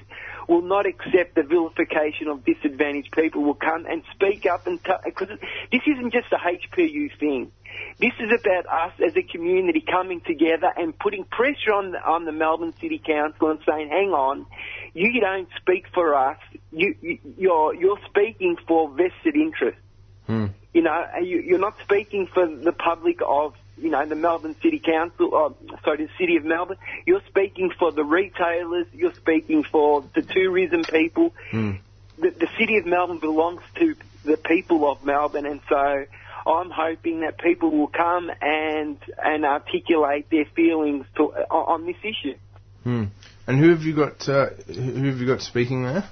will 0.48 0.62
not 0.62 0.86
accept 0.86 1.34
the 1.34 1.42
vilification 1.42 2.28
of 2.28 2.44
disadvantaged 2.44 3.12
people 3.12 3.42
will 3.42 3.54
come 3.54 3.86
and 3.86 4.02
speak 4.14 4.46
up 4.46 4.66
and 4.66 4.80
because 5.04 5.28
this 5.72 5.82
isn't 5.86 6.12
just 6.12 6.28
a 6.32 6.36
HPU 6.36 7.16
thing. 7.18 7.52
This 7.98 8.12
is 8.20 8.30
about 8.40 8.66
us 8.66 8.92
as 9.06 9.16
a 9.16 9.22
community 9.22 9.80
coming 9.80 10.20
together 10.20 10.72
and 10.76 10.98
putting 10.98 11.24
pressure 11.24 11.72
on 11.72 11.92
the, 11.92 11.98
on 11.98 12.24
the 12.24 12.32
Melbourne 12.32 12.74
City 12.80 13.00
Council 13.04 13.50
and 13.50 13.60
saying, 13.68 13.88
"Hang 13.88 14.10
on, 14.10 14.46
you 14.94 15.20
don't 15.20 15.48
speak 15.60 15.86
for 15.92 16.14
us. 16.14 16.38
You, 16.72 16.94
you 17.00 17.18
you're 17.36 17.74
you're 17.74 17.98
speaking 18.08 18.56
for 18.66 18.88
vested 18.88 19.36
interests. 19.36 19.80
Hmm. 20.26 20.46
You 20.72 20.82
know, 20.82 21.06
you, 21.22 21.40
you're 21.40 21.58
not 21.58 21.74
speaking 21.82 22.28
for 22.32 22.46
the 22.46 22.72
public 22.72 23.20
of 23.26 23.54
you 23.76 23.90
know 23.90 24.06
the 24.06 24.14
Melbourne 24.14 24.56
City 24.62 24.78
Council. 24.78 25.30
Or, 25.32 25.54
sorry, 25.84 26.06
the 26.06 26.10
City 26.18 26.36
of 26.36 26.44
Melbourne. 26.44 26.78
You're 27.06 27.22
speaking 27.28 27.70
for 27.78 27.92
the 27.92 28.04
retailers. 28.04 28.86
You're 28.92 29.14
speaking 29.14 29.64
for 29.64 30.04
the 30.14 30.22
tourism 30.22 30.84
people. 30.84 31.34
Hmm. 31.50 31.72
The, 32.18 32.30
the 32.30 32.48
City 32.58 32.78
of 32.78 32.86
Melbourne 32.86 33.18
belongs 33.18 33.62
to 33.76 33.94
the 34.24 34.36
people 34.36 34.90
of 34.90 35.04
Melbourne, 35.04 35.46
and 35.46 35.60
so. 35.68 36.06
I'm 36.48 36.70
hoping 36.70 37.22
that 37.22 37.38
people 37.38 37.72
will 37.72 37.88
come 37.88 38.30
and 38.40 38.98
and 39.18 39.44
articulate 39.44 40.30
their 40.30 40.44
feelings 40.54 41.04
to, 41.16 41.24
on, 41.50 41.80
on 41.82 41.86
this 41.86 41.96
issue. 42.04 42.38
Hmm. 42.84 43.04
And 43.48 43.58
who 43.58 43.70
have 43.70 43.82
you 43.82 43.96
got? 43.96 44.28
Uh, 44.28 44.50
who 44.66 45.06
have 45.06 45.18
you 45.18 45.26
got 45.26 45.40
speaking 45.40 45.82
there? 45.82 46.08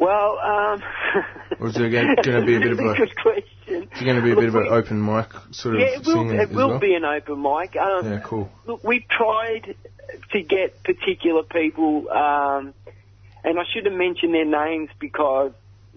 Well, 0.00 0.38
um, 0.42 0.82
Or 1.60 1.68
is 1.68 1.74
there 1.74 1.90
going 1.90 2.16
to 2.16 2.46
be 2.46 2.56
a 2.56 2.60
bit 2.60 2.72
of 2.72 2.78
a? 2.78 2.94
good 2.96 3.14
question. 3.22 3.88
Is 3.94 4.02
going 4.02 4.16
to 4.16 4.22
be 4.22 4.32
a 4.32 4.36
bit 4.36 4.48
of 4.48 4.54
an 4.54 4.68
open 4.70 5.04
mic 5.04 5.28
sort 5.52 5.74
of 5.74 5.80
Yeah, 5.82 5.98
it 6.00 6.06
will, 6.06 6.30
it 6.32 6.50
will 6.50 6.68
well? 6.70 6.78
be 6.80 6.94
an 6.94 7.04
open 7.04 7.42
mic. 7.42 7.76
Um, 7.76 8.10
Yeah, 8.10 8.20
cool. 8.24 8.50
Look, 8.66 8.82
we've 8.82 9.06
tried 9.10 9.76
to 10.32 10.42
get 10.42 10.82
particular 10.84 11.42
people, 11.42 12.08
um, 12.08 12.72
and 13.44 13.58
I 13.60 13.64
should 13.72 13.84
have 13.84 13.94
mentioned 13.94 14.32
their 14.34 14.46
names 14.46 14.88
because 14.98 15.52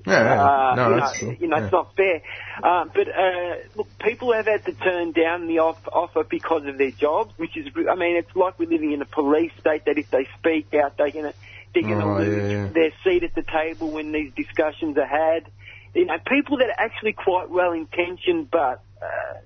Yeah, 0.05 0.23
yeah. 0.23 0.43
Uh, 0.43 0.75
no, 0.75 0.89
you 0.89 0.95
that's 0.99 1.13
know, 1.13 1.19
cool. 1.27 1.35
you 1.39 1.47
know, 1.47 1.57
yeah. 1.57 1.63
it's 1.63 1.71
not 1.71 1.95
fair. 1.95 2.21
Uh, 2.61 2.85
but 2.93 3.07
uh, 3.07 3.55
look, 3.77 3.87
people 4.03 4.33
have 4.33 4.45
had 4.45 4.65
to 4.65 4.73
turn 4.83 5.13
down 5.13 5.47
the 5.47 5.59
off- 5.59 5.87
offer 5.93 6.23
because 6.29 6.63
of 6.67 6.77
their 6.77 6.91
jobs, 6.91 7.31
which 7.37 7.55
is, 7.55 7.67
I 7.89 7.95
mean, 7.95 8.17
it's 8.17 8.35
like 8.35 8.59
we're 8.59 8.69
living 8.69 8.91
in 8.91 9.01
a 9.01 9.05
police 9.05 9.51
state 9.61 9.85
that 9.85 9.97
if 9.97 10.07
they 10.11 10.27
speak 10.37 10.67
out, 10.75 10.97
they're 10.97 11.11
gonna 11.11 11.33
Oh, 11.75 12.21
yeah. 12.21 12.67
their 12.67 12.91
seat 13.03 13.23
at 13.23 13.35
the 13.35 13.43
table 13.43 13.91
when 13.91 14.11
these 14.11 14.31
discussions 14.35 14.97
are 14.97 15.05
had. 15.05 15.51
You 15.93 16.05
know, 16.05 16.17
people 16.27 16.57
that 16.57 16.69
are 16.69 16.79
actually 16.79 17.13
quite 17.13 17.49
well 17.49 17.71
intentioned, 17.71 18.49
but 18.51 18.83
uh, 19.01 19.39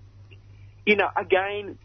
you 0.86 0.96
know, 0.96 1.10
again, 1.16 1.78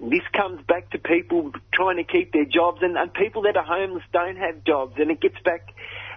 this 0.00 0.22
comes 0.34 0.64
back 0.66 0.90
to 0.90 0.98
people 0.98 1.52
trying 1.72 1.96
to 1.96 2.04
keep 2.04 2.32
their 2.32 2.46
jobs 2.46 2.78
and, 2.82 2.96
and 2.96 3.12
people 3.14 3.42
that 3.42 3.56
are 3.56 3.64
homeless 3.64 4.02
don't 4.12 4.36
have 4.36 4.64
jobs 4.64 4.94
and 4.98 5.10
it 5.10 5.20
gets 5.20 5.38
back 5.44 5.68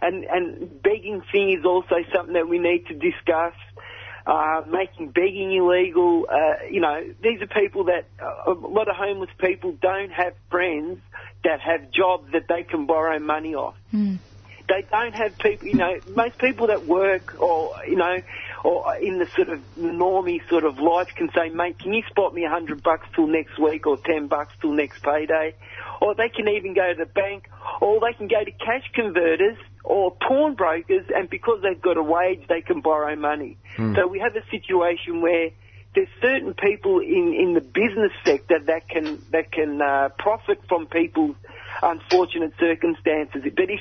and, 0.01 0.23
and 0.25 0.81
begging 0.81 1.21
thing 1.31 1.51
is 1.51 1.65
also 1.65 1.95
something 2.13 2.33
that 2.33 2.47
we 2.47 2.59
need 2.59 2.85
to 2.87 2.93
discuss. 2.93 3.53
Uh, 4.27 4.61
making 4.71 5.11
begging 5.11 5.53
illegal, 5.53 6.25
uh, 6.31 6.65
you 6.71 6.81
know, 6.81 6.99
these 7.21 7.39
are 7.43 7.61
people 7.61 7.83
that, 7.85 8.09
uh, 8.19 8.51
a 8.51 8.53
lot 8.53 8.87
of 8.87 8.95
homeless 8.95 9.29
people 9.39 9.77
don't 9.79 10.09
have 10.09 10.33
friends 10.49 10.97
that 11.43 11.59
have 11.61 11.91
jobs 11.91 12.25
that 12.33 12.41
they 12.49 12.63
can 12.63 12.87
borrow 12.87 13.19
money 13.19 13.53
off 13.53 13.75
Mm. 13.93 14.19
they 14.67 14.83
don't 14.89 15.13
have 15.13 15.37
people, 15.37 15.67
you 15.67 15.75
know, 15.77 15.93
most 16.15 16.39
people 16.39 16.67
that 16.67 16.87
work 16.87 17.35
or, 17.39 17.69
you 17.87 17.95
know, 17.95 18.17
or 18.63 18.83
in 18.99 19.19
the 19.19 19.27
sort 19.35 19.49
of 19.49 19.59
normie 19.77 20.39
sort 20.49 20.63
of 20.63 20.79
life 20.79 21.07
can 21.15 21.29
say, 21.35 21.49
mate, 21.53 21.77
can 21.79 21.93
you 21.93 22.01
spot 22.09 22.33
me 22.33 22.45
a 22.45 22.49
hundred 22.49 22.81
bucks 22.81 23.05
till 23.15 23.27
next 23.27 23.59
week 23.59 23.85
or 23.85 23.97
ten 24.05 24.27
bucks 24.27 24.53
till 24.61 24.73
next 24.73 25.03
payday? 25.03 25.53
Or 26.01 26.15
they 26.15 26.29
can 26.29 26.47
even 26.49 26.73
go 26.73 26.93
to 26.93 26.97
the 26.97 27.05
bank 27.05 27.45
or 27.79 27.99
they 27.99 28.17
can 28.17 28.27
go 28.27 28.43
to 28.43 28.51
cash 28.51 28.89
converters 28.95 29.57
or 29.85 30.11
pawnbrokers 30.11 31.05
and 31.15 31.29
because 31.29 31.61
they've 31.61 31.81
got 31.81 31.97
a 31.97 32.03
wage 32.03 32.41
they 32.49 32.61
can 32.61 32.81
borrow 32.81 33.15
money. 33.15 33.57
So 33.95 34.07
we 34.07 34.19
have 34.19 34.35
a 34.35 34.43
situation 34.49 35.21
where 35.21 35.51
there's 35.93 36.09
certain 36.21 36.53
people 36.53 36.99
in, 36.99 37.33
in 37.33 37.53
the 37.53 37.61
business 37.61 38.11
sector 38.25 38.59
that 38.67 38.89
can 38.89 39.21
that 39.31 39.51
can 39.51 39.81
uh, 39.81 40.09
profit 40.19 40.59
from 40.67 40.87
people's 40.87 41.37
unfortunate 41.81 42.53
circumstances. 42.59 43.43
But 43.55 43.69
if 43.69 43.79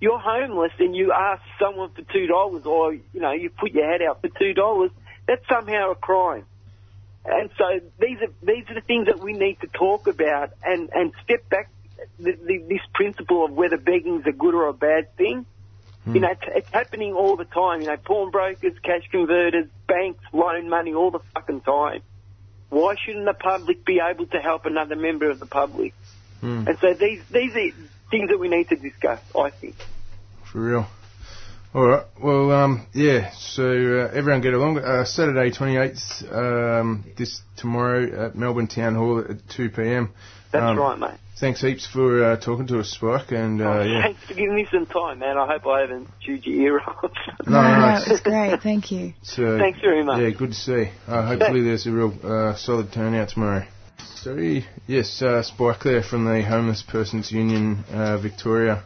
you're 0.00 0.18
homeless 0.18 0.72
and 0.78 0.94
you 0.94 1.12
ask 1.12 1.42
someone 1.60 1.90
for 1.90 2.02
two 2.12 2.26
dollars, 2.26 2.66
or 2.66 2.94
you 2.94 3.20
know 3.20 3.32
you 3.32 3.50
put 3.50 3.72
your 3.72 3.90
head 3.90 4.02
out 4.02 4.20
for 4.20 4.28
two 4.28 4.54
dollars, 4.54 4.90
that's 5.26 5.46
somehow 5.48 5.92
a 5.92 5.94
crime. 5.94 6.46
And 7.24 7.50
so 7.56 7.80
these 8.00 8.18
are 8.20 8.32
these 8.42 8.64
are 8.68 8.74
the 8.74 8.80
things 8.80 9.06
that 9.06 9.20
we 9.20 9.32
need 9.32 9.60
to 9.60 9.68
talk 9.68 10.08
about 10.08 10.50
and 10.64 10.90
and 10.92 11.12
step 11.22 11.48
back 11.48 11.70
the, 12.18 12.32
the, 12.32 12.58
this 12.68 12.80
principle 12.94 13.44
of 13.44 13.52
whether 13.52 13.76
begging 13.76 14.20
is 14.20 14.26
a 14.26 14.32
good 14.32 14.54
or 14.54 14.68
a 14.68 14.72
bad 14.72 15.16
thing. 15.16 15.46
You 16.04 16.18
know, 16.18 16.30
it's, 16.30 16.42
it's 16.46 16.68
happening 16.70 17.12
all 17.12 17.36
the 17.36 17.44
time. 17.44 17.80
You 17.80 17.86
know, 17.86 17.96
pawnbrokers, 17.96 18.76
cash 18.82 19.08
converters, 19.12 19.68
banks 19.86 20.24
loan 20.32 20.68
money 20.68 20.94
all 20.94 21.12
the 21.12 21.20
fucking 21.32 21.60
time. 21.60 22.02
Why 22.70 22.96
shouldn't 23.04 23.24
the 23.24 23.34
public 23.34 23.84
be 23.84 24.00
able 24.00 24.26
to 24.26 24.38
help 24.38 24.66
another 24.66 24.96
member 24.96 25.30
of 25.30 25.38
the 25.38 25.46
public? 25.46 25.94
Hmm. 26.40 26.66
And 26.66 26.76
so 26.80 26.94
these 26.94 27.22
these 27.30 27.54
are 27.54 27.70
things 28.10 28.30
that 28.30 28.38
we 28.40 28.48
need 28.48 28.68
to 28.70 28.76
discuss. 28.76 29.20
I 29.38 29.50
think. 29.50 29.76
For 30.50 30.60
real. 30.60 30.86
All 31.72 31.86
right. 31.86 32.06
Well, 32.20 32.50
um, 32.50 32.86
yeah. 32.92 33.30
So 33.38 33.62
uh, 33.62 34.10
everyone 34.12 34.40
get 34.40 34.54
along. 34.54 34.78
Uh, 34.78 35.04
Saturday, 35.04 35.52
twenty 35.52 35.76
eighth. 35.76 36.24
Um, 36.32 37.04
this 37.16 37.42
tomorrow 37.56 38.26
at 38.26 38.34
Melbourne 38.34 38.66
Town 38.66 38.96
Hall 38.96 39.20
at 39.20 39.48
two 39.48 39.70
p.m. 39.70 40.12
That's 40.52 40.62
Um, 40.62 40.78
right, 40.78 40.98
mate. 40.98 41.18
Thanks 41.40 41.60
heaps 41.60 41.86
for 41.86 42.22
uh, 42.24 42.36
talking 42.36 42.66
to 42.68 42.78
us, 42.78 42.90
Spike. 42.90 43.32
And 43.32 43.60
uh, 43.60 43.64
Oh, 43.64 43.82
yeah. 43.82 44.02
Thanks 44.02 44.22
for 44.26 44.34
giving 44.34 44.54
me 44.54 44.66
some 44.70 44.86
time, 44.86 45.18
man. 45.18 45.36
I 45.38 45.46
hope 45.46 45.66
I 45.66 45.80
haven't 45.80 46.08
chewed 46.20 46.46
your 46.46 46.76
ear 46.76 46.80
off. 46.80 47.10
No, 47.46 47.60
no, 47.60 47.62
no, 47.62 47.80
no, 47.80 47.88
it's- 47.88 48.06
it 48.06 48.10
was 48.12 48.20
great. 48.20 48.60
Thank 48.62 48.92
you. 48.92 49.14
So, 49.22 49.58
Thanks 49.58 49.80
very 49.80 50.04
much. 50.04 50.20
Yeah, 50.20 50.30
good 50.30 50.50
to 50.50 50.56
see. 50.56 50.90
Uh, 51.08 51.26
hopefully 51.26 51.62
there's 51.62 51.86
a 51.86 51.90
real 51.90 52.14
uh, 52.22 52.54
solid 52.56 52.92
turnout 52.92 53.30
tomorrow. 53.30 53.66
So, 54.16 54.36
yes, 54.86 55.20
uh, 55.20 55.42
Spike 55.42 55.82
there 55.82 56.02
from 56.02 56.26
the 56.26 56.42
Homeless 56.44 56.82
Persons 56.82 57.32
Union 57.32 57.82
uh, 57.92 58.18
Victoria. 58.18 58.84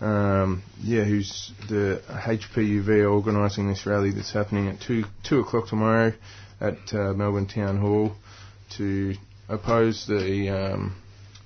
Um, 0.00 0.62
yeah, 0.82 1.04
who's 1.04 1.52
the 1.68 2.00
HPUV 2.08 3.10
organising 3.10 3.68
this 3.68 3.84
rally 3.86 4.10
that's 4.12 4.32
happening 4.32 4.68
at 4.68 4.80
2, 4.80 5.04
2 5.24 5.40
o'clock 5.40 5.68
tomorrow 5.68 6.12
at 6.60 6.78
uh, 6.94 7.12
Melbourne 7.12 7.46
Town 7.48 7.78
Hall 7.78 8.12
to 8.76 9.14
oppose 9.48 10.06
the 10.06 10.48
um, 10.50 10.96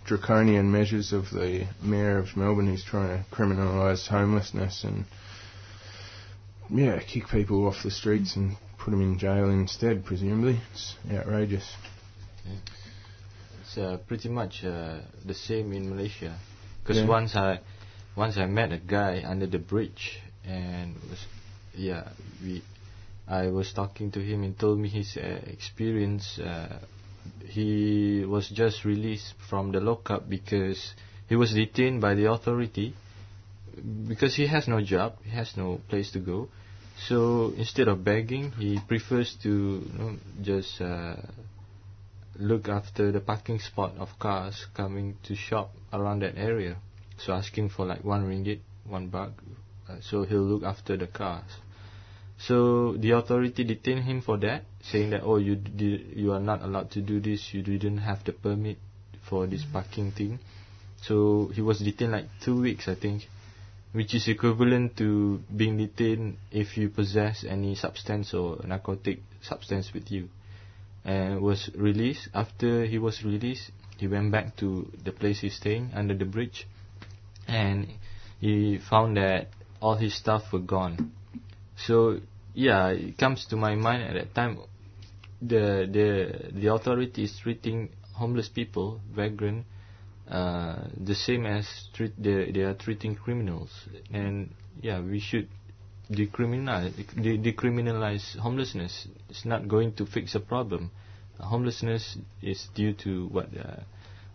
draconian 0.06 0.70
measures 0.72 1.12
of 1.12 1.30
the 1.30 1.66
Mayor 1.82 2.18
of 2.18 2.36
Melbourne 2.36 2.66
who's 2.66 2.84
trying 2.84 3.22
to 3.22 3.30
criminalise 3.30 4.08
homelessness 4.08 4.84
and 4.84 5.04
yeah, 6.72 7.00
kick 7.02 7.28
people 7.28 7.66
off 7.66 7.82
the 7.82 7.90
streets 7.90 8.36
and 8.36 8.56
put 8.78 8.92
them 8.92 9.00
in 9.02 9.18
jail 9.18 9.50
instead, 9.50 10.04
presumably. 10.04 10.60
It's 10.72 10.94
outrageous. 11.12 11.68
It's 13.62 13.76
uh, 13.76 13.98
pretty 14.06 14.28
much 14.28 14.64
uh, 14.64 15.00
the 15.24 15.34
same 15.34 15.72
in 15.72 15.90
Malaysia. 15.90 16.36
Because 16.82 16.98
Yeah. 16.98 17.08
once 17.08 17.36
I 17.36 17.60
once 18.16 18.36
I 18.36 18.46
met 18.46 18.72
a 18.72 18.78
guy 18.78 19.22
under 19.24 19.46
the 19.46 19.58
bridge 19.58 20.18
and 20.44 20.94
was 21.08 21.24
yeah 21.74 22.08
we 22.42 22.62
I 23.28 23.46
was 23.48 23.72
talking 23.72 24.10
to 24.12 24.20
him 24.20 24.42
and 24.42 24.58
told 24.58 24.78
me 24.78 24.88
his 24.88 25.16
uh, 25.16 25.40
experience. 25.46 26.38
He 27.44 28.24
was 28.26 28.48
just 28.48 28.84
released 28.84 29.34
from 29.48 29.72
the 29.72 29.80
lockup 29.80 30.28
because 30.28 30.94
he 31.28 31.36
was 31.36 31.52
detained 31.52 32.00
by 32.00 32.14
the 32.14 32.30
authority 32.30 32.94
because 34.08 34.34
he 34.34 34.46
has 34.46 34.68
no 34.68 34.80
job, 34.80 35.14
he 35.24 35.30
has 35.30 35.56
no 35.56 35.80
place 35.88 36.10
to 36.12 36.18
go. 36.18 36.48
So 37.08 37.52
instead 37.56 37.88
of 37.88 38.04
begging, 38.04 38.52
he 38.52 38.78
prefers 38.86 39.36
to 39.42 39.48
you 39.48 39.98
know, 39.98 40.16
just 40.42 40.80
uh, 40.80 41.16
look 42.38 42.68
after 42.68 43.10
the 43.10 43.20
parking 43.20 43.58
spot 43.58 43.94
of 43.98 44.18
cars 44.18 44.66
coming 44.74 45.16
to 45.24 45.34
shop 45.34 45.72
around 45.92 46.22
that 46.22 46.36
area. 46.36 46.76
So 47.18 47.32
asking 47.32 47.70
for 47.70 47.86
like 47.86 48.04
one 48.04 48.26
ringgit, 48.26 48.60
one 48.86 49.08
buck. 49.08 49.32
Uh, 49.88 49.96
so 50.00 50.24
he'll 50.24 50.40
look 50.42 50.62
after 50.62 50.96
the 50.96 51.06
cars. 51.06 51.44
So 52.46 52.94
the 52.96 53.10
authority 53.12 53.64
detained 53.64 54.04
him 54.04 54.22
for 54.22 54.38
that, 54.38 54.64
saying 54.82 55.10
that 55.10 55.22
oh 55.22 55.36
you 55.36 55.56
did, 55.56 56.16
you 56.16 56.32
are 56.32 56.40
not 56.40 56.62
allowed 56.62 56.90
to 56.92 57.00
do 57.02 57.20
this. 57.20 57.52
You 57.52 57.62
didn't 57.62 57.98
have 57.98 58.24
the 58.24 58.32
permit 58.32 58.78
for 59.28 59.46
this 59.46 59.62
mm-hmm. 59.62 59.72
parking 59.72 60.12
thing. 60.12 60.38
So 61.02 61.50
he 61.54 61.60
was 61.60 61.80
detained 61.80 62.12
like 62.12 62.26
two 62.42 62.60
weeks, 62.60 62.88
I 62.88 62.94
think, 62.94 63.28
which 63.92 64.14
is 64.14 64.28
equivalent 64.28 64.96
to 64.98 65.40
being 65.54 65.76
detained 65.76 66.36
if 66.50 66.76
you 66.76 66.88
possess 66.88 67.44
any 67.44 67.74
substance 67.74 68.32
or 68.32 68.60
narcotic 68.64 69.20
substance 69.42 69.92
with 69.92 70.10
you 70.10 70.28
and 71.04 71.40
was 71.40 71.70
released. 71.74 72.28
After 72.34 72.84
he 72.84 72.98
was 72.98 73.24
released, 73.24 73.70
he 73.98 74.06
went 74.06 74.32
back 74.32 74.56
to 74.56 74.90
the 75.04 75.12
place 75.12 75.40
he's 75.40 75.56
staying 75.56 75.90
under 75.94 76.14
the 76.14 76.24
bridge, 76.24 76.66
and 77.46 77.86
he 78.40 78.78
found 78.78 79.16
that 79.16 79.48
all 79.80 79.96
his 79.96 80.14
stuff 80.14 80.52
were 80.52 80.58
gone. 80.58 81.12
So 81.76 82.20
yeah, 82.60 82.88
it 82.88 83.16
comes 83.16 83.46
to 83.46 83.56
my 83.56 83.74
mind 83.74 84.02
at 84.02 84.14
that 84.14 84.34
time, 84.34 84.58
the 85.40 85.88
the 85.90 86.50
the 86.60 86.66
authority 86.72 87.24
is 87.24 87.38
treating 87.42 87.88
homeless 88.12 88.48
people, 88.48 89.00
vagrant, 89.14 89.64
uh, 90.28 90.76
the 90.94 91.14
same 91.14 91.46
as 91.46 91.66
treat 91.94 92.12
they 92.22 92.52
they 92.52 92.60
are 92.60 92.74
treating 92.74 93.14
criminals, 93.16 93.70
and 94.12 94.50
yeah, 94.82 95.00
we 95.00 95.20
should 95.20 95.48
decriminalize 96.10 96.92
de- 97.16 97.38
decriminalize 97.38 98.36
homelessness. 98.36 99.08
It's 99.30 99.46
not 99.46 99.66
going 99.66 99.94
to 99.94 100.04
fix 100.04 100.34
a 100.34 100.40
problem. 100.40 100.90
Homelessness 101.40 102.18
is 102.42 102.68
due 102.74 102.92
to 103.04 103.26
what 103.28 103.48
uh, 103.56 103.80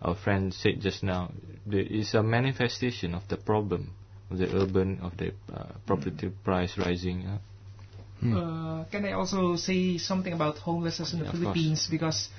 our 0.01 0.15
friend 0.15 0.51
said 0.51 0.81
just 0.81 1.03
now. 1.03 1.31
The, 1.67 1.77
it's 1.81 2.15
a 2.15 2.23
manifestation 2.23 3.13
of 3.13 3.27
the 3.27 3.37
problem 3.37 3.93
of 4.31 4.39
the 4.39 4.49
urban 4.57 4.99
of 5.03 5.15
the 5.17 5.33
uh, 5.53 5.73
property 5.85 6.31
price 6.43 6.75
rising. 6.79 7.39
Uh, 8.23 8.55
Uh, 8.75 8.83
can 8.91 9.05
I 9.05 9.13
also 9.13 9.55
say 9.55 9.97
something 9.97 10.33
about 10.33 10.57
homelessness 10.59 11.13
in 11.13 11.19
the 11.19 11.25
Yeah, 11.25 11.31
Philippines? 11.31 11.87
Because 11.89 12.29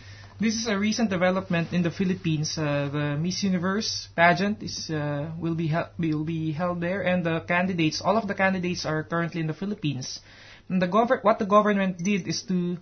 this 0.41 0.55
is 0.57 0.67
a 0.69 0.77
recent 0.79 1.11
development 1.11 1.73
in 1.73 1.83
the 1.83 1.91
Philippines. 1.91 2.59
Uh, 2.59 2.89
the 2.93 3.17
Miss 3.17 3.43
Universe 3.43 4.09
pageant 4.15 4.63
is 4.63 4.91
uh, 4.91 5.31
will 5.39 5.55
be 5.55 5.73
will 5.99 6.25
be 6.25 6.53
held 6.53 6.81
there, 6.81 7.03
and 7.03 7.25
the 7.25 7.41
candidates, 7.49 8.01
all 8.01 8.17
of 8.17 8.27
the 8.29 8.35
candidates, 8.35 8.85
are 8.85 9.03
currently 9.05 9.41
in 9.41 9.47
the 9.47 9.55
Philippines. 9.57 10.21
And 10.69 10.83
the 10.83 10.89
govern 10.89 11.21
what 11.23 11.39
the 11.39 11.47
government 11.47 11.99
did 12.03 12.27
is 12.29 12.43
to 12.49 12.77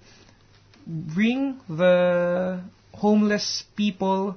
bring 0.86 1.60
the 1.68 2.60
homeless 2.94 3.64
people 3.76 4.36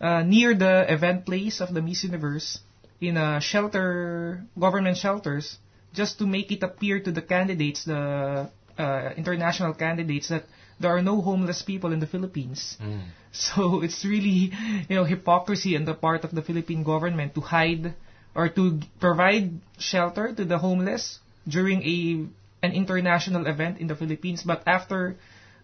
uh, 0.00 0.22
near 0.22 0.54
the 0.54 0.84
event 0.92 1.24
place 1.26 1.60
of 1.60 1.72
the 1.74 1.82
Miss 1.82 2.04
Universe 2.04 2.60
in 3.00 3.16
a 3.16 3.40
shelter, 3.40 4.42
government 4.58 4.96
shelters, 4.96 5.58
just 5.92 6.18
to 6.18 6.26
make 6.26 6.52
it 6.52 6.62
appear 6.62 7.00
to 7.00 7.10
the 7.12 7.22
candidates, 7.22 7.84
the 7.84 8.50
uh, 8.78 9.10
international 9.16 9.74
candidates, 9.74 10.28
that 10.28 10.44
there 10.78 10.94
are 10.94 11.02
no 11.02 11.20
homeless 11.20 11.62
people 11.62 11.92
in 11.92 12.00
the 12.00 12.06
Philippines. 12.06 12.76
mm. 12.80 13.02
So 13.36 13.82
it's 13.82 14.02
really, 14.02 14.52
you 14.88 14.96
know, 14.96 15.04
hypocrisy 15.04 15.76
on 15.76 15.84
the 15.84 15.92
part 15.92 16.24
of 16.24 16.32
the 16.32 16.40
Philippine 16.40 16.82
government 16.82 17.34
to 17.34 17.42
hide 17.42 17.92
or 18.34 18.48
to 18.48 18.80
provide 18.98 19.60
shelter 19.78 20.32
to 20.32 20.44
the 20.44 20.56
homeless 20.56 21.20
during 21.46 21.82
a 21.84 22.24
an 22.64 22.72
international 22.72 23.46
event 23.46 23.76
in 23.78 23.88
the 23.88 23.94
Philippines. 23.94 24.42
But 24.42 24.62
after 24.66 25.16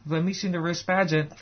the 0.04 0.20
Miss 0.20 0.44
Universe 0.44 0.82
pageant, 0.82 1.32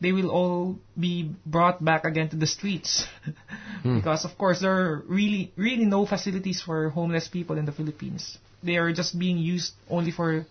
they 0.00 0.12
will 0.12 0.30
all 0.30 0.78
be 0.98 1.30
brought 1.44 1.84
back 1.84 2.04
again 2.04 2.28
to 2.30 2.36
the 2.36 2.46
streets 2.46 3.04
because 3.84 4.24
of 4.24 4.36
course 4.38 4.60
there 4.60 4.72
are 4.72 5.04
really 5.06 5.52
really 5.56 5.84
no 5.84 6.06
facilities 6.06 6.62
for 6.62 6.88
homeless 6.90 7.28
people 7.28 7.58
in 7.58 7.66
the 7.66 7.72
Philippines. 7.72 8.38
They 8.62 8.76
are 8.76 8.92
just 8.92 9.18
being 9.18 9.38
used 9.38 9.72
only 9.88 10.10
for 10.10 10.46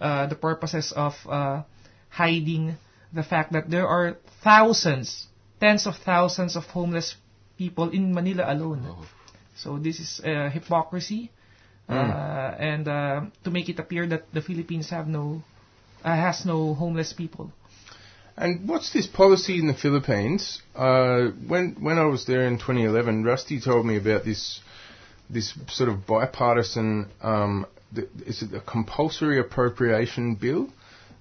uh, 0.00 0.26
the 0.26 0.34
purposes 0.34 0.92
of 0.92 1.14
uh, 1.28 1.62
hiding 2.10 2.76
the 3.12 3.22
fact 3.22 3.52
that 3.52 3.70
there 3.70 3.86
are 3.86 4.16
thousands, 4.42 5.26
tens 5.60 5.86
of 5.86 5.96
thousands 6.04 6.56
of 6.56 6.64
homeless 6.64 7.14
people 7.56 7.90
in 7.90 8.12
Manila 8.12 8.44
alone. 8.52 9.06
So 9.56 9.78
this 9.78 10.00
is 10.00 10.20
uh, 10.24 10.50
hypocrisy, 10.50 11.30
uh, 11.88 11.92
and 12.58 12.88
uh, 12.88 13.20
to 13.44 13.50
make 13.50 13.68
it 13.68 13.78
appear 13.78 14.06
that 14.08 14.32
the 14.32 14.42
Philippines 14.42 14.90
have 14.90 15.06
no 15.06 15.42
uh, 16.04 16.14
has 16.14 16.44
no 16.44 16.74
homeless 16.74 17.12
people. 17.12 17.52
And 18.36 18.68
what's 18.68 18.92
this 18.92 19.06
policy 19.06 19.58
in 19.58 19.68
the 19.68 19.74
Philippines? 19.74 20.60
Uh, 20.74 21.28
when 21.46 21.76
when 21.80 21.98
I 21.98 22.06
was 22.06 22.26
there 22.26 22.46
in 22.46 22.58
2011, 22.58 23.24
Rusty 23.24 23.60
told 23.60 23.86
me 23.86 23.96
about 23.96 24.24
this 24.24 24.60
this 25.30 25.54
sort 25.68 25.88
of 25.88 26.06
bipartisan. 26.06 27.10
Um, 27.22 27.66
th- 27.94 28.08
is 28.26 28.42
it 28.42 28.52
a 28.54 28.60
compulsory 28.60 29.38
appropriation 29.38 30.34
bill? 30.34 30.68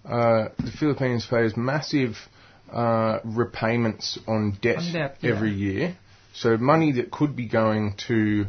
Uh, 0.04 0.50
the 0.58 0.72
Philippines 0.72 1.26
pays 1.26 1.56
massive 1.56 2.18
uh, 2.72 3.20
repayments 3.24 4.20
on 4.28 4.58
debt, 4.62 4.78
On 4.78 4.94
debt, 4.94 5.18
yeah. 5.22 5.32
every 5.32 5.52
year. 5.54 5.98
So 6.34 6.58
money 6.58 6.94
that 6.94 7.12
could 7.12 7.36
be 7.36 7.48
going 7.48 7.96
to 8.08 8.48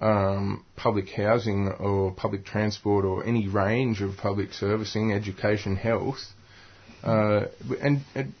um, 0.00 0.64
public 0.76 1.08
housing 1.10 1.68
or 1.68 2.12
public 2.12 2.44
transport 2.44 3.06
or 3.06 3.24
any 3.24 3.48
range 3.48 4.02
of 4.02 4.18
public 4.18 4.52
servicing, 4.52 5.12
education, 5.12 5.76
health. 5.76 6.18
Uh, 7.04 7.46
and, 7.82 8.00
and 8.14 8.32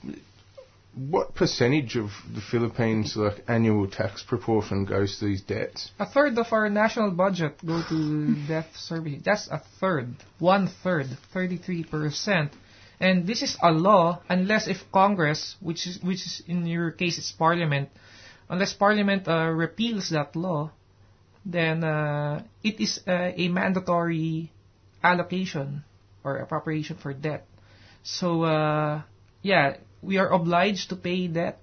what 0.94 1.34
percentage 1.34 1.96
of 1.96 2.10
the 2.34 2.40
Philippines' 2.40 3.16
like 3.16 3.44
annual 3.48 3.88
tax 3.88 4.22
proportion 4.22 4.84
goes 4.84 5.18
to 5.18 5.26
these 5.26 5.42
debts? 5.42 5.90
A 5.98 6.06
third 6.06 6.38
of 6.38 6.52
our 6.52 6.70
national 6.70 7.10
budget 7.10 7.58
go 7.64 7.82
to 7.88 8.34
debt 8.48 8.68
service. 8.74 9.20
That's 9.24 9.48
a 9.48 9.60
third, 9.80 10.14
one 10.38 10.68
third, 10.82 11.08
thirty-three 11.32 11.84
percent. 11.84 12.52
And 13.00 13.26
this 13.26 13.42
is 13.42 13.56
a 13.62 13.72
law 13.72 14.22
unless 14.28 14.68
if 14.68 14.78
Congress, 14.92 15.56
which 15.60 15.86
is 15.86 16.00
which 16.00 16.24
is 16.24 16.42
in 16.46 16.66
your 16.66 16.92
case 16.92 17.18
it's 17.18 17.32
Parliament, 17.32 17.90
unless 18.48 18.72
Parliament 18.72 19.26
uh, 19.28 19.50
repeals 19.50 20.10
that 20.10 20.36
law, 20.36 20.70
then 21.44 21.82
uh, 21.82 22.42
it 22.62 22.80
is 22.80 23.00
uh, 23.06 23.32
a 23.34 23.48
mandatory 23.48 24.52
allocation 25.02 25.84
or 26.22 26.36
appropriation 26.38 26.96
for 26.96 27.12
debt. 27.12 27.44
So 28.04 28.44
uh, 28.44 29.02
yeah, 29.42 29.78
we 30.02 30.18
are 30.18 30.28
obliged 30.28 30.90
to 30.90 30.96
pay 30.96 31.26
debt 31.26 31.58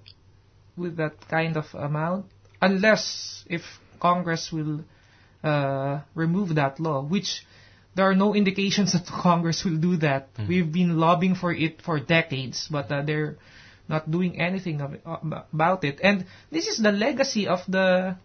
with 0.76 0.96
that 0.96 1.28
kind 1.28 1.56
of 1.56 1.66
amount 1.74 2.26
unless 2.60 3.44
if 3.48 3.62
Congress 4.00 4.50
will 4.52 4.84
uh, 5.44 6.00
remove 6.14 6.56
that 6.56 6.80
law, 6.80 7.02
which 7.02 7.46
there 7.94 8.08
are 8.08 8.14
no 8.14 8.34
indications 8.34 8.92
that 8.92 9.06
Congress 9.22 9.64
will 9.64 9.76
do 9.76 9.96
that. 9.98 10.28
We've 10.48 10.70
been 10.70 10.98
lobbying 10.98 11.34
for 11.34 11.52
it 11.52 11.82
for 11.82 12.00
decades, 12.00 12.68
but 12.70 12.90
uh, 12.90 13.02
they're 13.02 13.36
not 13.88 14.10
doing 14.10 14.40
anything 14.40 14.80
it, 14.80 15.02
uh, 15.06 15.42
about 15.52 15.84
it. 15.84 16.00
And 16.02 16.26
this 16.50 16.66
is 16.66 16.78
the 16.78 16.92
legacy 16.92 17.46
of 17.46 17.60
the 17.68 18.16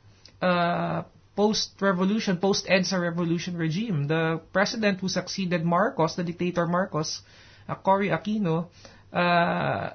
uh, 0.41 1.03
post-revolution, 1.35 2.37
post-EDSA 2.37 2.99
revolution 2.99 3.57
regime. 3.57 4.07
The 4.07 4.41
president 4.53 4.99
who 5.01 5.09
succeeded 5.09 5.65
Marcos, 5.65 6.15
the 6.15 6.23
dictator 6.23 6.65
Marcos, 6.65 7.21
uh, 7.67 7.75
Cory 7.75 8.09
Aquino, 8.09 8.67
uh, 9.13 9.91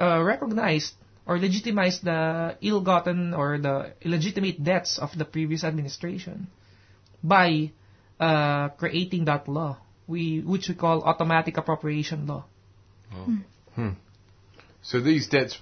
uh, 0.00 0.22
recognized 0.22 0.94
or 1.26 1.38
legitimized 1.38 2.04
the 2.04 2.56
ill-gotten 2.60 3.34
or 3.34 3.58
the 3.58 3.92
illegitimate 4.02 4.62
debts 4.62 4.98
of 4.98 5.10
the 5.16 5.24
previous 5.24 5.64
administration 5.64 6.46
by 7.22 7.70
uh, 8.20 8.68
creating 8.70 9.24
that 9.24 9.48
law, 9.48 9.76
we 10.06 10.40
which 10.40 10.68
we 10.68 10.74
call 10.74 11.02
automatic 11.02 11.56
appropriation 11.56 12.26
law. 12.26 12.44
So 14.82 15.00
these 15.00 15.26
debts 15.26 15.58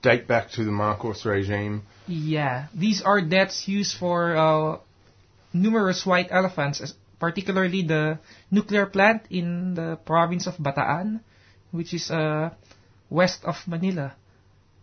date 0.00 0.26
back 0.26 0.50
to 0.52 0.64
the 0.64 0.72
Marcos 0.72 1.26
regime. 1.26 1.82
Yeah, 2.08 2.66
these 2.74 3.02
are 3.02 3.20
debts 3.20 3.68
used 3.68 3.96
for 3.98 4.34
uh, 4.36 4.78
numerous 5.52 6.06
white 6.06 6.28
elephants, 6.30 6.80
as- 6.80 6.94
particularly 7.22 7.86
the 7.86 8.18
nuclear 8.50 8.84
plant 8.84 9.22
in 9.30 9.74
the 9.78 9.94
province 10.04 10.48
of 10.50 10.58
Bataan, 10.58 11.20
which 11.70 11.94
is 11.94 12.10
uh, 12.10 12.50
west 13.10 13.44
of 13.44 13.54
Manila. 13.68 14.16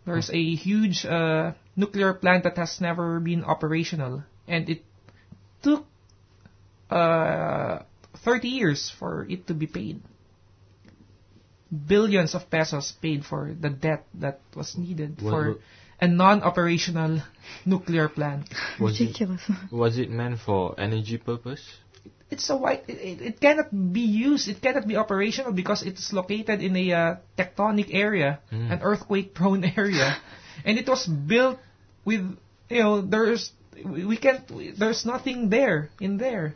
There's 0.06 0.30
a 0.32 0.40
huge 0.56 1.04
uh, 1.04 1.52
nuclear 1.76 2.14
plant 2.14 2.44
that 2.44 2.56
has 2.56 2.80
never 2.80 3.20
been 3.20 3.44
operational, 3.44 4.24
and 4.48 4.70
it 4.70 4.80
took 5.62 5.84
uh, 6.88 7.80
30 8.24 8.48
years 8.48 8.88
for 8.98 9.26
it 9.28 9.46
to 9.48 9.52
be 9.52 9.66
paid. 9.66 10.00
Billions 11.68 12.34
of 12.34 12.48
pesos 12.48 12.90
paid 13.02 13.22
for 13.22 13.52
the 13.52 13.68
debt 13.68 14.06
that 14.14 14.40
was 14.56 14.78
needed 14.78 15.20
What- 15.20 15.30
for 15.30 15.44
a 16.00 16.08
non-operational 16.08 17.20
nuclear 17.66 18.08
plant. 18.08 18.48
Was 18.80 18.96
it, 18.98 19.12
Ridiculous. 19.12 19.42
was 19.70 19.98
it 19.98 20.08
meant 20.08 20.40
for 20.40 20.72
energy 20.80 21.18
purpose? 21.18 21.60
It's 22.30 22.48
a 22.50 22.56
white. 22.56 22.84
It, 22.88 23.20
it- 23.20 23.40
cannot 23.40 23.70
be 23.92 24.00
used. 24.02 24.48
It 24.48 24.62
cannot 24.62 24.86
be 24.86 24.96
operational 24.96 25.52
because 25.52 25.82
it's 25.82 26.12
located 26.12 26.62
in 26.62 26.76
a 26.76 26.92
uh, 26.92 27.14
tectonic 27.36 27.88
area, 27.92 28.38
an 28.50 28.80
earthquake-prone 28.82 29.64
area, 29.76 30.16
and 30.64 30.78
it 30.78 30.88
was 30.88 31.06
built 31.06 31.58
with 32.04 32.22
you 32.68 32.82
know 32.82 33.00
there's 33.00 33.50
we 33.84 34.16
can't 34.16 34.44
there's 34.78 35.04
nothing 35.04 35.48
there 35.50 35.90
in 36.00 36.18
there. 36.18 36.54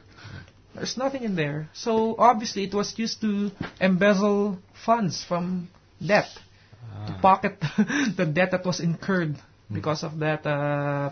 There's 0.75 0.97
nothing 0.97 1.23
in 1.23 1.37
there. 1.37 1.69
So 1.73 2.17
obviously 2.19 2.65
it 2.65 2.75
was 2.75 2.99
used 2.99 3.21
to 3.23 3.51
embezzle 3.81 4.59
funds 4.85 5.25
from 5.25 5.69
debt 6.05 6.29
to 7.07 7.13
pocket 7.21 7.59
the 8.17 8.27
debt 8.27 8.51
that 8.53 8.65
was 8.65 8.81
incurred 8.81 9.37
because 9.73 10.03
of 10.03 10.19
that 10.21 10.47
uh, 10.47 11.11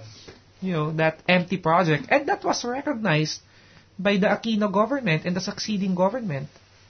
you 0.61 0.73
know 0.73 0.93
that 0.93 1.21
empty 1.29 1.57
project 1.57 2.07
and 2.11 2.29
that 2.29 2.45
was 2.45 2.65
recognized 2.65 3.41
by 3.99 4.17
the 4.17 4.27
Aquino 4.27 4.73
government 4.73 5.25
and 5.25 5.37
the 5.37 5.41
succeeding 5.41 5.95
government 5.95 6.49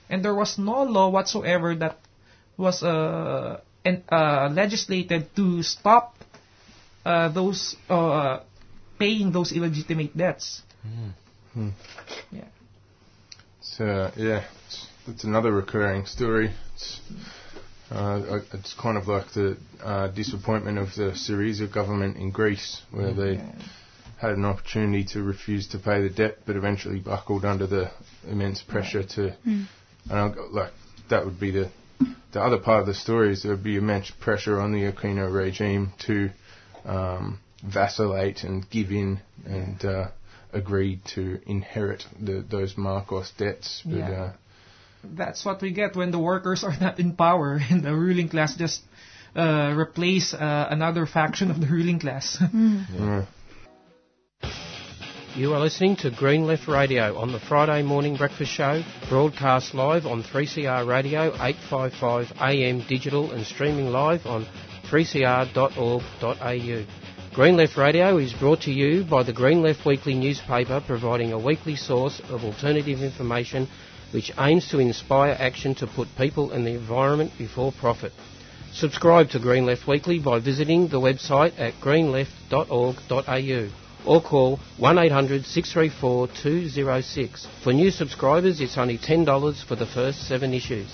and 0.09 0.23
there 0.23 0.35
was 0.35 0.57
no 0.57 0.83
law 0.83 1.09
whatsoever 1.09 1.75
that 1.75 1.97
was 2.57 2.83
uh, 2.83 3.59
en- 3.85 4.03
uh, 4.11 4.49
legislated 4.51 5.35
to 5.35 5.63
stop 5.63 6.15
uh, 7.05 7.29
those 7.29 7.75
uh, 7.89 8.39
paying 8.99 9.31
those 9.31 9.51
illegitimate 9.51 10.15
debts. 10.15 10.61
Yeah. 12.31 12.43
So 13.61 14.11
yeah, 14.15 14.43
it's, 14.67 14.87
it's 15.07 15.23
another 15.23 15.51
recurring 15.51 16.05
story. 16.05 16.51
It's, 16.75 17.01
uh, 17.91 18.39
it's 18.53 18.73
kind 18.73 18.97
of 18.97 19.07
like 19.07 19.31
the 19.33 19.57
uh, 19.83 20.07
disappointment 20.09 20.77
of 20.77 20.95
the 20.95 21.11
Syriza 21.13 21.71
government 21.71 22.17
in 22.17 22.31
Greece, 22.31 22.81
where 22.91 23.13
they 23.13 23.41
had 24.23 24.37
an 24.37 24.45
opportunity 24.45 25.03
to 25.03 25.21
refuse 25.21 25.67
to 25.67 25.77
pay 25.77 26.01
the 26.01 26.09
debt, 26.09 26.37
but 26.45 26.55
eventually 26.55 26.99
buckled 26.99 27.43
under 27.43 27.67
the 27.67 27.91
immense 28.25 28.61
pressure 28.61 29.03
to. 29.03 29.35
And 29.45 29.67
I, 30.09 30.33
like 30.49 30.71
that 31.09 31.25
would 31.25 31.39
be 31.39 31.51
the 31.51 31.69
the 32.31 32.41
other 32.41 32.57
part 32.57 32.79
of 32.81 32.87
the 32.87 32.93
story 32.93 33.33
is 33.33 33.43
there 33.43 33.51
would 33.51 33.63
be 33.63 33.75
immense 33.75 34.09
pressure 34.11 34.59
on 34.61 34.71
the 34.71 34.91
Aquino 34.91 35.31
regime 35.31 35.91
to 36.07 36.29
um, 36.85 37.39
vacillate 37.63 38.43
and 38.43 38.67
give 38.69 38.91
in 38.91 39.19
and 39.45 39.83
uh, 39.85 40.07
agree 40.53 41.01
to 41.15 41.39
inherit 41.45 42.05
the, 42.19 42.43
those 42.49 42.77
Marcos 42.77 43.29
debts. 43.37 43.81
But 43.85 43.97
Yeah. 43.97 44.21
uh, 44.21 44.33
That's 45.03 45.43
what 45.45 45.61
we 45.61 45.71
get 45.71 45.95
when 45.97 46.11
the 46.11 46.19
workers 46.19 46.63
are 46.63 46.75
not 46.79 46.97
in 46.99 47.15
power 47.15 47.59
and 47.69 47.83
the 47.83 47.93
ruling 47.93 48.29
class 48.29 48.55
just 48.55 48.81
uh, 49.35 49.73
replace 49.77 50.33
uh, 50.33 50.67
another 50.69 51.05
faction 51.05 51.51
of 51.51 51.59
the 51.59 51.67
ruling 51.67 51.99
class. 51.99 52.37
yeah. 52.53 53.25
You 55.35 55.55
are 55.55 55.59
listening 55.59 55.95
to 55.97 56.11
Green 56.11 56.45
Left 56.45 56.67
Radio 56.67 57.17
on 57.17 57.31
the 57.31 57.39
Friday 57.39 57.81
morning 57.81 58.15
breakfast 58.15 58.51
show, 58.51 58.83
broadcast 59.09 59.73
live 59.73 60.05
on 60.05 60.21
3CR 60.21 60.87
Radio 60.87 61.33
855 61.33 62.33
AM 62.39 62.81
digital 62.87 63.31
and 63.31 63.43
streaming 63.43 63.87
live 63.87 64.27
on 64.27 64.45
3cr.org.au. 64.91 66.85
Green 67.33 67.57
Left 67.57 67.77
Radio 67.77 68.17
is 68.17 68.31
brought 68.33 68.61
to 68.61 68.71
you 68.71 69.03
by 69.05 69.23
the 69.23 69.33
Green 69.33 69.63
Left 69.63 69.83
Weekly 69.87 70.13
newspaper 70.13 70.83
providing 70.85 71.33
a 71.33 71.39
weekly 71.39 71.77
source 71.77 72.21
of 72.29 72.43
alternative 72.43 73.01
information 73.01 73.67
which 74.11 74.31
aims 74.37 74.69
to 74.69 74.77
inspire 74.77 75.35
action 75.39 75.73
to 75.73 75.87
put 75.87 76.15
people 76.15 76.51
and 76.51 76.63
the 76.63 76.75
environment 76.75 77.31
before 77.39 77.71
profit. 77.71 78.11
Subscribe 78.71 79.31
to 79.31 79.39
Green 79.39 79.65
Left 79.65 79.87
Weekly 79.87 80.19
by 80.19 80.37
visiting 80.37 80.89
the 80.89 80.99
website 80.99 81.53
at 81.57 81.73
greenleft.org.au 81.81 83.82
or 84.05 84.21
call 84.21 84.59
1800 84.77 85.45
634 85.45 86.27
206. 86.41 87.47
For 87.63 87.73
new 87.73 87.91
subscribers, 87.91 88.61
it's 88.61 88.77
only 88.77 88.97
$10 88.97 89.65
for 89.65 89.75
the 89.75 89.85
first 89.85 90.27
seven 90.27 90.53
issues. 90.53 90.93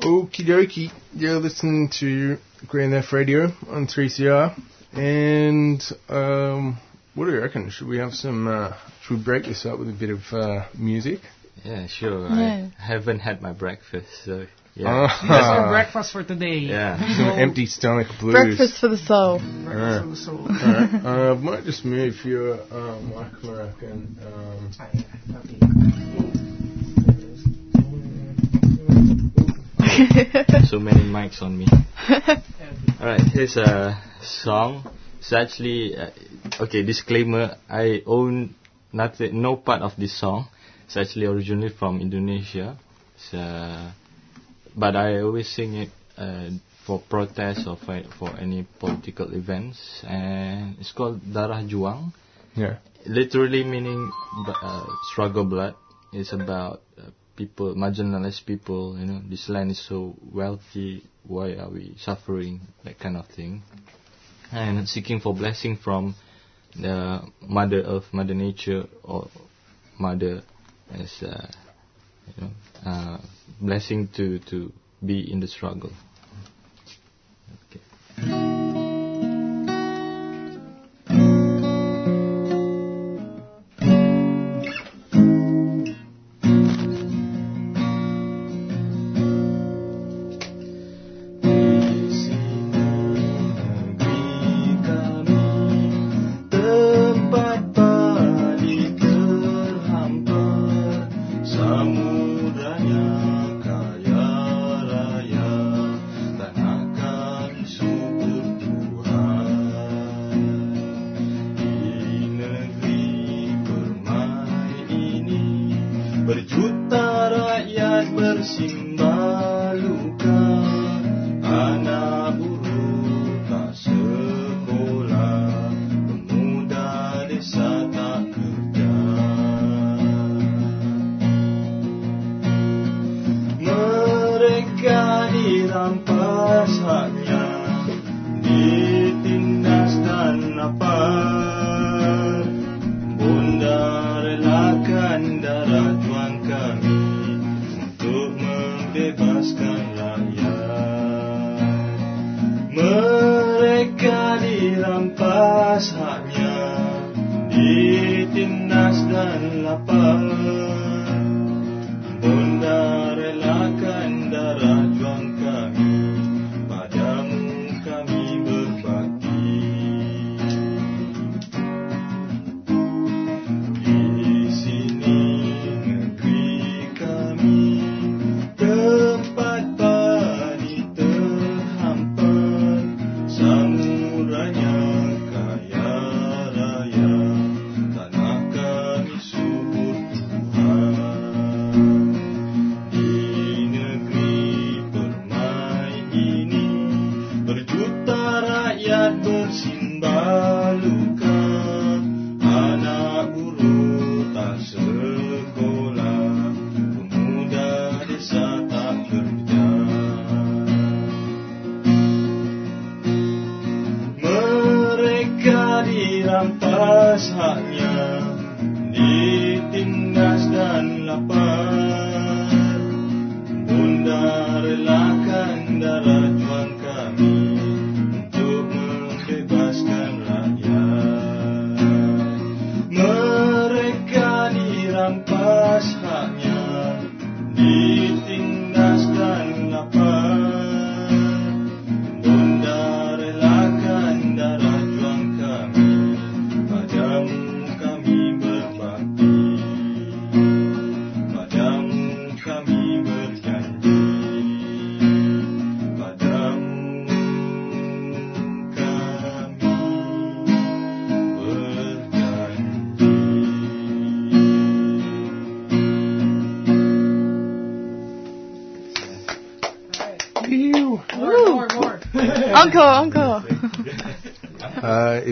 Okie 0.00 0.46
dokie. 0.46 0.90
You're 1.14 1.40
listening 1.40 1.90
to 2.00 2.38
Green 2.66 2.90
Left 2.90 3.12
Radio 3.12 3.52
on 3.68 3.86
3CR. 3.86 4.58
And 4.92 5.82
um, 6.08 6.78
what 7.14 7.26
do 7.26 7.32
you 7.32 7.40
reckon? 7.40 7.70
Should 7.70 7.86
we 7.86 7.98
have 7.98 8.14
some? 8.14 8.48
Uh, 8.48 8.76
should 9.02 9.18
we 9.18 9.24
break 9.24 9.44
this 9.44 9.66
up 9.66 9.78
with 9.78 9.88
a 9.88 9.92
bit 9.92 10.10
of 10.10 10.20
uh, 10.32 10.66
music? 10.76 11.20
Yeah, 11.64 11.86
sure. 11.86 12.28
Yeah. 12.28 12.68
I 12.78 12.82
haven't 12.82 13.20
had 13.20 13.42
my 13.42 13.52
breakfast, 13.52 14.08
so 14.24 14.46
yeah. 14.74 14.86
Ah. 14.88 15.26
That's 15.28 15.46
our 15.46 15.68
breakfast 15.70 16.12
for 16.12 16.22
today. 16.22 16.58
Yeah. 16.58 16.98
Some 17.16 17.38
empty 17.38 17.66
stomach 17.66 18.08
blues. 18.20 18.34
Breakfast 18.34 18.78
for 18.80 18.88
the 18.88 18.98
soul. 18.98 19.38
Breakfast 19.38 20.02
for 20.02 20.10
the 20.10 20.16
soul. 20.16 20.46
Alright, 20.48 21.04
uh, 21.04 21.34
might 21.36 21.64
just 21.64 21.84
move 21.84 22.14
your 22.24 22.60
uh, 22.70 23.00
mic, 23.00 23.42
Mark, 23.42 23.82
and 23.82 24.18
um, 24.24 24.70
yeah. 24.78 25.04
Okay. 30.02 30.66
so 30.66 30.78
many 30.78 31.02
mics 31.02 31.42
on 31.42 31.58
me. 31.58 31.66
Alright, 33.00 33.22
here's 33.32 33.56
a 33.56 34.00
song. 34.22 34.84
It's 35.18 35.32
actually 35.32 35.96
uh, 35.96 36.10
okay. 36.60 36.82
Disclaimer: 36.82 37.56
I 37.68 38.02
own 38.06 38.54
nothing, 38.92 39.42
no 39.42 39.56
part 39.56 39.82
of 39.82 39.96
this 39.98 40.18
song. 40.18 40.48
It's 40.86 40.96
actually 40.96 41.26
originally 41.26 41.68
from 41.70 42.00
Indonesia. 42.00 42.78
It's, 43.16 43.34
uh, 43.34 43.92
but 44.76 44.96
I 44.96 45.20
always 45.20 45.48
sing 45.48 45.74
it 45.74 45.90
uh, 46.16 46.50
for 46.86 47.00
protests 47.08 47.66
or 47.66 47.76
for, 47.76 48.02
for 48.18 48.36
any 48.38 48.66
political 48.78 49.32
events, 49.34 50.02
and 50.06 50.76
it's 50.80 50.92
called 50.92 51.20
Darah 51.22 51.62
Juang. 51.68 52.12
yeah. 52.54 52.76
literally 53.06 53.64
meaning 53.64 54.10
uh, 54.46 54.86
struggle 55.12 55.44
blood. 55.44 55.74
It's 56.12 56.32
about 56.32 56.82
uh, 56.98 57.10
people, 57.36 57.74
marginalized 57.74 58.44
people. 58.44 58.98
You 58.98 59.06
know, 59.06 59.22
this 59.28 59.48
land 59.48 59.70
is 59.70 59.86
so 59.86 60.16
wealthy. 60.32 61.04
Why 61.26 61.54
are 61.54 61.70
we 61.70 61.94
suffering? 61.98 62.60
That 62.84 62.98
kind 62.98 63.16
of 63.16 63.26
thing. 63.28 63.62
And 64.52 64.88
seeking 64.88 65.20
for 65.20 65.34
blessing 65.34 65.76
from 65.76 66.16
the 66.74 67.20
Mother 67.40 67.82
Earth, 67.86 68.06
Mother 68.12 68.34
Nature, 68.34 68.84
or 69.04 69.28
Mother 69.98 70.42
as 70.92 71.22
uh, 71.22 71.46
you 72.36 72.44
know, 72.44 72.90
uh, 72.90 73.18
blessing 73.60 74.08
to 74.16 74.38
to 74.50 74.72
be 75.04 75.30
in 75.30 75.40
the 75.40 75.48
struggle. 75.48 75.92
Okay. 77.70 78.79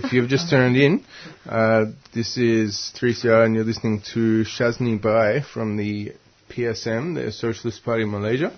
If 0.09 0.15
you've 0.15 0.29
just 0.31 0.49
turned 0.49 0.75
in, 0.75 1.05
uh, 1.47 1.85
this 2.15 2.39
is 2.39 2.93
3CR 2.97 3.45
and 3.45 3.55
you're 3.55 3.63
listening 3.63 4.01
to 4.15 4.43
Shazni 4.43 5.01
Bai 5.01 5.43
from 5.43 5.77
the 5.77 6.15
PSM, 6.49 7.15
the 7.15 7.31
Socialist 7.31 7.85
Party 7.85 8.05
of 8.05 8.09
Malaysia. 8.09 8.51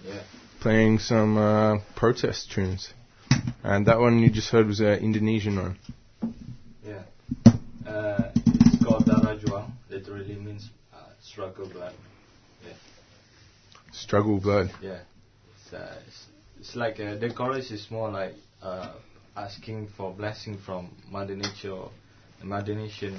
playing 0.60 1.00
some 1.00 1.36
uh, 1.36 1.78
protest 1.96 2.52
tunes. 2.52 2.94
And 3.64 3.86
that 3.86 3.98
one 3.98 4.20
you 4.20 4.30
just 4.30 4.50
heard 4.50 4.68
was 4.68 4.78
an 4.78 5.00
Indonesian 5.00 5.56
one. 5.56 5.78
Yeah. 6.84 7.02
Uh, 7.84 8.30
it's 8.36 8.84
called 8.84 9.06
Darah 9.06 9.42
Juang. 9.44 9.72
Literally 9.90 10.36
means 10.36 10.70
uh, 10.94 10.98
struggle 11.20 11.68
blood. 11.68 11.94
Yeah. 12.64 12.74
Struggle 13.90 14.38
Blood. 14.38 14.70
Yeah. 14.80 15.00
It's, 15.56 15.74
uh, 15.74 15.98
it's, 16.06 16.26
it's 16.60 16.76
like 16.76 17.00
uh, 17.00 17.16
the 17.16 17.34
chorus 17.34 17.72
is 17.72 17.90
more 17.90 18.08
like 18.08 18.34
uh, 18.62 18.92
asking 19.36 19.88
for 19.96 20.12
blessing 20.12 20.58
from 20.64 20.90
Mother 21.10 21.36
Nature. 21.36 21.84
Mother 22.42 22.74
Nature, 22.74 23.12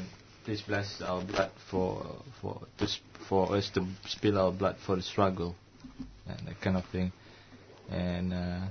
please 0.45 0.61
bless 0.61 1.01
our 1.01 1.23
blood 1.23 1.51
for 1.69 2.23
for 2.41 2.61
to 2.77 2.87
for 3.29 3.55
us 3.55 3.69
to 3.71 3.85
spill 4.07 4.37
our 4.37 4.51
blood 4.51 4.77
for 4.85 4.95
the 4.95 5.01
struggle, 5.01 5.55
and 6.27 6.47
that 6.47 6.59
kind 6.61 6.77
of 6.77 6.85
thing. 6.85 7.11
And 7.89 8.33
uh, 8.33 8.61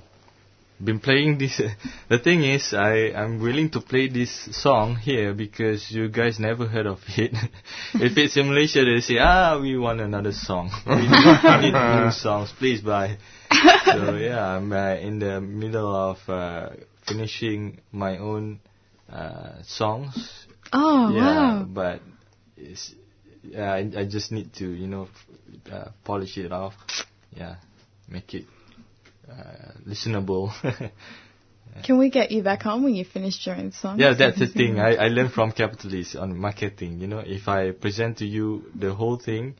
been 0.83 0.99
playing 0.99 1.39
this. 1.39 1.61
the 2.09 2.19
thing 2.19 2.43
is, 2.43 2.75
I 2.75 3.13
I'm 3.15 3.41
willing 3.41 3.71
to 3.71 3.81
play 3.81 4.09
this 4.09 4.49
song 4.63 4.97
here 4.97 5.35
because 5.35 5.91
you 5.91 6.09
guys 6.09 6.41
never 6.41 6.67
heard 6.67 6.87
of 6.87 7.01
it. 7.17 7.33
if 7.95 8.17
it's 8.17 8.37
in 8.37 8.49
Malaysia, 8.49 8.85
they 8.85 9.01
say, 9.01 9.19
ah, 9.19 9.59
we 9.61 9.77
want 9.77 10.01
another 10.01 10.33
song. 10.33 10.71
we 10.87 10.97
need, 10.97 11.11
we 11.45 11.71
need 11.71 12.05
new 12.05 12.11
songs. 12.11 12.53
Please 12.59 12.81
buy. 12.81 13.19
so 13.85 14.17
yeah, 14.17 14.57
I'm 14.57 14.73
uh, 14.73 14.95
in 14.95 15.19
the 15.19 15.41
middle 15.41 15.95
of 15.95 16.19
uh, 16.29 16.71
finishing 17.07 17.81
my 17.93 18.19
own 18.19 18.61
uh, 19.11 19.63
songs. 19.63 20.47
Oh, 20.73 21.11
yeah, 21.13 21.23
wow. 21.23 21.67
but 21.69 22.01
it's, 22.57 22.95
yeah, 23.43 23.73
I, 23.73 23.91
I 23.97 24.05
just 24.05 24.33
need 24.33 24.53
to 24.55 24.69
you 24.69 24.87
know 24.87 25.09
f- 25.09 25.73
uh, 25.73 25.89
polish 26.05 26.39
it 26.39 26.53
off. 26.53 26.75
Yeah, 27.33 27.57
make 28.09 28.35
it 28.35 28.45
uh, 29.29 29.73
listenable. 29.87 30.53
Can 31.85 31.99
we 31.99 32.11
get 32.11 32.31
you 32.31 32.43
back 32.43 32.67
on 32.67 32.83
when 32.83 32.95
you 32.95 33.05
finish 33.05 33.47
your 33.47 33.57
own 33.57 33.73
song? 33.73 33.99
Yeah, 33.99 34.15
that's 34.15 34.39
the 34.39 34.49
thing. 34.49 34.81
I, 34.81 34.95
I 34.97 35.09
learned 35.09 35.33
from 35.33 35.53
capitalists 35.53 36.17
on 36.17 36.37
marketing. 36.37 37.01
You 37.01 37.07
know, 37.07 37.21
if 37.21 37.49
I 37.49 37.71
present 37.71 38.19
to 38.19 38.27
you 38.27 38.65
the 38.75 38.93
whole 38.93 39.17
thing, 39.17 39.55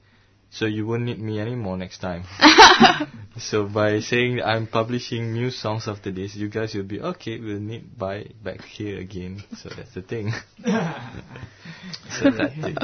so 0.51 0.67
you 0.67 0.87
won't 0.87 1.03
need 1.03 1.21
me 1.21 1.41
anymore 1.41 1.77
next 1.77 1.99
time. 1.99 2.25
so 3.39 3.67
by 3.67 4.01
saying 4.01 4.43
I'm 4.43 4.67
publishing 4.67 5.33
new 5.33 5.51
songs 5.51 5.87
after 5.87 6.11
this, 6.11 6.35
you 6.35 6.49
guys 6.49 6.75
will 6.75 6.83
be 6.83 7.01
okay. 7.01 7.39
We'll 7.39 7.61
need 7.61 7.97
buy 7.97 8.27
back 8.43 8.63
here 8.63 8.99
again. 8.99 9.45
So 9.57 9.69
that's 9.75 9.95
the 9.95 10.03
thing. 10.03 10.33
it's 10.59 12.23
a 12.23 12.31
tactic. 12.31 12.77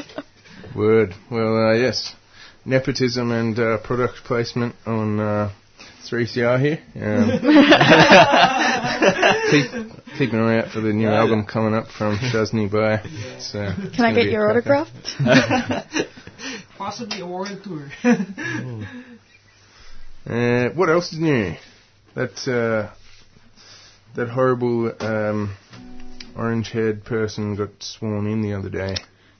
Word. 0.75 1.15
Well, 1.31 1.69
uh, 1.69 1.75
yes. 1.75 2.15
Nepotism 2.65 3.31
and 3.31 3.59
uh, 3.59 3.77
product 3.79 4.25
placement 4.25 4.75
on 4.87 5.21
uh, 5.21 5.51
3CR 6.07 6.61
here. 6.61 6.81
Um, 6.97 7.31
keep, 9.51 9.71
keep 10.19 10.33
an 10.33 10.41
eye 10.41 10.59
out 10.61 10.71
for 10.71 10.81
the 10.81 10.93
new 10.93 11.09
Yeah, 11.09 11.21
album 11.21 11.45
coming 11.47 11.75
up 11.75 11.89
from 11.89 12.17
Shazni 12.17 12.69
Bai. 12.71 13.03
So 13.41 13.73
Can 13.95 14.05
I 14.05 14.13
get 14.13 14.27
your 14.27 14.49
autograph? 14.51 14.89
Possibly 16.79 17.21
a 17.21 17.27
world 17.27 17.61
tour. 17.65 17.91
Uh, 20.29 20.71
what 20.71 20.89
else 20.89 21.13
is 21.13 21.21
new? 21.21 21.55
That 22.17 22.37
uh, 22.49 22.93
that 24.17 24.29
horrible 24.29 24.93
um, 24.99 25.57
orange-haired 26.37 27.05
person 27.05 27.55
got 27.55 27.71
sworn 27.79 28.27
in 28.27 28.43
the 28.43 28.55
other 28.55 28.69
day. 28.69 28.97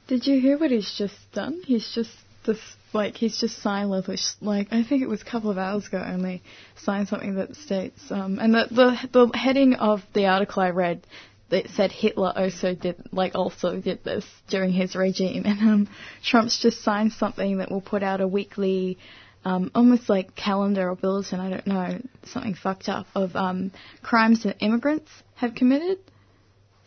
Did 0.07 0.29
you 0.29 0.41
hear 0.41 0.57
what 0.57 0.71
he's 0.71 0.95
just 0.97 1.17
done? 1.33 1.61
He's 1.67 1.91
just 1.93 2.11
this 2.45 2.61
like 2.93 3.17
he's 3.17 3.39
just 3.39 3.61
signed 3.61 3.91
like 3.91 4.21
like 4.41 4.69
I 4.71 4.85
think 4.85 5.03
it 5.03 5.09
was 5.09 5.23
a 5.23 5.25
couple 5.25 5.51
of 5.51 5.59
hours 5.59 5.89
ago 5.89 6.03
only 6.07 6.43
signed 6.77 7.09
something 7.09 7.35
that 7.35 7.57
states 7.57 8.01
um 8.11 8.39
and 8.39 8.55
the 8.55 8.69
the 8.71 9.09
the 9.13 9.37
heading 9.37 9.75
of 9.75 10.03
the 10.15 10.27
article 10.27 10.63
I 10.63 10.71
read 10.71 11.05
that 11.49 11.69
said 11.71 11.93
Hitler 11.93 12.33
also 12.35 12.75
did 12.75 12.97
like 13.13 13.35
also 13.35 13.81
did 13.81 14.03
this 14.05 14.25
during 14.49 14.73
his 14.73 14.97
regime 14.97 15.43
and 15.47 15.61
um 15.61 15.89
Trump's 16.23 16.59
just 16.61 16.83
signed 16.83 17.13
something 17.13 17.59
that 17.59 17.71
will 17.71 17.81
put 17.81 18.03
out 18.03 18.21
a 18.21 18.29
weekly 18.29 18.99
um, 19.45 19.71
almost 19.77 20.09
like 20.09 20.35
calendar 20.35 20.91
or 20.91 20.97
bulletin, 20.97 21.39
I 21.39 21.51
don't 21.51 21.67
know, 21.69 22.01
something 22.25 22.55
fucked 22.55 22.89
up, 22.89 23.07
of 23.15 23.37
um, 23.37 23.71
crimes 24.03 24.43
that 24.43 24.57
immigrants 24.59 25.09
have 25.37 25.55
committed. 25.55 25.99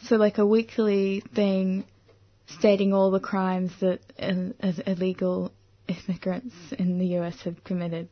So 0.01 0.17
like 0.17 0.39
a 0.39 0.45
weekly 0.45 1.23
thing 1.33 1.85
stating 2.47 2.93
all 2.93 3.11
the 3.11 3.21
crimes 3.21 3.71
that 3.79 4.01
uh, 4.21 4.51
as 4.59 4.77
illegal 4.79 5.53
immigrants 5.87 6.53
in 6.77 6.99
the 6.99 7.05
US 7.19 7.39
have 7.43 7.63
committed. 7.63 8.09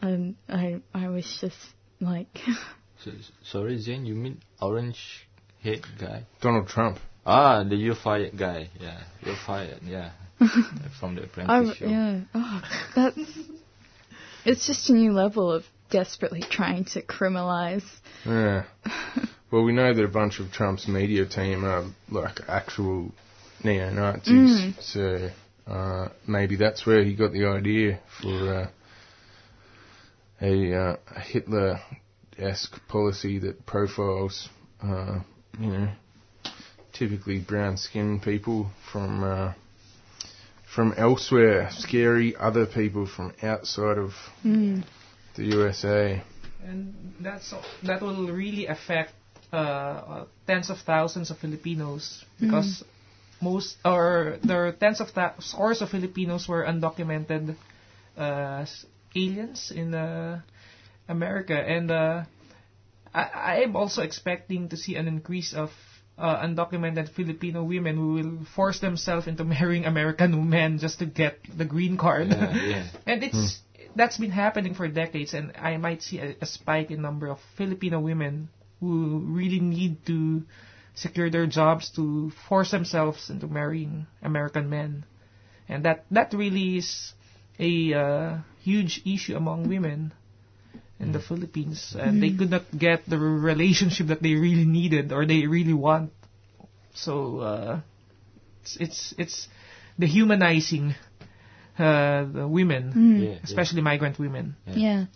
And 0.00 0.36
I 0.48 0.80
I 0.94 1.08
was 1.08 1.26
just 1.38 1.58
like, 2.00 2.38
So, 3.04 3.10
sorry, 3.42 3.78
Zane, 3.78 4.06
you 4.06 4.14
mean 4.14 4.40
orange 4.60 5.28
head 5.62 5.82
guy? 5.98 6.24
Donald 6.40 6.68
Trump. 6.68 6.98
Ah, 7.24 7.62
the 7.64 7.76
you're 7.76 7.94
fired 7.94 8.36
guy. 8.36 8.68
Yeah, 8.80 9.00
you're 9.24 9.36
fired. 9.46 9.80
Yeah, 9.82 10.12
from 10.98 11.14
the 11.14 11.22
I, 11.22 11.24
apprentice 11.24 11.76
show. 11.76 11.86
yeah, 11.86 12.20
oh, 12.34 12.62
that's 12.96 13.18
it's 14.44 14.66
just 14.66 14.90
a 14.90 14.92
new 14.92 15.12
level 15.12 15.52
of 15.52 15.64
desperately 15.90 16.42
trying 16.42 16.84
to 16.86 17.02
criminalize. 17.02 17.84
Yeah. 18.26 18.64
well, 19.50 19.62
we 19.62 19.72
know 19.72 19.94
that 19.94 20.02
a 20.02 20.08
bunch 20.08 20.40
of 20.40 20.50
Trump's 20.50 20.88
media 20.88 21.26
team 21.26 21.64
are 21.64 21.84
like 22.10 22.40
actual 22.48 23.12
neo 23.62 23.90
Nazis, 23.90 24.74
so 24.80 25.30
uh, 25.66 26.08
maybe 26.26 26.56
that's 26.56 26.84
where 26.84 27.04
he 27.04 27.14
got 27.14 27.32
the 27.32 27.46
idea 27.46 28.00
for 28.20 28.54
uh, 28.54 28.70
a, 30.40 30.74
uh, 30.74 30.96
a 31.14 31.20
Hitler-esque 31.20 32.88
policy 32.88 33.38
that 33.38 33.64
profiles, 33.64 34.48
uh, 34.82 35.20
you 35.58 35.66
know, 35.66 35.88
typically 36.92 37.38
brown-skinned 37.40 38.22
people 38.22 38.70
from 38.90 39.22
uh, 39.24 39.52
from 40.74 40.94
elsewhere, 40.96 41.68
scary 41.70 42.34
other 42.36 42.66
people 42.66 43.06
from 43.06 43.32
outside 43.42 43.98
of 43.98 44.14
Mm. 44.44 44.82
the 45.36 45.44
USA. 45.44 46.22
and 46.64 46.94
that's 47.20 47.52
that 47.82 48.00
will 48.00 48.30
really 48.32 48.66
affect 48.66 49.12
uh, 49.52 49.56
uh, 49.56 50.24
tens 50.46 50.70
of 50.70 50.78
thousands 50.78 51.30
of 51.30 51.38
Filipinos 51.38 52.24
because 52.40 52.82
most 53.40 53.76
or 53.84 54.38
there 54.44 54.66
are 54.66 54.72
tens 54.72 55.00
of 55.00 55.12
thou- 55.14 55.34
scores 55.40 55.82
of 55.82 55.90
Filipinos 55.90 56.48
were 56.48 56.64
undocumented 56.64 57.54
uh, 58.16 58.64
aliens 59.14 59.70
in 59.74 59.92
uh, 59.94 60.40
America, 61.08 61.54
and 61.58 61.90
uh, 61.90 62.22
I, 63.14 63.62
am 63.62 63.76
also 63.76 64.02
expecting 64.02 64.68
to 64.70 64.76
see 64.76 64.96
an 64.96 65.06
increase 65.06 65.52
of 65.52 65.70
uh, 66.18 66.40
undocumented 66.42 67.10
Filipino 67.10 67.64
women 67.64 67.96
who 67.96 68.12
will 68.14 68.44
force 68.54 68.80
themselves 68.80 69.26
into 69.26 69.44
marrying 69.44 69.84
American 69.84 70.48
men 70.48 70.78
just 70.78 70.98
to 71.00 71.06
get 71.06 71.38
the 71.56 71.64
green 71.64 71.96
card. 71.96 72.28
Yeah, 72.28 72.54
yeah. 72.54 72.86
and 73.06 73.22
it's 73.22 73.60
that's 73.94 74.16
been 74.16 74.30
happening 74.30 74.74
for 74.74 74.88
decades, 74.88 75.34
and 75.34 75.52
I 75.56 75.76
might 75.76 76.02
see 76.02 76.18
a, 76.18 76.36
a 76.40 76.46
spike 76.46 76.90
in 76.90 77.02
number 77.02 77.28
of 77.28 77.38
Filipino 77.56 78.00
women 78.00 78.48
who 78.80 79.20
really 79.26 79.60
need 79.60 80.04
to 80.06 80.42
secure 80.94 81.30
their 81.30 81.46
jobs 81.46 81.90
to 81.90 82.30
force 82.48 82.70
themselves 82.70 83.30
into 83.30 83.46
marrying 83.46 84.06
American 84.22 84.70
men, 84.70 85.04
and 85.68 85.84
that 85.84 86.04
that 86.10 86.32
really 86.32 86.78
is 86.78 87.12
a 87.58 87.94
uh, 87.94 88.38
huge 88.60 89.02
issue 89.04 89.36
among 89.36 89.68
women 89.68 90.12
in 91.02 91.12
the 91.12 91.20
Philippines, 91.20 91.96
and 91.98 92.22
they 92.22 92.30
could 92.30 92.50
not 92.50 92.64
get 92.76 93.04
the 93.08 93.18
relationship 93.18 94.06
that 94.08 94.22
they 94.22 94.34
really 94.34 94.64
needed 94.64 95.12
or 95.12 95.26
they 95.26 95.46
really 95.46 95.74
want. 95.74 96.12
So 96.94 97.40
uh, 97.40 97.80
it's 98.62 98.76
it's 98.80 99.00
it's 99.18 99.36
dehumanizing 99.98 100.94
uh, 101.78 102.24
the 102.30 102.46
women, 102.48 102.92
Mm. 102.92 103.18
Yeah, 103.18 103.28
yeah. 103.30 103.38
especially 103.42 103.82
migrant 103.82 104.18
women. 104.18 104.56
Yeah. 104.66 105.06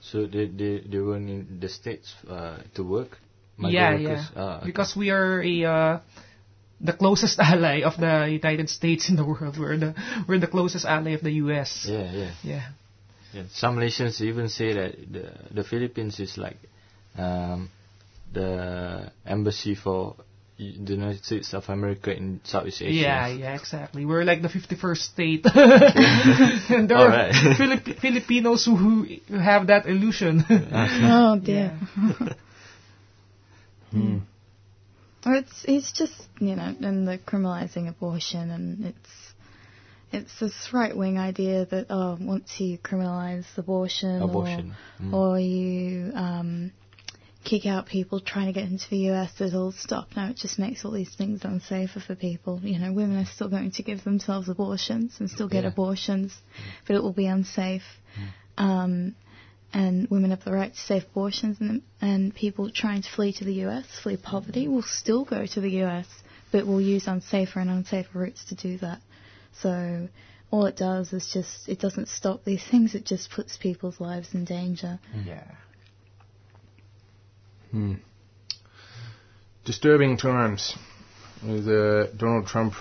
So 0.00 0.26
they 0.26 0.46
they 0.46 0.80
they 0.80 0.98
went 0.98 1.28
in 1.30 1.60
the 1.60 1.68
states 1.68 2.14
uh, 2.28 2.58
to 2.74 2.82
work. 2.82 3.18
yeah, 3.58 3.62
Migrant 3.62 4.02
yeah. 4.02 4.08
workers? 4.08 4.26
Ah, 4.36 4.56
okay. 4.58 4.66
Because 4.66 4.96
we 4.96 5.10
are 5.10 5.42
a 5.42 5.54
uh, 5.64 5.94
the 6.80 6.92
closest 6.92 7.38
ally 7.42 7.82
of 7.82 7.96
the 7.98 8.26
United 8.30 8.68
States 8.70 9.08
in 9.08 9.16
the 9.16 9.24
world. 9.24 9.58
We're 9.58 9.78
the 9.78 9.94
we're 10.26 10.40
the 10.42 10.50
closest 10.50 10.84
ally 10.84 11.12
of 11.14 11.22
the 11.22 11.32
U.S. 11.46 11.86
yeah, 11.88 12.10
yeah, 12.12 12.32
Yeah. 12.42 12.64
Yeah. 13.32 13.42
Some 13.52 13.76
Malaysians 13.76 14.20
even 14.20 14.48
say 14.48 14.72
that 14.74 15.12
the 15.12 15.32
the 15.54 15.64
Philippines 15.64 16.20
is 16.20 16.36
like 16.38 16.58
um, 17.16 17.70
the 18.32 19.10
embassy 19.26 19.74
for 19.74 20.16
the 20.58 20.92
United 20.94 21.24
States 21.24 21.54
of 21.54 21.68
America 21.68 22.14
in 22.14 22.40
Southeast 22.44 22.82
Asia. 22.82 22.94
Yeah, 22.94 23.26
yeah, 23.28 23.54
exactly. 23.54 24.04
We're 24.04 24.24
like 24.24 24.42
the 24.42 24.48
51st 24.48 24.96
state. 24.98 25.46
and 25.46 26.88
there 26.88 26.98
are 26.98 27.10
Alright. 27.10 27.56
Filip- 27.56 27.98
Filipinos 27.98 28.64
who, 28.66 28.76
who 29.28 29.38
have 29.38 29.66
that 29.68 29.86
illusion. 29.86 30.44
Oh 30.50 31.38
dear. 31.38 31.78
Hmm. 33.90 34.18
Or 35.24 35.34
it's 35.34 35.64
it's 35.68 35.92
just 35.92 36.28
you 36.40 36.56
know, 36.56 36.74
and 36.80 37.06
the 37.06 37.18
criminalizing 37.18 37.88
abortion, 37.88 38.50
and 38.50 38.86
it's 38.86 39.31
it's 40.12 40.38
this 40.40 40.52
right 40.72 40.96
wing 40.96 41.18
idea 41.18 41.66
that 41.66 41.86
oh, 41.90 42.16
once 42.20 42.60
you 42.60 42.78
criminalise 42.78 43.46
abortion, 43.56 44.22
Abortion. 44.22 44.70
or, 44.70 45.04
Mm. 45.04 45.12
or 45.14 45.38
you 45.40 46.12
um, 46.14 46.72
kick 47.44 47.66
out 47.66 47.86
people 47.86 48.20
trying 48.20 48.46
to 48.46 48.52
get 48.52 48.68
into 48.68 48.88
the 48.90 49.10
US, 49.10 49.40
it'll 49.40 49.72
stop. 49.72 50.08
Now 50.14 50.28
it 50.30 50.36
just 50.36 50.58
makes 50.58 50.84
all 50.84 50.92
these 50.92 51.12
things 51.14 51.40
unsafer 51.42 52.00
for 52.00 52.14
people. 52.14 52.60
You 52.62 52.78
know, 52.78 52.92
women 52.92 53.16
are 53.16 53.24
still 53.26 53.48
going 53.48 53.72
to 53.72 53.82
give 53.82 54.04
themselves 54.04 54.48
abortions 54.48 55.16
and 55.18 55.28
still 55.30 55.48
get 55.48 55.64
Yeah. 55.64 55.70
abortions, 55.70 56.32
but 56.86 56.94
it 56.96 57.02
will 57.02 57.12
be 57.12 57.26
unsafe. 57.26 57.82
Um, 58.58 59.14
and 59.72 60.08
women 60.10 60.30
have 60.30 60.44
the 60.44 60.52
right 60.52 60.72
to 60.72 60.78
safe 60.80 61.04
abortions, 61.10 61.56
and, 61.60 61.80
and 62.02 62.34
people 62.34 62.70
trying 62.70 63.00
to 63.02 63.08
flee 63.10 63.32
to 63.32 63.44
the 63.44 63.64
US, 63.64 63.86
flee 64.02 64.18
poverty, 64.18 64.68
will 64.68 64.82
still 64.82 65.24
go 65.24 65.46
to 65.46 65.60
the 65.60 65.82
US, 65.84 66.06
but 66.52 66.66
will 66.66 66.80
use 66.80 67.06
unsafer 67.06 67.56
and 67.56 67.70
unsafer 67.70 68.14
routes 68.14 68.44
to 68.46 68.54
do 68.54 68.76
that. 68.78 69.00
So 69.60 70.08
all 70.50 70.66
it 70.66 70.76
does 70.76 71.12
is 71.12 71.30
just, 71.32 71.68
it 71.68 71.80
doesn't 71.80 72.08
stop 72.08 72.44
these 72.44 72.62
things, 72.62 72.94
it 72.94 73.04
just 73.04 73.30
puts 73.30 73.56
people's 73.56 74.00
lives 74.00 74.34
in 74.34 74.44
danger. 74.44 74.98
Yeah. 75.24 75.44
Hmm. 77.70 77.94
Disturbing 79.64 80.18
times 80.18 80.76
with 81.46 81.68
uh, 81.68 82.08
Donald 82.16 82.46
Trump 82.46 82.74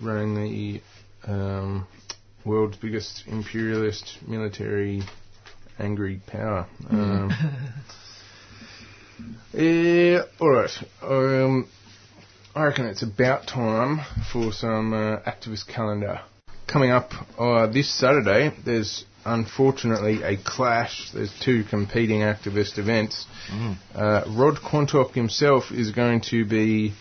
running 0.00 0.34
the 0.34 0.82
um, 1.30 1.86
world's 2.44 2.76
biggest 2.76 3.24
imperialist 3.26 4.18
military 4.26 5.02
angry 5.78 6.20
power. 6.26 6.66
Um, 6.88 7.32
yeah, 9.52 10.22
alright. 10.40 10.70
Um, 11.02 11.68
I 12.60 12.64
reckon 12.64 12.84
it's 12.84 13.02
about 13.02 13.46
time 13.46 14.00
for 14.30 14.52
some 14.52 14.92
uh, 14.92 15.20
activist 15.20 15.66
calendar. 15.66 16.20
Coming 16.70 16.90
up 16.90 17.10
uh, 17.38 17.68
this 17.68 17.90
Saturday, 17.90 18.54
there's 18.66 19.06
unfortunately 19.24 20.22
a 20.22 20.36
clash. 20.36 21.10
There's 21.14 21.32
two 21.42 21.64
competing 21.64 22.20
activist 22.20 22.76
events. 22.76 23.24
Uh, 23.94 24.24
Rod 24.28 24.56
Quantock 24.56 25.14
himself 25.14 25.72
is 25.72 25.92
going 25.92 26.20
to 26.32 26.44
be 26.44 26.92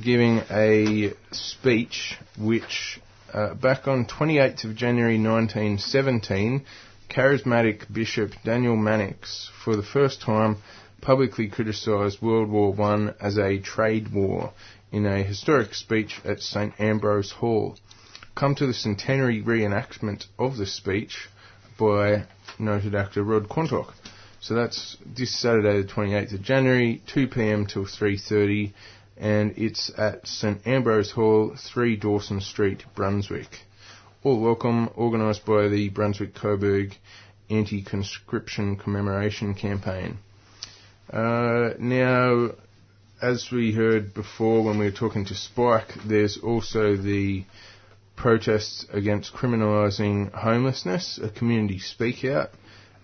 giving 0.00 0.42
a 0.48 1.12
speech 1.32 2.16
which, 2.38 3.00
uh, 3.32 3.54
back 3.54 3.88
on 3.88 4.06
28th 4.06 4.62
of 4.62 4.76
January 4.76 5.18
1917, 5.18 6.64
charismatic 7.10 7.92
Bishop 7.92 8.30
Daniel 8.44 8.76
Mannix, 8.76 9.50
for 9.64 9.74
the 9.74 9.82
first 9.82 10.22
time, 10.22 10.58
publicly 11.00 11.48
criticised 11.48 12.22
World 12.22 12.48
War 12.48 12.72
One 12.72 13.14
as 13.20 13.36
a 13.36 13.58
trade 13.58 14.14
war 14.14 14.52
in 14.94 15.06
a 15.06 15.24
historic 15.24 15.74
speech 15.74 16.20
at 16.24 16.40
St 16.40 16.72
Ambrose 16.78 17.32
Hall. 17.32 17.76
Come 18.36 18.54
to 18.54 18.64
the 18.68 18.72
centenary 18.72 19.42
reenactment 19.42 20.26
of 20.38 20.56
the 20.56 20.66
speech 20.66 21.28
by 21.76 22.26
noted 22.60 22.94
actor 22.94 23.24
Rod 23.24 23.48
Quantock. 23.48 23.92
So 24.40 24.54
that's 24.54 24.96
this 25.04 25.36
Saturday, 25.36 25.82
the 25.82 25.88
28th 25.88 26.34
of 26.34 26.42
January, 26.42 27.02
2 27.08 27.26
p.m. 27.26 27.66
till 27.66 27.86
3:30, 27.86 28.72
and 29.16 29.54
it's 29.56 29.90
at 29.98 30.28
St 30.28 30.64
Ambrose 30.64 31.10
Hall, 31.10 31.56
3 31.56 31.96
Dawson 31.96 32.40
Street, 32.40 32.84
Brunswick. 32.94 33.62
All 34.22 34.40
welcome, 34.40 34.90
organised 34.96 35.44
by 35.44 35.66
the 35.66 35.88
Brunswick 35.88 36.36
Coburg 36.36 36.94
Anti-Conscription 37.50 38.76
Commemoration 38.76 39.54
Campaign. 39.54 40.18
Uh, 41.12 41.70
now, 41.80 42.50
as 43.24 43.50
we 43.50 43.72
heard 43.72 44.12
before 44.12 44.62
when 44.62 44.78
we 44.78 44.84
were 44.84 44.90
talking 44.90 45.24
to 45.24 45.34
Spike, 45.34 45.94
there's 46.06 46.36
also 46.36 46.94
the 46.94 47.42
protests 48.16 48.84
against 48.92 49.32
criminalising 49.32 50.30
homelessness, 50.30 51.18
a 51.22 51.30
community 51.30 51.78
speak 51.78 52.22
out. 52.26 52.50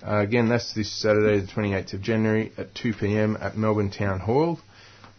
Uh, 0.07 0.17
again, 0.17 0.51
that's 0.51 0.75
this 0.75 0.93
Saturday, 0.93 1.41
the 1.41 1.47
28th 1.47 1.95
of 1.95 2.03
January 2.03 2.53
at 2.59 2.75
2 2.75 2.93
pm 2.93 3.39
at 3.41 3.57
Melbourne 3.57 3.91
Town 3.91 4.21
Hall. 4.21 4.61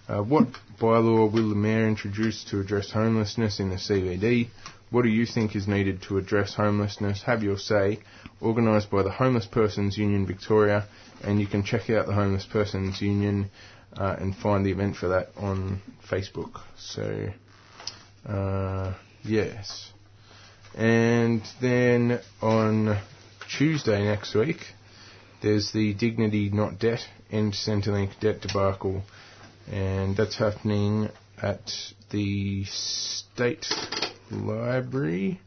Uh, 0.08 0.22
what 0.22 0.46
bylaw 0.80 1.32
will 1.32 1.50
the 1.50 1.56
Mayor 1.56 1.88
introduce 1.88 2.44
to 2.46 2.60
address 2.60 2.92
homelessness 2.92 3.60
in 3.60 3.70
the 3.70 3.78
CBD? 3.78 4.50
What 4.92 5.02
do 5.02 5.10
you 5.10 5.26
think 5.26 5.56
is 5.56 5.68
needed 5.68 6.04
to 6.04 6.20
address 6.20 6.54
homelessness? 6.54 7.24
Have 7.24 7.42
your 7.42 7.58
say. 7.58 8.00
Organised 8.40 8.92
by 8.92 9.02
the 9.02 9.12
Homeless 9.12 9.48
Persons 9.48 9.98
Union 9.98 10.28
Victoria, 10.28 10.86
and 11.24 11.40
you 11.40 11.48
can 11.48 11.64
check 11.64 11.90
out 11.90 12.06
the 12.06 12.14
Homeless 12.14 12.46
Persons 12.46 13.02
Union 13.02 13.50
uh, 13.98 14.16
and 14.20 14.36
find 14.36 14.66
the 14.66 14.72
event 14.72 14.96
for 14.96 15.10
that 15.10 15.30
on 15.38 15.82
Facebook. 16.10 16.62
So, 16.78 17.30
uh, 18.28 18.94
yes. 19.24 19.92
And 20.76 21.42
then 21.60 22.20
on 22.42 23.00
Tuesday 23.58 24.04
next 24.04 24.34
week, 24.36 24.60
there's 25.42 25.72
the 25.72 25.94
Dignity 25.94 26.50
Not 26.50 26.80
Debt 26.80 27.06
End 27.32 27.54
Centrelink 27.54 28.20
Debt 28.20 28.42
Debacle, 28.42 29.04
and 29.72 30.16
that's 30.16 30.38
happening 30.38 31.10
at 31.42 31.72
the 32.12 32.64
State 32.66 33.66
Library, 34.30 35.42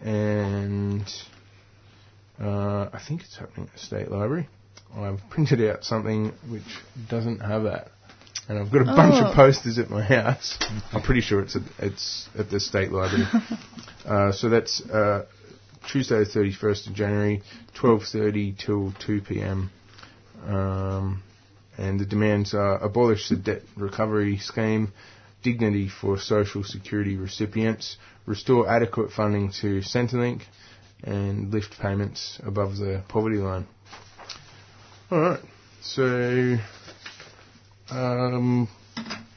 and 0.00 1.04
uh, 2.40 2.88
I 2.92 3.00
think 3.06 3.22
it's 3.22 3.36
happening 3.36 3.68
at 3.68 3.72
the 3.72 3.78
State 3.78 4.10
Library. 4.10 4.48
I've 4.96 5.20
printed 5.30 5.60
out 5.68 5.84
something 5.84 6.32
which 6.48 6.62
doesn't 7.08 7.40
have 7.40 7.64
that. 7.64 7.88
And 8.48 8.58
I've 8.58 8.72
got 8.72 8.82
a 8.82 8.84
bunch 8.86 9.14
Oh. 9.22 9.26
of 9.26 9.34
posters 9.36 9.78
at 9.78 9.90
my 9.90 10.02
house. 10.02 10.58
I'm 10.92 11.02
pretty 11.02 11.20
sure 11.20 11.40
it's 11.40 11.54
at, 11.56 11.62
it's 11.78 12.28
at 12.38 12.50
the 12.50 12.58
State 12.60 12.90
Library. 12.90 13.26
uh, 14.06 14.32
so 14.32 14.48
that's 14.48 14.80
uh, 14.88 15.26
Tuesday, 15.90 16.18
the 16.20 16.24
31st 16.30 16.86
of 16.88 16.94
January, 16.94 17.42
12:30 17.74 18.56
till 18.58 18.92
2 19.00 19.20
p.m. 19.22 19.70
Um, 20.46 21.22
and 21.76 22.00
the 22.00 22.06
demands 22.06 22.54
are 22.54 22.78
abolish 22.82 23.28
the 23.28 23.36
debt 23.36 23.62
recovery 23.76 24.38
scheme, 24.38 24.92
dignity 25.42 25.88
for 25.88 26.18
social 26.18 26.64
security 26.64 27.16
recipients, 27.16 27.98
restore 28.26 28.68
adequate 28.68 29.12
funding 29.12 29.50
to 29.60 29.80
Centrelink, 29.80 30.42
and 31.04 31.52
lift 31.52 31.78
payments 31.78 32.40
above 32.44 32.78
the 32.78 33.02
poverty 33.08 33.36
line. 33.38 33.66
All 35.10 35.20
right, 35.20 35.40
so 35.80 36.04
um, 37.90 38.68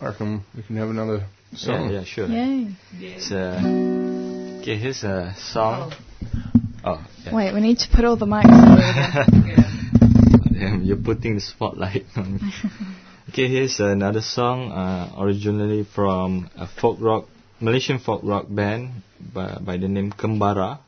I 0.01 0.05
reckon 0.05 0.43
we 0.53 0.63
can 0.63 0.75
have 0.75 0.89
another 0.89 1.25
song. 1.55 1.89
Yeah, 1.89 1.99
yeah, 1.99 2.03
sure. 2.03 2.27
Yay. 2.27 2.75
It's, 2.99 3.31
uh, 3.31 4.59
okay, 4.59 4.75
here's 4.75 5.01
a 5.05 5.33
song. 5.37 5.93
Oh, 6.83 7.01
yeah. 7.23 7.33
Wait, 7.33 7.53
we 7.53 7.61
need 7.61 7.79
to 7.79 7.87
put 7.87 8.03
all 8.03 8.17
the 8.17 8.25
mics 8.25 8.51
on 8.51 8.79
again. 9.29 10.51
Damn, 10.59 10.83
you're 10.83 10.97
putting 10.97 11.35
the 11.35 11.41
spotlight 11.41 12.03
on 12.17 12.33
me. 12.33 12.51
okay, 13.29 13.47
here's 13.47 13.79
another 13.79 14.19
song, 14.19 14.73
uh, 14.73 15.15
originally 15.19 15.85
from 15.85 16.49
a 16.57 16.67
folk 16.67 16.97
rock, 16.99 17.27
Malaysian 17.61 17.99
folk 17.99 18.19
rock 18.25 18.47
band 18.49 19.03
by, 19.33 19.57
by 19.61 19.77
the 19.77 19.87
name 19.87 20.11
Kembara. 20.11 20.79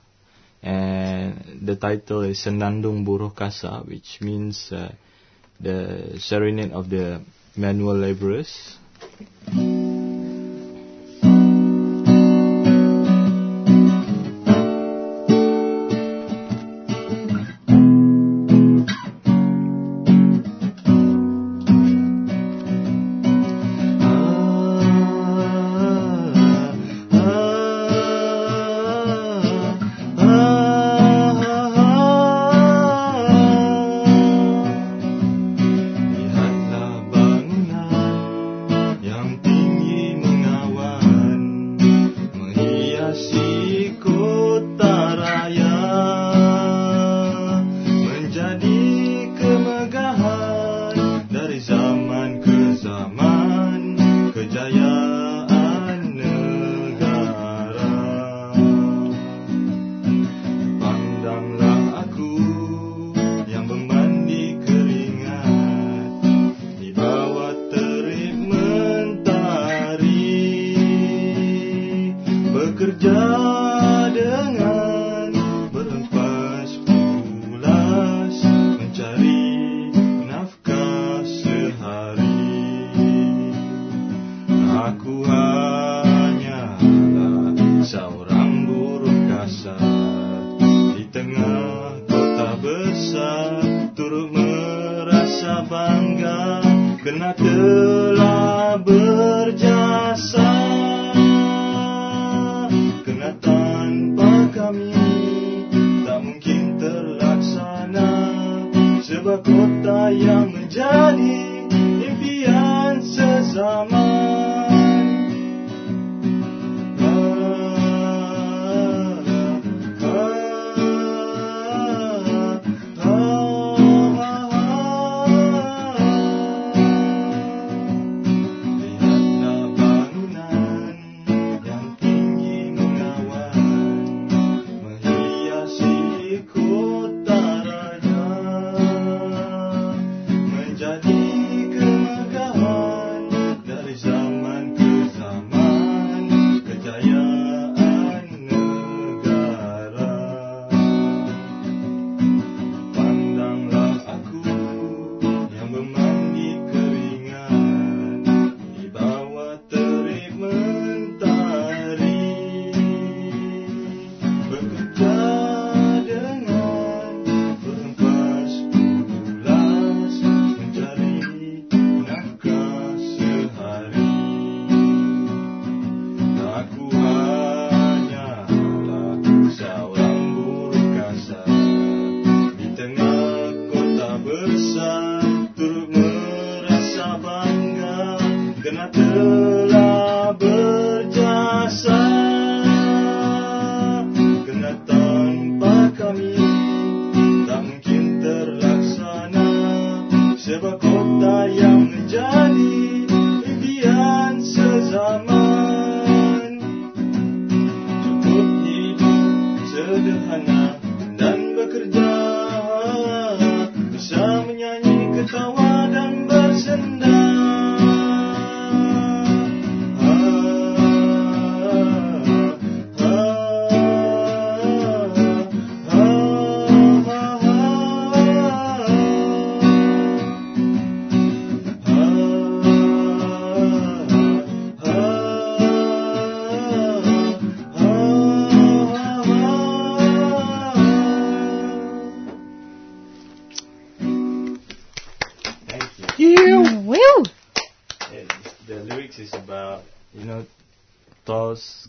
And 0.64 1.60
the 1.62 1.76
title 1.76 2.22
is 2.22 2.40
Senandung 2.40 3.06
Buruh 3.06 3.36
Kasar, 3.36 3.86
which 3.86 4.22
means 4.22 4.72
uh, 4.72 4.96
the 5.60 6.18
serenade 6.20 6.72
of 6.72 6.90
the 6.90 7.22
manual 7.58 7.98
laborers. 7.98 8.78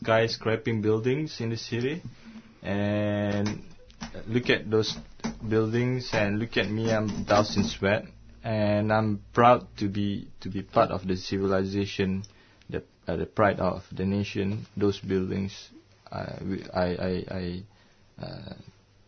Skyscraping 0.05 0.82
buildings 0.82 1.40
in 1.40 1.50
the 1.50 1.57
city, 1.57 2.02
and 2.62 3.62
look 4.26 4.50
at 4.50 4.70
those 4.70 4.96
buildings 5.48 6.11
and 6.12 6.38
look 6.38 6.57
at 6.57 6.70
me. 6.70 6.92
I'm 6.92 7.24
doused 7.24 7.57
in 7.57 7.64
sweat, 7.64 8.05
and 8.42 8.92
I'm 8.92 9.22
proud 9.32 9.66
to 9.78 9.88
be 9.88 10.28
to 10.40 10.48
be 10.48 10.62
part 10.62 10.90
of 10.90 11.07
the 11.07 11.16
civilization, 11.16 12.24
the 12.68 12.82
uh, 13.09 13.16
the 13.16 13.26
pride 13.26 13.61
of 13.61 13.82
the 13.92 14.05
nation. 14.05 14.66
Those 14.76 15.00
buildings, 15.00 15.70
uh, 16.12 16.36
I 16.74 16.84
I 16.84 17.24
I 17.30 17.62
uh, 18.22 18.55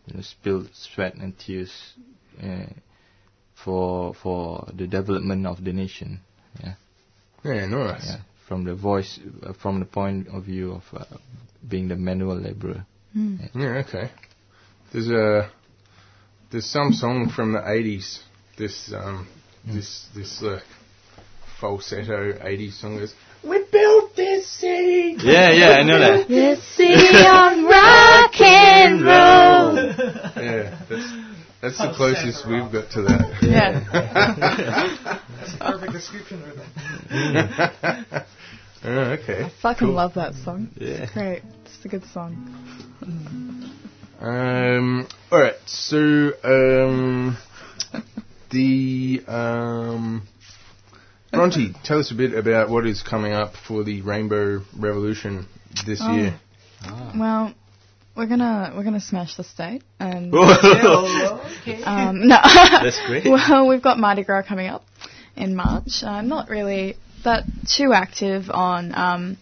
you 0.07 0.15
know 0.15 0.21
spilled 0.21 0.69
sweat 0.73 1.15
and 1.15 1.37
tears. 1.37 1.71
Uh, 2.41 2.67
for 3.63 4.13
for 4.13 4.67
the 4.71 4.85
development 4.85 5.47
of 5.47 5.63
the 5.63 5.73
nation, 5.73 6.19
yeah. 6.61 6.75
Yeah, 7.43 7.65
nice. 7.65 8.05
Yeah, 8.05 8.19
from 8.47 8.63
the 8.63 8.75
voice, 8.75 9.19
uh, 9.43 9.53
from 9.53 9.79
the 9.79 9.85
point 9.85 10.27
of 10.29 10.45
view 10.45 10.73
of 10.73 10.83
uh, 10.93 11.03
being 11.67 11.87
the 11.87 11.95
manual 11.95 12.35
laborer. 12.39 12.85
Yeah, 13.13 13.83
okay. 13.87 14.11
There's 14.93 15.09
a 15.09 15.49
there's 16.51 16.65
some 16.65 16.93
song 16.93 17.29
from 17.35 17.53
the 17.53 17.59
'80s. 17.59 18.19
This 18.57 18.93
um 18.93 19.27
this 19.65 20.07
this 20.15 20.41
uh, 20.43 20.59
falsetto 21.59 22.33
'80s 22.33 22.79
song 22.79 22.97
is 22.99 23.13
We 23.43 23.63
built 23.71 24.15
this 24.15 24.47
city. 24.47 25.15
Yeah, 25.19 25.51
yeah, 25.51 25.69
I 25.79 25.83
know 25.83 25.99
that. 25.99 26.27
This 26.29 26.63
city 26.75 27.25
on 27.25 27.65
rock 27.65 28.39
and 28.39 29.01
roll. 29.01 29.75
Yeah, 30.43 30.79
that's 30.89 31.11
that's 31.61 31.77
the 31.77 31.93
closest 31.95 32.47
we've 32.47 32.71
got 32.71 32.91
to 32.91 33.01
that. 33.03 33.37
Yeah. 33.41 33.83
That's 35.39 35.53
a 35.55 35.57
perfect 35.59 35.91
description 35.93 36.43
of 36.43 36.55
that. 36.57 38.25
oh, 38.83 38.99
okay. 39.21 39.51
Fucking 39.61 39.87
love 39.87 40.13
that 40.15 40.33
song. 40.35 40.69
Yeah. 40.75 41.03
It's 41.03 41.13
great. 41.13 41.43
It's 41.65 41.85
a 41.85 41.87
good 41.87 42.05
song. 42.05 43.73
Um. 44.19 45.07
All 45.31 45.39
right. 45.39 45.55
So 45.67 46.31
um, 46.43 47.37
the 48.51 49.21
um, 49.27 50.27
Bronte, 51.31 51.73
tell 51.83 51.99
us 51.99 52.11
a 52.11 52.15
bit 52.15 52.33
about 52.33 52.69
what 52.69 52.85
is 52.87 53.03
coming 53.03 53.33
up 53.33 53.53
for 53.67 53.83
the 53.83 54.01
Rainbow 54.01 54.63
Revolution 54.77 55.47
this 55.85 55.99
Oh. 56.01 56.15
year. 56.15 56.39
Well, 57.15 57.53
we're 58.17 58.25
gonna 58.25 58.73
we're 58.75 58.83
gonna 58.83 58.99
smash 58.99 59.35
the 59.35 59.43
state 59.43 59.83
and 59.99 60.33
okay. 60.35 61.83
um, 61.83 62.27
no. 62.27 62.37
That's 62.43 62.99
great. 63.05 63.25
well, 63.25 63.67
we've 63.67 63.81
got 63.81 63.99
Mardi 63.99 64.23
Gras 64.23 64.41
coming 64.41 64.67
up 64.67 64.83
in 65.35 65.55
March. 65.55 66.03
I'm 66.03 66.27
not 66.27 66.49
really 66.49 66.97
that 67.23 67.43
too 67.67 67.93
active 67.93 68.49
on 68.49 68.93
um, 68.95 69.37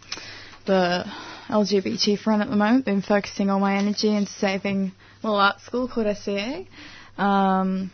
the 0.66 1.06
LGBT 1.48 2.20
front 2.20 2.42
at 2.42 2.50
the 2.50 2.56
moment. 2.56 2.86
Been 2.86 3.02
focusing 3.02 3.50
all 3.50 3.60
my 3.60 3.78
energy 3.78 4.14
into 4.14 4.32
saving 4.34 4.92
a 5.24 5.26
little 5.26 5.40
art 5.40 5.62
school 5.62 5.88
called 5.88 6.14
SCA. 6.18 6.66
Um, 7.18 7.92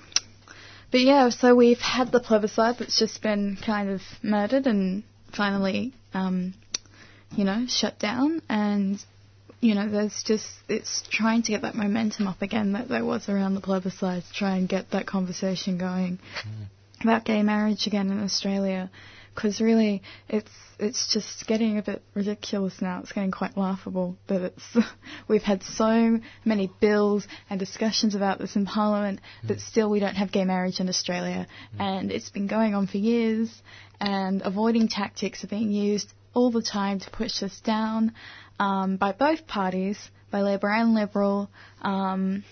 but 0.91 1.01
yeah, 1.01 1.29
so 1.29 1.55
we've 1.55 1.79
had 1.79 2.11
the 2.11 2.19
plebiscite 2.19 2.79
that's 2.79 2.97
just 2.97 3.21
been 3.21 3.57
kind 3.63 3.89
of 3.89 4.01
murdered 4.23 4.65
and 4.65 5.03
finally, 5.31 5.93
um, 6.13 6.53
you 7.35 7.43
know, 7.43 7.65
shut 7.67 7.99
down. 7.99 8.41
And 8.49 9.03
you 9.61 9.75
know, 9.75 9.87
there's 9.87 10.23
just 10.23 10.47
it's 10.67 11.03
trying 11.11 11.43
to 11.43 11.51
get 11.51 11.61
that 11.61 11.75
momentum 11.75 12.27
up 12.27 12.41
again 12.41 12.73
that 12.73 12.89
there 12.89 13.05
was 13.05 13.29
around 13.29 13.53
the 13.53 13.61
plebiscite, 13.61 14.23
to 14.23 14.33
try 14.33 14.57
and 14.57 14.67
get 14.67 14.91
that 14.91 15.05
conversation 15.05 15.77
going 15.77 16.17
mm. 16.43 16.65
about 17.03 17.25
gay 17.25 17.43
marriage 17.43 17.85
again 17.85 18.11
in 18.11 18.21
Australia. 18.23 18.89
Because 19.33 19.61
really, 19.61 20.01
it's 20.27 20.51
it's 20.79 21.13
just 21.13 21.47
getting 21.47 21.77
a 21.77 21.83
bit 21.83 22.01
ridiculous 22.15 22.81
now. 22.81 22.99
It's 23.01 23.11
getting 23.11 23.31
quite 23.31 23.55
laughable 23.55 24.17
that 24.27 24.41
it's 24.41 24.77
we've 25.27 25.43
had 25.43 25.61
so 25.61 26.19
many 26.43 26.71
bills 26.81 27.27
and 27.49 27.59
discussions 27.59 28.15
about 28.15 28.39
this 28.39 28.55
in 28.55 28.65
Parliament, 28.65 29.21
mm. 29.43 29.47
but 29.47 29.59
still 29.59 29.91
we 29.91 29.99
don't 29.99 30.15
have 30.15 30.31
gay 30.31 30.43
marriage 30.43 30.79
in 30.79 30.89
Australia, 30.89 31.45
mm. 31.75 31.79
and 31.79 32.11
it's 32.11 32.31
been 32.31 32.47
going 32.47 32.73
on 32.73 32.87
for 32.87 32.97
years. 32.97 33.61
And 33.99 34.41
avoiding 34.41 34.87
tactics 34.87 35.43
are 35.43 35.47
being 35.47 35.71
used 35.71 36.11
all 36.33 36.49
the 36.49 36.63
time 36.63 36.99
to 36.99 37.09
push 37.11 37.43
us 37.43 37.59
down 37.59 38.13
um, 38.61 38.97
by 38.97 39.11
both 39.11 39.47
parties, 39.47 39.97
by 40.29 40.41
Labor 40.43 40.69
and 40.69 40.93
Liberal. 40.93 41.49
Um, 41.81 42.43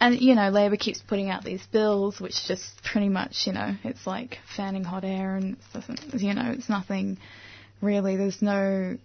and 0.00 0.20
you 0.20 0.34
know, 0.34 0.48
Labor 0.48 0.76
keeps 0.76 1.00
putting 1.00 1.30
out 1.30 1.44
these 1.44 1.64
bills, 1.68 2.20
which 2.20 2.46
just 2.48 2.82
pretty 2.82 3.08
much, 3.08 3.46
you 3.46 3.52
know, 3.52 3.76
it's 3.84 4.06
like 4.08 4.38
fanning 4.56 4.82
hot 4.82 5.04
air, 5.04 5.36
and 5.36 5.56
you 6.14 6.34
know, 6.34 6.50
it's 6.50 6.68
nothing 6.68 7.16
really. 7.80 8.16
There's 8.16 8.42
no, 8.42 8.98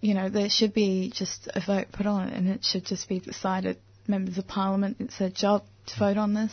you 0.00 0.14
know, 0.14 0.30
there 0.30 0.48
should 0.48 0.72
be 0.72 1.12
just 1.14 1.48
a 1.54 1.60
vote 1.60 1.88
put 1.92 2.06
on 2.06 2.28
it, 2.28 2.34
and 2.34 2.48
it 2.48 2.64
should 2.64 2.86
just 2.86 3.08
be 3.08 3.20
decided. 3.20 3.76
Members 4.08 4.38
of 4.38 4.48
Parliament, 4.48 4.96
it's 5.00 5.18
their 5.18 5.30
job 5.30 5.64
to 5.86 5.98
vote 5.98 6.16
on 6.16 6.34
this. 6.34 6.52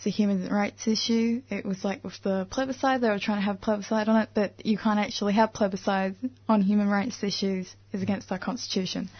It's 0.00 0.06
a 0.06 0.10
human 0.10 0.48
rights 0.48 0.88
issue. 0.88 1.42
It 1.50 1.66
was 1.66 1.84
like 1.84 2.02
with 2.02 2.18
the 2.22 2.46
plebiscite, 2.50 3.02
they 3.02 3.10
were 3.10 3.18
trying 3.18 3.36
to 3.36 3.42
have 3.44 3.60
plebiscite 3.60 4.08
on 4.08 4.16
it, 4.22 4.30
but 4.32 4.64
you 4.64 4.78
can't 4.78 4.98
actually 4.98 5.34
have 5.34 5.52
plebiscites 5.52 6.14
on 6.48 6.62
human 6.62 6.88
rights 6.88 7.22
issues. 7.22 7.76
It's 7.92 8.02
against 8.02 8.32
our 8.32 8.38
constitution. 8.38 9.10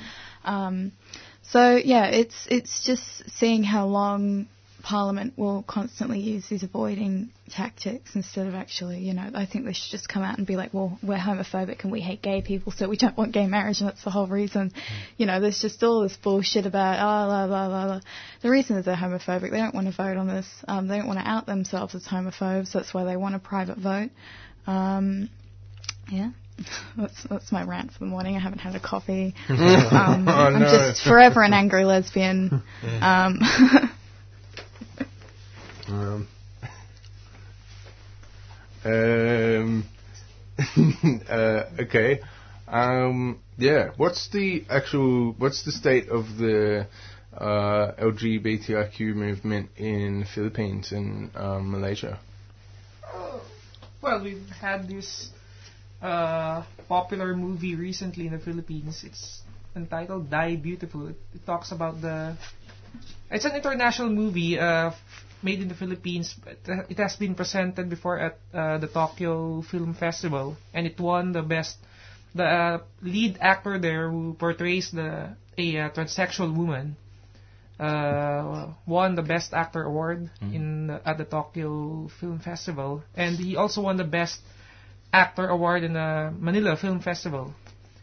Um, 0.42 0.92
so 1.42 1.76
yeah, 1.76 2.06
it's 2.06 2.46
it's 2.50 2.82
just 2.82 3.28
seeing 3.28 3.62
how 3.62 3.88
long 3.88 4.46
Parliament 4.82 5.34
will 5.36 5.62
constantly 5.66 6.20
use 6.20 6.48
these 6.48 6.62
avoiding 6.62 7.30
tactics 7.50 8.14
instead 8.14 8.46
of 8.46 8.54
actually, 8.54 8.98
you 9.00 9.12
know, 9.14 9.28
I 9.34 9.44
think 9.46 9.64
they 9.64 9.72
should 9.72 9.90
just 9.90 10.08
come 10.08 10.22
out 10.22 10.38
and 10.38 10.46
be 10.46 10.56
like, 10.56 10.72
well, 10.72 10.98
we're 11.02 11.18
homophobic 11.18 11.82
and 11.82 11.90
we 11.92 12.00
hate 12.00 12.22
gay 12.22 12.42
people, 12.42 12.72
so 12.72 12.88
we 12.88 12.96
don't 12.96 13.16
want 13.16 13.32
gay 13.32 13.46
marriage, 13.46 13.80
and 13.80 13.88
that's 13.88 14.04
the 14.04 14.10
whole 14.10 14.26
reason. 14.26 14.72
You 15.16 15.26
know, 15.26 15.40
there's 15.40 15.60
just 15.60 15.82
all 15.82 16.02
this 16.02 16.16
bullshit 16.16 16.66
about, 16.66 16.94
oh, 16.98 17.26
blah, 17.28 17.46
blah, 17.46 17.68
blah, 17.68 17.86
blah. 17.86 18.00
The 18.42 18.50
reason 18.50 18.76
is 18.76 18.84
they're 18.84 18.96
homophobic. 18.96 19.50
They 19.50 19.58
don't 19.58 19.74
want 19.74 19.86
to 19.88 19.92
vote 19.96 20.16
on 20.16 20.28
this. 20.28 20.46
Um, 20.68 20.88
they 20.88 20.98
don't 20.98 21.06
want 21.08 21.18
to 21.18 21.28
out 21.28 21.46
themselves 21.46 21.94
as 21.94 22.04
homophobes. 22.04 22.72
That's 22.72 22.94
why 22.94 23.04
they 23.04 23.16
want 23.16 23.34
a 23.34 23.38
private 23.38 23.78
vote. 23.78 24.10
Um, 24.66 25.28
yeah. 26.10 26.30
That's 26.98 27.22
that's 27.30 27.50
my 27.52 27.62
rant 27.64 27.90
for 27.92 28.00
the 28.00 28.04
morning. 28.04 28.36
I 28.36 28.38
haven't 28.40 28.58
had 28.58 28.74
a 28.74 28.80
coffee. 28.80 29.34
Um, 29.48 30.28
Oh, 30.28 30.30
I'm 30.30 30.60
no. 30.60 30.66
just 30.66 31.02
forever 31.04 31.42
an 31.42 31.54
angry 31.54 31.84
lesbian. 31.86 32.62
Um, 33.00 33.38
Um, 35.90 36.28
um, 38.84 39.84
uh, 41.28 41.62
okay. 41.80 42.20
Um, 42.68 43.40
yeah. 43.58 43.90
What's 43.96 44.28
the 44.28 44.64
actual? 44.70 45.32
What's 45.38 45.64
the 45.64 45.72
state 45.72 46.08
of 46.08 46.36
the 46.38 46.86
uh, 47.36 47.92
LGBTIQ 47.98 49.14
movement 49.14 49.70
in 49.76 50.20
the 50.20 50.26
Philippines 50.26 50.92
and 50.92 51.30
um, 51.34 51.72
Malaysia? 51.72 52.20
Well, 54.02 54.24
we've 54.24 54.48
had 54.48 54.88
this 54.88 55.28
uh, 56.00 56.64
popular 56.88 57.36
movie 57.36 57.74
recently 57.74 58.26
in 58.28 58.32
the 58.32 58.38
Philippines. 58.38 59.04
It's 59.04 59.42
entitled 59.76 60.30
Die 60.30 60.56
Beautiful. 60.56 61.08
It, 61.08 61.16
it 61.34 61.44
talks 61.44 61.70
about 61.70 62.00
the. 62.00 62.36
It's 63.30 63.44
an 63.44 63.54
international 63.54 64.08
movie 64.08 64.58
uh, 64.58 64.92
made 65.42 65.60
in 65.60 65.68
the 65.68 65.74
Philippines. 65.74 66.34
It 66.66 66.98
has 66.98 67.16
been 67.16 67.34
presented 67.34 67.88
before 67.88 68.18
at 68.18 68.38
uh, 68.52 68.78
the 68.78 68.88
Tokyo 68.88 69.62
Film 69.62 69.94
Festival, 69.94 70.56
and 70.74 70.86
it 70.86 70.98
won 71.00 71.32
the 71.32 71.42
best. 71.42 71.76
The 72.34 72.44
uh, 72.44 72.78
lead 73.02 73.38
actor 73.40 73.78
there, 73.78 74.08
who 74.08 74.34
portrays 74.34 74.90
the 74.92 75.34
a 75.58 75.78
uh, 75.78 75.90
transsexual 75.90 76.54
woman, 76.54 76.96
uh, 77.80 78.68
won 78.86 79.14
the 79.14 79.22
Best 79.22 79.52
Actor 79.54 79.82
award 79.82 80.30
in 80.42 80.88
the, 80.88 81.00
at 81.08 81.18
the 81.18 81.24
Tokyo 81.24 82.08
Film 82.20 82.38
Festival, 82.38 83.02
and 83.16 83.36
he 83.36 83.56
also 83.56 83.80
won 83.82 83.96
the 83.96 84.04
Best 84.04 84.40
Actor 85.12 85.48
award 85.48 85.82
in 85.82 85.94
the 85.94 86.32
Manila 86.38 86.76
Film 86.76 87.00
Festival, 87.00 87.54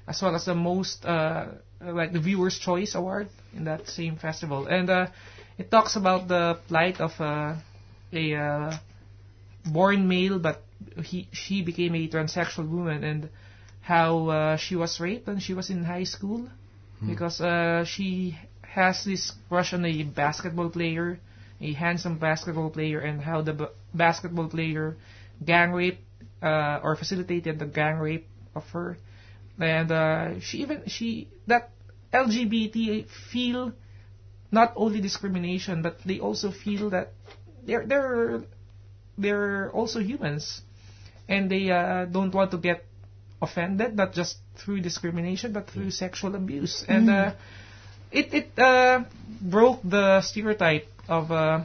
as 0.07 0.21
well 0.21 0.35
as 0.35 0.45
the 0.45 0.55
most 0.55 1.05
uh, 1.05 1.45
like 1.79 2.11
the 2.11 2.19
Viewers' 2.19 2.57
Choice 2.57 2.95
award 2.95 3.29
in 3.55 3.65
that 3.65 3.87
same 3.87 4.17
festival. 4.17 4.67
And 4.67 4.89
uh, 4.89 5.07
it 5.57 5.71
talks 5.71 5.95
about 5.95 6.27
the 6.27 6.59
plight 6.67 6.99
of 7.01 7.11
uh, 7.19 7.55
a 8.13 8.35
uh, 8.35 8.77
born 9.65 10.07
male, 10.07 10.39
but 10.39 10.63
he 11.03 11.27
she 11.31 11.61
became 11.63 11.95
a 11.95 12.07
transsexual 12.07 12.69
woman, 12.69 13.03
and 13.03 13.29
how 13.81 14.29
uh, 14.29 14.57
she 14.57 14.75
was 14.75 14.99
raped 14.99 15.27
when 15.27 15.39
she 15.39 15.53
was 15.53 15.69
in 15.69 15.83
high 15.83 16.03
school. 16.03 16.47
Because 17.05 17.39
uh, 17.41 17.85
she 17.85 18.35
has 18.63 19.03
this 19.05 19.31
crush 19.49 19.71
on 19.71 19.85
a 19.85 20.03
basketball 20.03 20.69
player, 20.69 21.19
a 21.61 21.73
handsome 21.73 22.17
basketball 22.17 22.71
player, 22.71 22.99
and 22.99 23.21
how 23.21 23.41
the 23.41 23.53
b- 23.53 23.65
basketball 23.93 24.47
player 24.47 24.97
gang 25.45 25.71
raped 25.73 26.01
uh, 26.41 26.79
or 26.81 26.95
facilitated 26.95 27.59
the 27.59 27.67
gang 27.67 27.97
rape 27.97 28.25
of 28.55 28.63
her, 28.69 28.97
and 29.59 29.91
uh, 29.91 30.39
she 30.39 30.57
even 30.59 30.83
she 30.87 31.27
that 31.45 31.69
LGBT 32.11 33.07
feel 33.31 33.73
not 34.51 34.73
only 34.75 35.01
discrimination, 35.01 35.81
but 35.81 35.99
they 36.05 36.19
also 36.19 36.51
feel 36.51 36.89
that 36.91 37.13
they're 37.65 37.85
they're 37.85 38.43
they're 39.17 39.71
also 39.71 39.99
humans, 39.99 40.61
and 41.27 41.49
they 41.49 41.69
uh, 41.71 42.05
don't 42.05 42.33
want 42.33 42.51
to 42.51 42.57
get 42.57 42.85
offended, 43.41 43.95
not 43.95 44.13
just 44.13 44.37
through 44.55 44.81
discrimination, 44.81 45.53
but 45.53 45.69
through 45.69 45.91
sexual 45.91 46.35
abuse. 46.35 46.85
And 46.87 47.09
uh, 47.09 47.33
it 48.11 48.33
it 48.33 48.59
uh, 48.59 49.03
broke 49.41 49.81
the 49.83 50.21
stereotype 50.21 50.87
of 51.07 51.31
uh, 51.31 51.63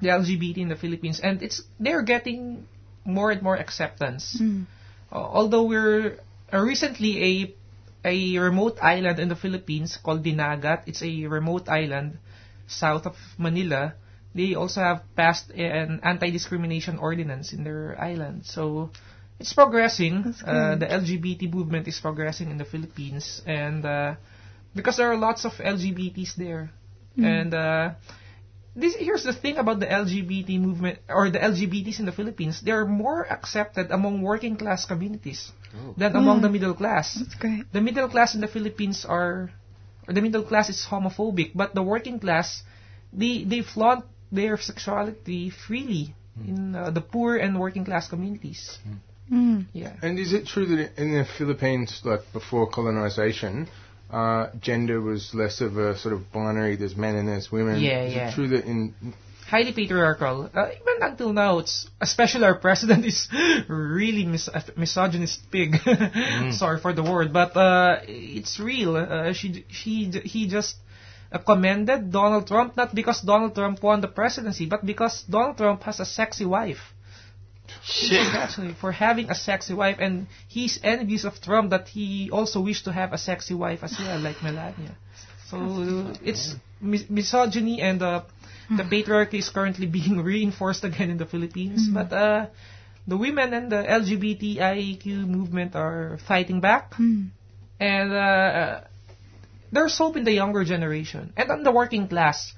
the 0.00 0.08
LGBT 0.08 0.58
in 0.58 0.68
the 0.68 0.76
Philippines, 0.76 1.20
and 1.20 1.42
it's 1.42 1.62
they're 1.78 2.02
getting 2.02 2.66
more 3.04 3.30
and 3.30 3.42
more 3.42 3.56
acceptance. 3.56 4.36
Uh, 5.12 5.16
although 5.16 5.64
we're 5.64 6.18
uh, 6.52 6.58
recently 6.58 7.22
a 7.22 7.54
a 8.04 8.38
remote 8.38 8.78
island 8.82 9.18
in 9.18 9.28
the 9.28 9.36
Philippines 9.36 9.98
called 10.02 10.24
Dinagat. 10.24 10.84
It's 10.86 11.02
a 11.02 11.26
remote 11.26 11.68
island 11.68 12.18
south 12.66 13.06
of 13.06 13.16
Manila. 13.38 13.94
They 14.34 14.54
also 14.54 14.80
have 14.80 15.02
passed 15.16 15.50
an 15.50 16.00
anti-discrimination 16.02 16.98
ordinance 16.98 17.52
in 17.52 17.64
their 17.64 18.00
island. 18.00 18.46
So 18.46 18.90
it's 19.40 19.52
progressing. 19.52 20.34
Uh, 20.46 20.76
the 20.76 20.86
LGBT 20.86 21.52
movement 21.52 21.88
is 21.88 21.98
progressing 21.98 22.50
in 22.50 22.58
the 22.58 22.64
Philippines, 22.64 23.42
and 23.46 23.84
uh, 23.84 24.14
because 24.74 24.98
there 24.98 25.10
are 25.10 25.16
lots 25.16 25.44
of 25.44 25.52
LGBTs 25.54 26.36
there, 26.36 26.70
and 27.16 27.52
uh, 27.54 27.90
this 28.74 28.94
here's 28.94 29.24
the 29.24 29.32
thing 29.32 29.56
about 29.56 29.80
the 29.80 29.86
LGBT 29.86 30.60
movement 30.60 30.98
or 31.08 31.30
the 31.30 31.38
LGBTs 31.38 31.98
in 31.98 32.06
the 32.06 32.12
Philippines. 32.12 32.60
They're 32.62 32.86
more 32.86 33.26
accepted 33.26 33.90
among 33.90 34.22
working 34.22 34.56
class 34.56 34.84
communities 34.84 35.50
than 35.96 36.14
among 36.14 36.42
the 36.42 36.48
middle 36.48 36.74
class. 36.74 37.14
that's 37.14 37.34
great. 37.34 37.64
The 37.72 37.80
middle 37.80 38.08
class 38.08 38.34
in 38.34 38.40
the 38.40 38.48
Philippines 38.48 39.04
are, 39.08 39.50
or 40.06 40.14
the 40.14 40.22
middle 40.22 40.42
class 40.42 40.68
is 40.68 40.86
homophobic, 40.88 41.52
but 41.54 41.74
the 41.74 41.82
working 41.82 42.18
class, 42.18 42.62
they 43.12 43.44
they 43.44 43.62
flaunt 43.62 44.04
their 44.30 44.56
sexuality 44.56 45.50
freely 45.50 46.14
in 46.46 46.74
uh, 46.74 46.90
the 46.90 47.00
poor 47.00 47.36
and 47.36 47.58
working 47.58 47.84
class 47.84 48.08
communities. 48.08 48.78
Mm. 49.30 49.66
Yeah. 49.72 49.94
And 50.02 50.18
is 50.18 50.32
it 50.32 50.46
true 50.46 50.66
that 50.66 51.00
in 51.00 51.14
the 51.14 51.24
Philippines, 51.38 52.00
like 52.04 52.32
before 52.32 52.68
colonization, 52.68 53.68
uh, 54.12 54.50
gender 54.60 55.00
was 55.00 55.34
less 55.34 55.60
of 55.60 55.76
a 55.76 55.98
sort 55.98 56.14
of 56.14 56.32
binary? 56.32 56.76
There's 56.76 56.96
men 56.96 57.16
and 57.16 57.28
there's 57.28 57.50
women. 57.50 57.80
Yeah, 57.80 58.02
is 58.04 58.14
yeah. 58.14 58.30
it 58.30 58.34
true 58.34 58.48
that 58.48 58.64
in 58.64 58.94
highly 59.50 59.72
patriarchal. 59.72 60.48
Uh, 60.54 60.68
even 60.68 61.02
until 61.02 61.32
now, 61.32 61.58
it's 61.58 61.88
especially 62.00 62.44
our 62.44 62.54
president 62.54 63.04
is 63.04 63.28
really 63.68 64.24
mis- 64.24 64.48
misogynist 64.76 65.50
pig. 65.50 65.76
Sorry 66.52 66.80
for 66.80 66.92
the 66.92 67.02
word, 67.02 67.32
but 67.32 67.56
uh, 67.56 67.98
it's 68.06 68.60
real. 68.60 68.96
Uh, 68.96 69.32
she 69.32 69.64
she 69.68 70.10
he 70.24 70.46
just 70.46 70.76
uh, 71.32 71.38
commended 71.38 72.12
Donald 72.12 72.46
Trump 72.46 72.76
not 72.76 72.94
because 72.94 73.20
Donald 73.20 73.54
Trump 73.54 73.82
won 73.82 74.00
the 74.00 74.08
presidency, 74.08 74.66
but 74.66 74.86
because 74.86 75.22
Donald 75.28 75.56
Trump 75.56 75.82
has 75.82 75.98
a 76.00 76.06
sexy 76.06 76.46
wife. 76.46 76.94
Shit. 77.82 78.34
Actually, 78.34 78.74
for 78.74 78.92
having 78.92 79.30
a 79.30 79.34
sexy 79.34 79.74
wife, 79.74 79.96
and 79.98 80.26
he's 80.48 80.78
envious 80.82 81.24
of 81.24 81.40
Trump 81.40 81.70
that 81.70 81.88
he 81.88 82.30
also 82.30 82.60
wished 82.60 82.84
to 82.84 82.92
have 82.92 83.12
a 83.12 83.18
sexy 83.18 83.54
wife 83.54 83.82
as 83.82 83.96
well, 83.98 84.18
like 84.20 84.42
Melania. 84.42 84.96
So 85.48 86.12
it's 86.22 86.54
mis- 86.80 87.08
misogyny 87.10 87.80
and 87.80 88.02
uh, 88.02 88.22
the 88.68 88.84
patriarchy 88.84 89.38
is 89.38 89.48
currently 89.48 89.86
being 89.98 90.22
reinforced 90.22 90.84
again 90.84 91.10
in 91.10 91.18
the 91.18 91.26
Philippines. 91.26 91.88
But 91.92 92.12
uh, 92.12 92.46
the 93.06 93.16
women 93.16 93.52
and 93.54 93.72
the 93.72 93.82
LGBTIQ 93.82 95.26
movement 95.26 95.74
are 95.74 96.18
fighting 96.28 96.60
back, 96.60 96.94
and 97.80 98.12
uh, 98.12 98.82
there's 99.72 99.96
hope 99.98 100.16
in 100.16 100.24
the 100.24 100.32
younger 100.32 100.64
generation 100.64 101.32
and 101.36 101.50
on 101.50 101.62
the 101.62 101.72
working 101.72 102.06
class 102.08 102.52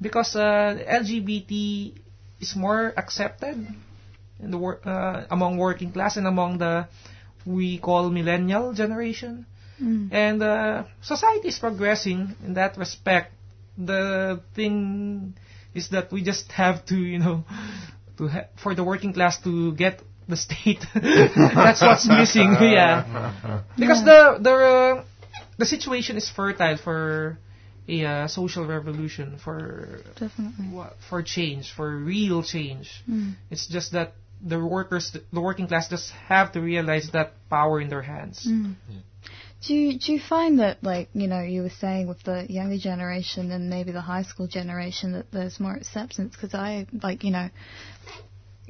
because 0.00 0.36
uh, 0.36 0.76
LGBT 0.86 1.94
is 2.40 2.54
more 2.54 2.92
accepted 2.96 3.66
the 4.40 4.58
wor- 4.58 4.80
uh, 4.84 5.24
among 5.30 5.58
working 5.58 5.92
class 5.92 6.16
and 6.16 6.26
among 6.26 6.58
the 6.58 6.88
we 7.44 7.78
call 7.78 8.10
millennial 8.10 8.72
generation. 8.72 9.46
And 9.78 10.42
uh, 10.42 10.84
society 11.02 11.48
is 11.48 11.58
progressing 11.58 12.34
in 12.44 12.54
that 12.54 12.78
respect. 12.78 13.32
The 13.76 14.40
thing 14.54 15.34
is 15.74 15.90
that 15.90 16.10
we 16.10 16.22
just 16.22 16.50
have 16.52 16.84
to, 16.86 16.96
you 16.96 17.18
know, 17.18 17.44
to 18.16 18.28
ha- 18.28 18.48
for 18.56 18.74
the 18.74 18.82
working 18.82 19.12
class 19.12 19.38
to 19.42 19.74
get 19.74 20.00
the 20.28 20.36
state. 20.36 20.84
That's 20.94 21.82
what's 21.82 22.08
missing. 22.08 22.56
yeah, 22.60 23.62
because 23.78 24.02
the 24.02 24.38
the 24.40 24.54
uh, 24.54 25.04
the 25.58 25.66
situation 25.66 26.16
is 26.16 26.28
fertile 26.28 26.78
for 26.78 27.38
a 27.88 28.04
uh, 28.04 28.28
social 28.28 28.66
revolution 28.66 29.38
for 29.38 30.00
Definitely. 30.18 30.88
for 31.08 31.22
change 31.22 31.72
for 31.72 31.94
real 31.94 32.42
change. 32.42 33.04
Mm. 33.08 33.34
It's 33.50 33.66
just 33.66 33.92
that 33.92 34.14
the 34.44 34.64
workers, 34.64 35.16
the 35.32 35.40
working 35.40 35.66
class, 35.66 35.88
just 35.88 36.10
have 36.28 36.52
to 36.52 36.60
realize 36.60 37.10
that 37.12 37.32
power 37.48 37.80
in 37.80 37.88
their 37.88 38.02
hands. 38.02 38.46
Mm. 38.48 38.76
Do 39.66 39.74
you, 39.74 39.98
do 39.98 40.12
you 40.12 40.20
find 40.20 40.60
that, 40.60 40.84
like, 40.84 41.08
you 41.14 41.26
know, 41.26 41.40
you 41.40 41.62
were 41.62 41.70
saying 41.80 42.06
with 42.08 42.22
the 42.22 42.46
younger 42.48 42.78
generation 42.78 43.50
and 43.50 43.68
maybe 43.70 43.90
the 43.90 44.02
high 44.02 44.22
school 44.22 44.46
generation 44.46 45.12
that 45.12 45.32
there's 45.32 45.58
more 45.58 45.74
acceptance? 45.74 46.36
Because 46.36 46.54
I, 46.54 46.86
like, 47.02 47.24
you 47.24 47.30
know, 47.30 47.48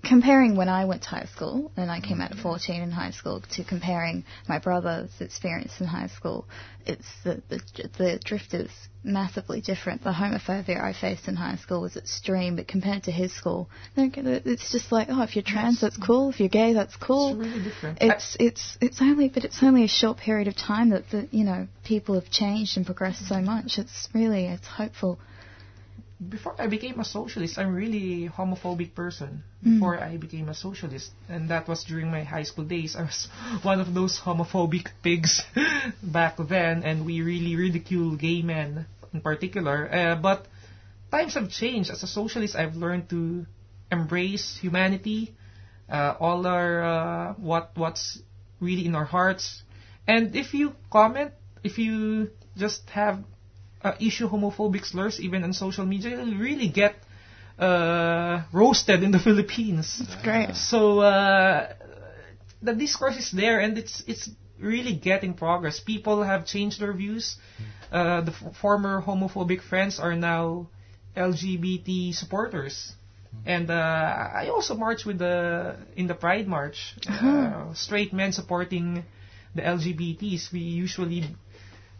comparing 0.07 0.57
when 0.57 0.69
I 0.69 0.85
went 0.85 1.03
to 1.03 1.09
high 1.09 1.29
school 1.35 1.71
and 1.77 1.91
I 1.91 2.01
came 2.01 2.21
out 2.21 2.33
at 2.33 2.39
14 2.39 2.83
in 2.83 2.91
high 2.91 3.11
school 3.11 3.43
to 3.53 3.65
comparing 3.65 4.25
my 4.49 4.59
brother's 4.59 5.11
experience 5.21 5.73
in 5.81 5.87
high 5.87 6.09
school, 6.09 6.47
it's 6.87 7.07
the, 7.25 7.43
the, 7.49 7.61
the 7.99 8.21
drift 8.25 8.55
is 8.55 8.71
massively 9.03 9.61
different. 9.61 10.05
The 10.05 10.13
homophobia 10.13 10.81
I 10.81 10.93
faced 10.93 11.29
in 11.29 11.37
high 11.37 11.57
school 11.57 11.83
was 11.83 11.97
extreme, 11.97 12.57
but 12.57 12.69
compared 12.69 13.05
to 13.05 13.11
his 13.11 13.35
school, 13.35 13.69
it's 13.97 14.73
just 14.73 14.93
like, 14.93 15.09
oh, 15.11 15.23
if 15.23 15.35
you're 15.35 15.43
trans, 15.43 15.81
that's 15.81 15.97
cool. 15.97 16.31
If 16.31 16.41
you're 16.41 16.49
gay, 16.49 16.73
that's 16.73 16.97
cool. 16.97 17.31
It's 17.31 17.49
really 17.49 17.65
different. 17.65 17.99
It's 18.01 18.37
it's 18.39 18.79
it's 18.81 19.01
only, 19.01 19.29
but 19.29 19.45
it's 19.45 19.63
only 19.63 19.85
a 19.85 19.89
short 19.89 20.19
period 20.19 20.49
of 20.49 20.57
time 20.57 20.91
that 20.91 21.11
the 21.11 21.29
you 21.31 21.45
know 21.45 21.67
people 21.85 22.15
have 22.15 22.31
changed 22.31 22.77
and 22.77 22.87
progressed 22.87 23.27
so 23.27 23.41
much. 23.41 23.79
It's 23.79 24.09
really 24.15 24.47
it's 24.47 24.67
hopeful. 24.67 25.19
Before 26.17 26.55
I 26.59 26.67
became 26.67 26.99
a 26.99 27.05
socialist, 27.05 27.59
I'm 27.59 27.75
really 27.75 28.29
homophobic 28.29 28.95
person. 28.95 29.43
Mm. 29.65 29.75
Before 29.75 30.01
I 30.01 30.17
became 30.17 30.49
a 30.49 30.55
socialist, 30.55 31.11
and 31.29 31.51
that 31.51 31.69
was 31.69 31.85
during 31.85 32.11
my 32.11 32.23
high 32.25 32.45
school 32.45 32.65
days. 32.65 32.97
I 32.97 33.03
was 33.03 33.29
one 33.63 33.81
of 33.81 33.93
those 33.93 34.19
homophobic 34.19 34.89
pigs 35.03 35.43
back 36.03 36.37
then, 36.39 36.85
and 36.85 37.05
we 37.05 37.21
really 37.21 37.57
ridicule 37.57 38.17
gay 38.17 38.43
men 38.43 38.87
in 39.13 39.21
particular. 39.21 39.93
Uh, 39.93 40.17
but 40.17 40.47
times 41.11 41.35
have 41.35 41.51
changed. 41.51 41.91
As 41.91 42.03
a 42.03 42.07
socialist, 42.07 42.57
I've 42.57 42.77
learned 42.77 43.11
to 43.11 43.47
embrace 43.93 44.59
humanity, 44.61 45.35
uh, 45.91 46.15
all 46.19 46.47
our 46.47 46.83
uh, 46.83 47.35
what 47.35 47.73
what's 47.75 48.19
really 48.61 48.87
in 48.87 48.95
our 48.95 49.05
hearts. 49.05 49.63
And 50.09 50.35
if 50.35 50.55
you 50.55 50.73
comment, 50.91 51.33
if 51.63 51.79
you 51.79 52.31
just 52.57 52.89
have 52.91 53.23
uh, 53.87 53.97
issue 54.01 54.29
homophobic 54.29 54.85
slurs 54.85 55.21
even 55.21 55.45
on 55.45 55.53
social 55.53 55.87
media, 55.87 56.11
you'll 56.11 56.39
really 56.39 56.69
get 56.69 56.95
uh, 57.59 58.43
roasted 58.53 59.03
in 59.03 59.11
the 59.11 59.19
Philippines. 59.27 60.01
It's 60.03 60.17
great. 60.23 60.55
So 60.57 61.01
uh, 61.01 61.73
the 62.63 62.75
discourse 62.75 63.17
is 63.17 63.31
there, 63.31 63.61
and 63.61 63.79
it's 63.79 64.03
it's 64.07 64.29
really 64.59 64.95
getting 64.95 65.35
progress. 65.35 65.81
People 65.81 66.23
have 66.23 66.47
changed 66.47 66.81
their 66.81 66.93
views. 66.93 67.37
Uh, 67.93 68.23
the 68.23 68.33
f- 68.33 68.57
former 68.61 69.01
homophobic 69.03 69.61
friends 69.63 70.01
are 70.01 70.15
now 70.17 70.69
LGBT 71.17 72.15
supporters. 72.15 72.93
And 73.45 73.71
uh, 73.71 73.75
I 74.43 74.49
also 74.49 74.75
march 74.75 75.05
with 75.05 75.19
the 75.19 75.77
in 75.95 76.07
the 76.07 76.15
Pride 76.15 76.49
March. 76.49 76.97
Uh, 77.09 77.75
straight 77.75 78.13
men 78.13 78.33
supporting 78.33 79.05
the 79.55 79.63
LGBTs. 79.63 80.53
We 80.53 80.61
usually 80.61 81.25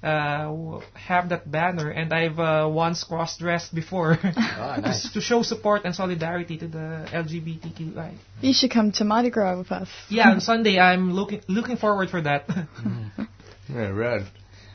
uh, 0.03 0.81
have 0.95 1.31
that 1.31 1.51
banner, 1.51 1.91
and 1.91 2.13
I've 2.13 2.39
uh, 2.39 2.69
once 2.71 3.03
cross-dressed 3.05 3.75
before 3.75 4.19
Ah, 4.23 4.77
nice. 4.83 5.03
to, 5.09 5.15
to 5.15 5.21
show 5.21 5.43
support 5.43 5.85
and 5.85 5.95
solidarity 5.95 6.59
to 6.59 6.69
the 6.69 7.09
LGBTQI. 7.13 8.15
You 8.43 8.53
should 8.53 8.71
come 8.71 8.93
to 8.93 9.05
Mardi 9.05 9.31
Gras 9.31 9.57
with 9.59 9.73
us. 9.73 9.89
Yeah, 10.09 10.31
on 10.31 10.41
Sunday 10.41 10.79
I'm 10.79 11.13
looking 11.13 11.41
looking 11.49 11.77
forward 11.77 12.11
for 12.11 12.21
that. 12.23 12.45
Yeah, 13.69 13.89
rad. 13.91 14.27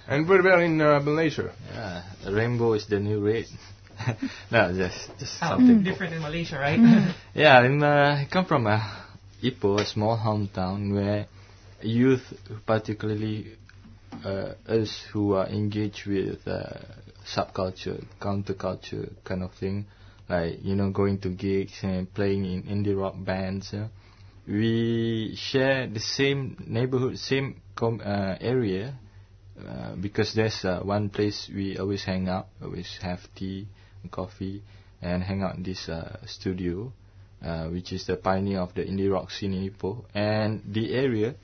And 0.07 0.27
what 0.27 0.41
about 0.41 0.59
in 0.59 0.81
uh, 0.81 0.99
Malaysia? 0.99 1.53
Yeah, 1.71 2.03
rainbow 2.27 2.73
is 2.73 2.87
the 2.87 2.99
new 2.99 3.23
red. 3.23 3.45
no, 4.51 4.73
just 4.75 5.07
just 5.17 5.39
How 5.39 5.55
something. 5.55 5.83
different 5.83 6.13
in 6.13 6.21
Malaysia, 6.21 6.57
right? 6.59 6.79
Yeah, 7.33 7.59
I'm, 7.59 7.81
uh, 7.81 8.19
I 8.19 8.27
come 8.29 8.43
from 8.45 8.67
a 8.67 8.81
Ipoh, 9.41 9.79
a 9.79 9.85
small 9.85 10.17
hometown 10.17 10.91
where 10.93 11.27
youth, 11.81 12.21
particularly 12.65 13.55
uh, 14.25 14.53
us 14.67 15.03
who 15.11 15.33
are 15.33 15.47
engaged 15.47 16.05
with 16.05 16.47
uh, 16.47 16.79
subculture, 17.25 18.03
counterculture 18.19 19.11
kind 19.23 19.43
of 19.43 19.53
thing, 19.53 19.85
like 20.29 20.59
you 20.63 20.75
know 20.75 20.89
going 20.91 21.19
to 21.19 21.29
gigs 21.29 21.79
and 21.83 22.13
playing 22.13 22.45
in 22.45 22.63
indie 22.63 22.97
rock 22.99 23.15
bands. 23.17 23.73
Know, 23.73 23.89
we 24.47 25.35
share 25.35 25.87
the 25.87 25.99
same 25.99 26.57
neighborhood, 26.67 27.17
same 27.17 27.61
com- 27.75 28.01
uh, 28.03 28.35
area. 28.39 28.97
Uh, 29.59 29.95
because 29.95 30.33
there's 30.33 30.65
uh, 30.65 30.79
one 30.81 31.09
place 31.09 31.49
we 31.53 31.77
always 31.77 32.03
hang 32.03 32.27
out, 32.27 32.47
always 32.63 32.97
have 33.01 33.19
tea 33.35 33.67
and 34.01 34.11
coffee, 34.11 34.63
and 35.01 35.21
hang 35.21 35.43
out 35.43 35.55
in 35.55 35.61
this 35.61 35.87
uh, 35.87 36.17
studio, 36.25 36.91
uh, 37.45 37.67
which 37.67 37.91
is 37.93 38.07
the 38.07 38.15
pioneer 38.15 38.59
of 38.59 38.73
the 38.73 38.81
indie 38.83 39.11
rock 39.11 39.29
scene 39.29 39.53
in 39.53 39.69
Ipoh. 39.69 40.03
And 40.15 40.63
the 40.67 40.93
area, 40.93 41.35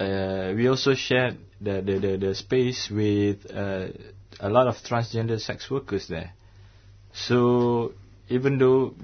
uh, 0.00 0.54
we 0.56 0.66
also 0.66 0.94
share 0.94 1.36
the, 1.60 1.80
the, 1.82 1.98
the, 1.98 2.16
the 2.18 2.34
space 2.34 2.90
with 2.90 3.46
uh, 3.50 3.88
a 4.40 4.48
lot 4.48 4.66
of 4.66 4.76
transgender 4.76 5.40
sex 5.40 5.70
workers 5.70 6.08
there. 6.08 6.32
So 7.12 7.92
even 8.28 8.58
though, 8.58 8.94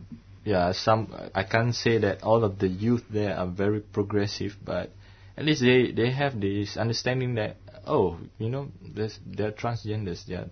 yeah, 0.45 0.73
some 0.73 1.15
I 1.35 1.45
can't 1.45 1.75
say 1.75 1.99
that 1.99 2.23
all 2.23 2.45
of 2.45 2.59
the 2.59 2.69
youth 2.69 3.05
there 3.11 3.37
are 3.37 3.47
very 3.47 3.81
progressive, 3.81 4.57
but 4.65 4.91
at 5.37 5.45
least 5.45 5.63
they, 5.63 5.93
they 5.93 6.11
have 6.11 6.41
this 6.41 6.77
understanding 6.77 7.35
that 7.37 7.57
oh, 7.87 8.19
you 8.39 8.49
know, 8.49 8.69
there's, 8.95 9.19
they're 9.27 9.53
transgenders. 9.53 10.25
They 10.27 10.35
are, 10.35 10.49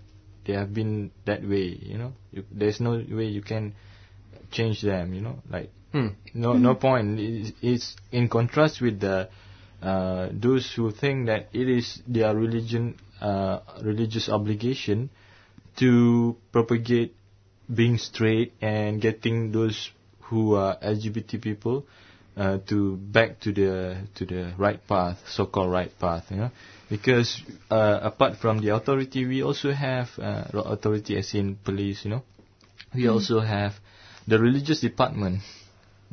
they 0.47 0.55
have 0.55 0.75
been 0.75 1.11
that 1.27 1.43
way. 1.43 1.79
You 1.81 1.99
know, 1.99 2.13
you, 2.33 2.45
there's 2.51 2.81
no 2.81 2.93
way 2.93 3.27
you 3.27 3.43
can 3.43 3.75
change 4.51 4.83
them. 4.83 5.15
You 5.15 5.21
know, 5.21 5.39
like 5.51 5.71
Hmm. 5.93 6.09
no 6.35 6.53
no 6.53 6.77
point. 6.77 7.19
It's, 7.19 7.53
it's 7.61 7.97
in 8.13 8.29
contrast 8.29 8.81
with 8.81 9.01
the 9.01 9.29
uh, 9.83 10.29
those 10.33 10.73
who 10.73 10.91
think 10.91 11.27
that 11.27 11.49
it 11.53 11.69
is 11.69 12.03
their 12.07 12.35
religion 12.35 12.97
uh, 13.21 13.61
religious 13.83 14.29
obligation 14.29 15.11
to 15.77 16.37
propagate 16.53 17.15
being 17.73 17.99
straight 17.99 18.53
and 18.61 19.01
getting 19.01 19.53
those 19.53 19.91
who 20.23 20.55
are 20.55 20.77
LGBT 20.79 21.41
people 21.41 21.87
uh, 22.37 22.59
to 22.67 22.97
back 22.97 23.41
to 23.41 23.53
the 23.53 23.97
to 24.15 24.25
the 24.25 24.53
right 24.59 24.81
path, 24.87 25.19
so-called 25.29 25.71
right 25.71 25.93
path, 25.99 26.27
you 26.31 26.37
know, 26.37 26.51
because 26.89 27.43
uh, 27.71 28.01
apart 28.03 28.37
from 28.37 28.59
the 28.61 28.69
authority, 28.75 29.27
we 29.27 29.43
also 29.43 29.73
have 29.73 30.09
uh, 30.19 30.45
authority 30.55 31.17
as 31.17 31.35
in 31.35 31.57
police, 31.57 32.05
you 32.05 32.11
know, 32.11 32.23
we 32.95 33.09
also 33.09 33.41
have 33.41 33.75
the 34.27 34.39
religious 34.39 34.81
department, 34.81 35.41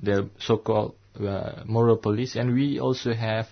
the 0.02 0.30
so-called 0.40 0.96
uh, 1.20 1.64
moral 1.66 1.98
police, 1.98 2.36
and 2.36 2.54
we 2.54 2.80
also 2.80 3.14
have 3.14 3.48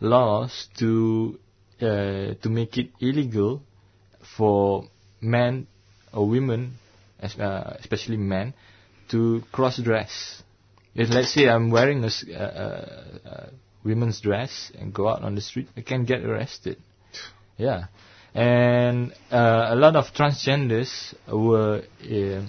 laws 0.00 0.68
to 0.78 1.38
uh, 1.80 2.34
to 2.42 2.48
make 2.48 2.78
it 2.78 2.90
illegal 3.00 3.62
for 4.36 4.84
men 5.20 5.66
or 6.12 6.28
women, 6.28 6.74
as, 7.20 7.38
uh, 7.38 7.76
especially 7.80 8.16
men, 8.16 8.54
to 9.10 9.42
cross-dress. 9.52 10.42
If 10.94 11.10
let's 11.10 11.32
say 11.32 11.48
I'm 11.48 11.70
wearing 11.70 12.04
a, 12.04 12.10
uh, 12.32 12.38
uh, 12.38 13.28
uh, 13.28 13.46
women's 13.84 14.20
dress 14.20 14.72
and 14.78 14.94
go 14.94 15.08
out 15.08 15.22
on 15.22 15.34
the 15.34 15.42
street, 15.42 15.68
I 15.76 15.82
can 15.82 16.04
get 16.04 16.24
arrested. 16.24 16.78
Yeah, 17.58 17.86
and 18.34 19.12
uh, 19.30 19.68
a 19.70 19.76
lot 19.76 19.96
of 19.96 20.06
transgenders 20.14 21.14
were 21.28 21.82
uh, 22.02 22.42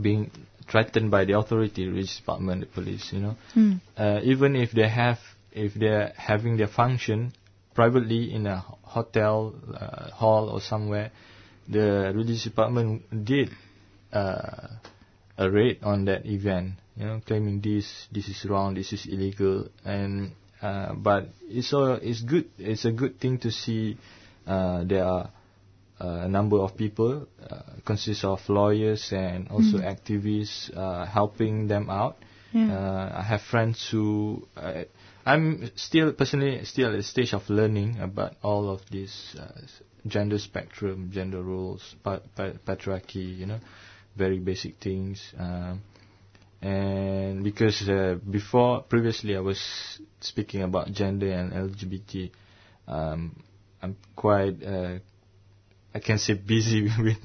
being 0.00 0.30
threatened 0.68 1.10
by 1.10 1.24
the 1.24 1.38
authority, 1.38 1.86
religious 1.86 2.16
department, 2.16 2.60
the 2.60 2.66
police. 2.66 3.12
You 3.12 3.20
know, 3.20 3.36
uh, 3.96 4.20
even 4.22 4.56
if 4.56 4.72
they 4.72 4.88
have, 4.88 5.18
if 5.54 5.74
they're 5.74 6.12
having 6.16 6.56
their 6.56 6.68
function 6.68 7.32
privately 7.74 8.32
in 8.32 8.46
a 8.46 8.60
hotel, 8.82 9.54
uh, 9.74 10.10
hall 10.10 10.48
or 10.48 10.60
somewhere, 10.60 11.10
the 11.68 12.12
religious 12.14 12.44
department 12.44 13.24
did 13.24 13.50
uh, 14.12 14.68
a 15.38 15.50
raid 15.50 15.78
on 15.82 16.04
that 16.04 16.26
event. 16.26 16.72
You 16.96 17.06
know, 17.06 17.22
claiming 17.26 17.60
this, 17.60 18.06
this 18.12 18.28
is 18.28 18.44
wrong, 18.44 18.74
this 18.74 18.92
is 18.92 19.06
illegal, 19.06 19.68
and 19.84 20.32
uh, 20.62 20.94
but 20.94 21.28
it's 21.42 21.72
all, 21.72 21.94
it's 21.94 22.22
good. 22.22 22.48
It's 22.58 22.84
a 22.84 22.92
good 22.92 23.18
thing 23.20 23.38
to 23.38 23.50
see. 23.50 23.98
Uh, 24.46 24.84
there 24.84 25.04
are 25.04 25.30
uh, 26.00 26.24
a 26.24 26.28
number 26.28 26.58
of 26.58 26.76
people, 26.76 27.26
uh, 27.50 27.62
consists 27.84 28.24
of 28.24 28.40
lawyers 28.48 29.12
and 29.12 29.48
also 29.48 29.78
activists, 29.78 30.74
uh, 30.76 31.06
helping 31.06 31.66
them 31.66 31.90
out. 31.90 32.16
Yeah. 32.52 32.72
Uh, 32.72 33.12
I 33.18 33.22
have 33.22 33.42
friends 33.42 33.88
who 33.90 34.46
uh, 34.56 34.84
I'm 35.26 35.70
still 35.76 36.12
personally 36.12 36.64
still 36.64 36.90
at 36.90 36.96
the 36.96 37.02
stage 37.02 37.32
of 37.32 37.48
learning 37.48 37.98
about 38.00 38.34
all 38.42 38.68
of 38.68 38.82
this 38.90 39.34
uh, 39.38 39.60
gender 40.06 40.38
spectrum, 40.38 41.10
gender 41.12 41.42
roles, 41.42 41.94
pa- 42.02 42.20
pa- 42.36 42.52
patriarchy, 42.66 43.38
you 43.38 43.46
know, 43.46 43.60
very 44.16 44.38
basic 44.38 44.78
things. 44.78 45.32
Um, 45.38 45.82
and 46.60 47.42
because 47.42 47.88
uh, 47.88 48.16
before 48.30 48.82
previously 48.82 49.36
I 49.36 49.40
was 49.40 49.98
speaking 50.20 50.62
about 50.62 50.92
gender 50.92 51.30
and 51.30 51.52
LGBT, 51.52 52.30
um, 52.88 53.42
I'm 53.82 53.96
quite 54.16 54.62
uh, 54.62 54.98
I 55.94 55.98
can 56.00 56.18
say 56.18 56.34
busy 56.34 56.82
with 56.98 57.18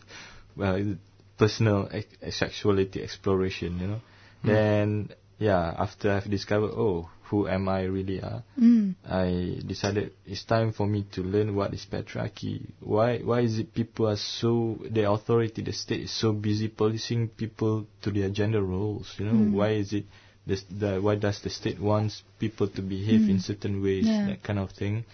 well 0.55 0.95
personal 1.38 1.89
ex- 1.91 2.38
sexuality 2.38 3.03
exploration, 3.03 3.80
you 3.80 3.88
know. 3.88 4.01
Then 4.43 5.09
yeah, 5.38 5.73
after 5.77 6.11
I've 6.11 6.30
discovered 6.30 6.71
oh 6.71 7.09
who 7.30 7.47
am 7.47 7.69
I 7.69 7.84
really 7.84 8.22
are, 8.22 8.43
Mm. 8.60 8.95
I 9.07 9.61
decided 9.65 10.14
it's 10.26 10.43
time 10.45 10.72
for 10.73 10.88
me 10.88 11.06
to 11.11 11.22
learn 11.22 11.56
what 11.56 11.73
is 11.73 11.85
patriarchy. 11.91 12.65
Why 12.80 13.19
why 13.19 13.41
is 13.41 13.60
it 13.60 13.73
people 13.73 14.07
are 14.10 14.18
so 14.18 14.80
the 14.89 15.10
authority, 15.10 15.61
the 15.61 15.73
state 15.73 16.01
is 16.01 16.11
so 16.11 16.34
busy 16.34 16.68
policing 16.68 17.30
people 17.30 17.85
to 18.01 18.11
their 18.11 18.30
gender 18.30 18.61
roles? 18.64 19.14
You 19.19 19.26
know 19.26 19.34
Mm. 19.39 19.51
why 19.53 19.69
is 19.84 19.93
it 19.93 20.06
this, 20.47 20.64
the 20.69 20.99
why 20.99 21.15
does 21.15 21.39
the 21.41 21.49
state 21.49 21.80
wants 21.80 22.23
people 22.39 22.68
to 22.69 22.81
behave 22.81 23.30
in 23.30 23.39
certain 23.39 23.81
ways, 23.84 24.06
Yeah. 24.07 24.26
that 24.27 24.41
kind 24.43 24.57
of 24.60 24.72
thing. 24.72 25.06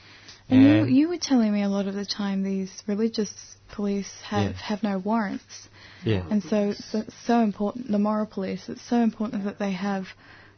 And 0.49 0.61
you, 0.63 0.85
you 0.99 1.09
were 1.09 1.17
telling 1.17 1.51
me 1.51 1.63
a 1.63 1.69
lot 1.69 1.87
of 1.87 1.95
the 1.95 2.05
time 2.05 2.43
these 2.43 2.71
religious 2.87 3.33
police 3.73 4.11
have, 4.23 4.51
Yeah. 4.51 4.57
have 4.69 4.83
no 4.83 4.97
warrants. 4.99 5.67
yeah. 6.03 6.23
And 6.29 6.41
so, 6.43 6.73
so 6.73 6.99
it's 6.99 7.15
so 7.25 7.41
important, 7.41 7.91
the 7.91 7.97
moral 7.99 8.27
police, 8.27 8.69
it's 8.69 8.87
so 8.87 8.97
important 9.01 9.43
that 9.45 9.57
they 9.59 9.71
have, 9.71 10.05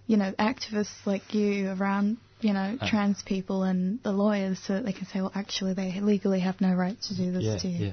you 0.08 0.18
know, 0.18 0.32
activists 0.40 1.06
like 1.06 1.34
you 1.34 1.70
around, 1.72 2.18
you 2.42 2.54
know, 2.54 2.78
Uh. 2.80 2.88
trans 2.90 3.22
people 3.24 3.64
and 3.64 4.02
the 4.04 4.12
lawyers 4.12 4.60
so 4.60 4.74
that 4.74 4.86
they 4.86 4.94
can 4.94 5.06
say, 5.08 5.22
well, 5.22 5.32
actually, 5.36 5.74
they 5.74 6.00
legally 6.00 6.40
have 6.40 6.60
no 6.62 6.74
right 6.74 7.00
to 7.04 7.16
do 7.16 7.32
this 7.32 7.44
yeah, 7.44 7.58
to 7.58 7.68
you. 7.68 7.86
yeah. 7.88 7.92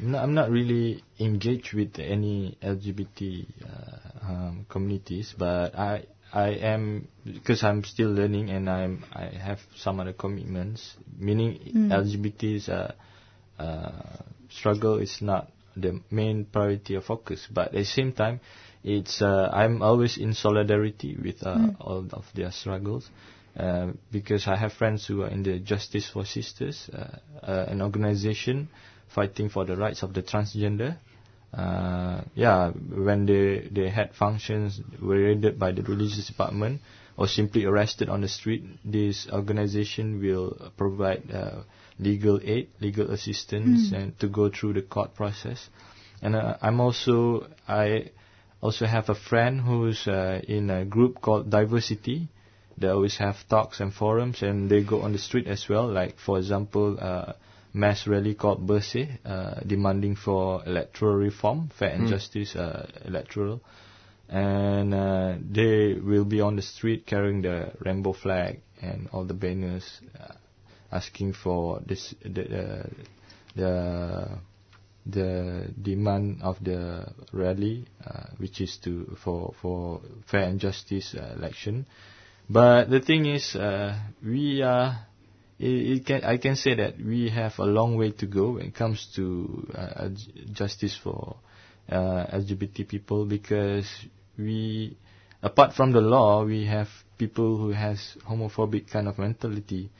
I'm 0.00 0.10
not, 0.10 0.22
I'm 0.24 0.34
not 0.34 0.50
really 0.50 1.04
engaged 1.20 1.72
with 1.72 1.98
any 2.00 2.58
LGBT 2.62 3.46
uh, 3.64 4.26
um, 4.28 4.66
communities, 4.68 5.34
but 5.38 5.78
I 5.78 6.04
I 6.32 6.48
am 6.74 7.06
because 7.24 7.62
I'm 7.62 7.84
still 7.84 8.10
learning 8.10 8.50
and 8.50 8.68
I'm 8.68 9.04
I 9.12 9.26
have 9.26 9.60
some 9.76 10.00
other 10.00 10.12
commitments. 10.12 10.94
Meaning 11.16 11.58
Mm. 11.74 11.92
LGBT's 11.92 12.68
uh, 12.68 12.92
uh, 13.58 13.92
struggle 14.50 14.98
is 14.98 15.22
not 15.22 15.50
the 15.76 16.00
main 16.10 16.44
priority 16.44 16.96
or 16.96 17.00
focus, 17.00 17.46
but 17.50 17.68
at 17.68 17.72
the 17.74 17.84
same 17.84 18.12
time, 18.12 18.40
it's 18.84 19.22
uh, 19.22 19.48
I'm 19.52 19.82
always 19.82 20.16
in 20.18 20.34
solidarity 20.34 21.16
with 21.16 21.42
uh, 21.42 21.56
Mm. 21.56 21.76
all 21.80 22.06
of 22.12 22.24
their 22.34 22.52
struggles. 22.52 23.08
Uh, 23.56 23.92
because 24.10 24.48
I 24.48 24.56
have 24.56 24.72
friends 24.72 25.06
who 25.06 25.22
are 25.22 25.28
in 25.28 25.44
the 25.44 25.60
Justice 25.60 26.08
for 26.10 26.24
Sisters, 26.24 26.90
uh, 26.92 27.18
uh, 27.40 27.66
an 27.68 27.82
organization 27.82 28.68
fighting 29.14 29.48
for 29.48 29.64
the 29.64 29.76
rights 29.76 30.02
of 30.02 30.12
the 30.12 30.22
transgender. 30.22 30.96
Uh, 31.56 32.22
yeah, 32.34 32.70
when 32.70 33.26
they 33.26 33.68
they 33.70 33.88
had 33.88 34.12
functions 34.12 34.80
were 35.00 35.20
raided 35.22 35.56
by 35.56 35.70
the 35.70 35.82
religious 35.82 36.26
department 36.26 36.80
or 37.16 37.28
simply 37.28 37.64
arrested 37.64 38.08
on 38.08 38.22
the 38.22 38.28
street, 38.28 38.64
this 38.84 39.28
organization 39.30 40.20
will 40.20 40.72
provide 40.76 41.22
uh, 41.32 41.62
legal 42.00 42.40
aid, 42.42 42.66
legal 42.80 43.08
assistance, 43.12 43.90
Mm. 43.92 43.96
and 43.96 44.18
to 44.18 44.26
go 44.26 44.50
through 44.50 44.72
the 44.74 44.82
court 44.82 45.14
process. 45.14 45.68
And 46.20 46.34
uh, 46.34 46.56
I'm 46.60 46.80
also 46.80 47.46
I 47.68 48.10
also 48.64 48.86
have 48.86 49.10
a 49.10 49.14
friend 49.14 49.60
who's 49.60 50.08
uh, 50.08 50.40
in 50.48 50.70
a 50.70 50.86
group 50.86 51.20
called 51.20 51.50
Diversity. 51.50 52.28
They 52.78 52.88
always 52.88 53.18
have 53.18 53.36
talks 53.48 53.78
and 53.80 53.92
forums, 53.92 54.42
and 54.42 54.70
they 54.70 54.82
go 54.82 55.02
on 55.02 55.12
the 55.12 55.18
street 55.18 55.46
as 55.46 55.68
well. 55.68 55.86
Like 55.86 56.18
for 56.18 56.38
example, 56.38 56.96
uh, 56.98 57.34
mass 57.74 58.06
rally 58.06 58.34
called 58.34 58.66
Bersih, 58.66 59.18
uh, 59.24 59.60
demanding 59.66 60.16
for 60.16 60.62
electoral 60.66 61.16
reform, 61.16 61.68
fair 61.78 61.90
and 61.90 62.06
Mm. 62.06 62.10
justice 62.10 62.56
uh, 62.56 62.86
electoral, 63.04 63.60
and 64.30 64.94
uh, 64.94 65.34
they 65.52 65.94
will 65.94 66.24
be 66.24 66.40
on 66.40 66.56
the 66.56 66.62
street 66.62 67.04
carrying 67.06 67.42
the 67.42 67.70
rainbow 67.84 68.14
flag 68.14 68.60
and 68.80 69.08
all 69.12 69.24
the 69.24 69.34
banners, 69.34 70.00
uh, 70.18 70.32
asking 70.90 71.34
for 71.34 71.80
this 71.86 72.14
the 72.24 72.88
the 73.54 74.28
the 75.06 75.68
demand 75.80 76.40
of 76.42 76.62
the 76.62 77.06
rally, 77.32 77.86
uh, 78.06 78.24
which 78.38 78.60
is 78.60 78.78
to 78.84 79.16
for 79.22 79.54
for 79.60 80.00
fair 80.26 80.44
and 80.44 80.58
justice 80.60 81.14
uh, 81.14 81.34
election. 81.36 81.86
But 82.48 82.90
the 82.90 83.00
thing 83.00 83.26
is, 83.26 83.54
uh, 83.56 83.98
we 84.22 84.62
are. 84.62 85.06
It, 85.58 85.98
it 85.98 86.06
can 86.06 86.24
I 86.24 86.38
can 86.38 86.56
say 86.56 86.74
that 86.74 86.98
we 86.98 87.28
have 87.30 87.58
a 87.58 87.64
long 87.64 87.96
way 87.96 88.10
to 88.12 88.26
go 88.26 88.52
when 88.52 88.66
it 88.66 88.74
comes 88.74 89.06
to 89.16 89.66
uh, 89.74 90.08
justice 90.52 90.98
for 91.00 91.36
uh, 91.88 92.26
LGBT 92.32 92.88
people 92.88 93.24
because 93.24 93.86
we, 94.36 94.96
apart 95.42 95.74
from 95.74 95.92
the 95.92 96.00
law, 96.00 96.44
we 96.44 96.66
have 96.66 96.88
people 97.18 97.56
who 97.56 97.70
has 97.70 98.16
homophobic 98.28 98.90
kind 98.90 99.06
of 99.06 99.18
mentality 99.18 99.90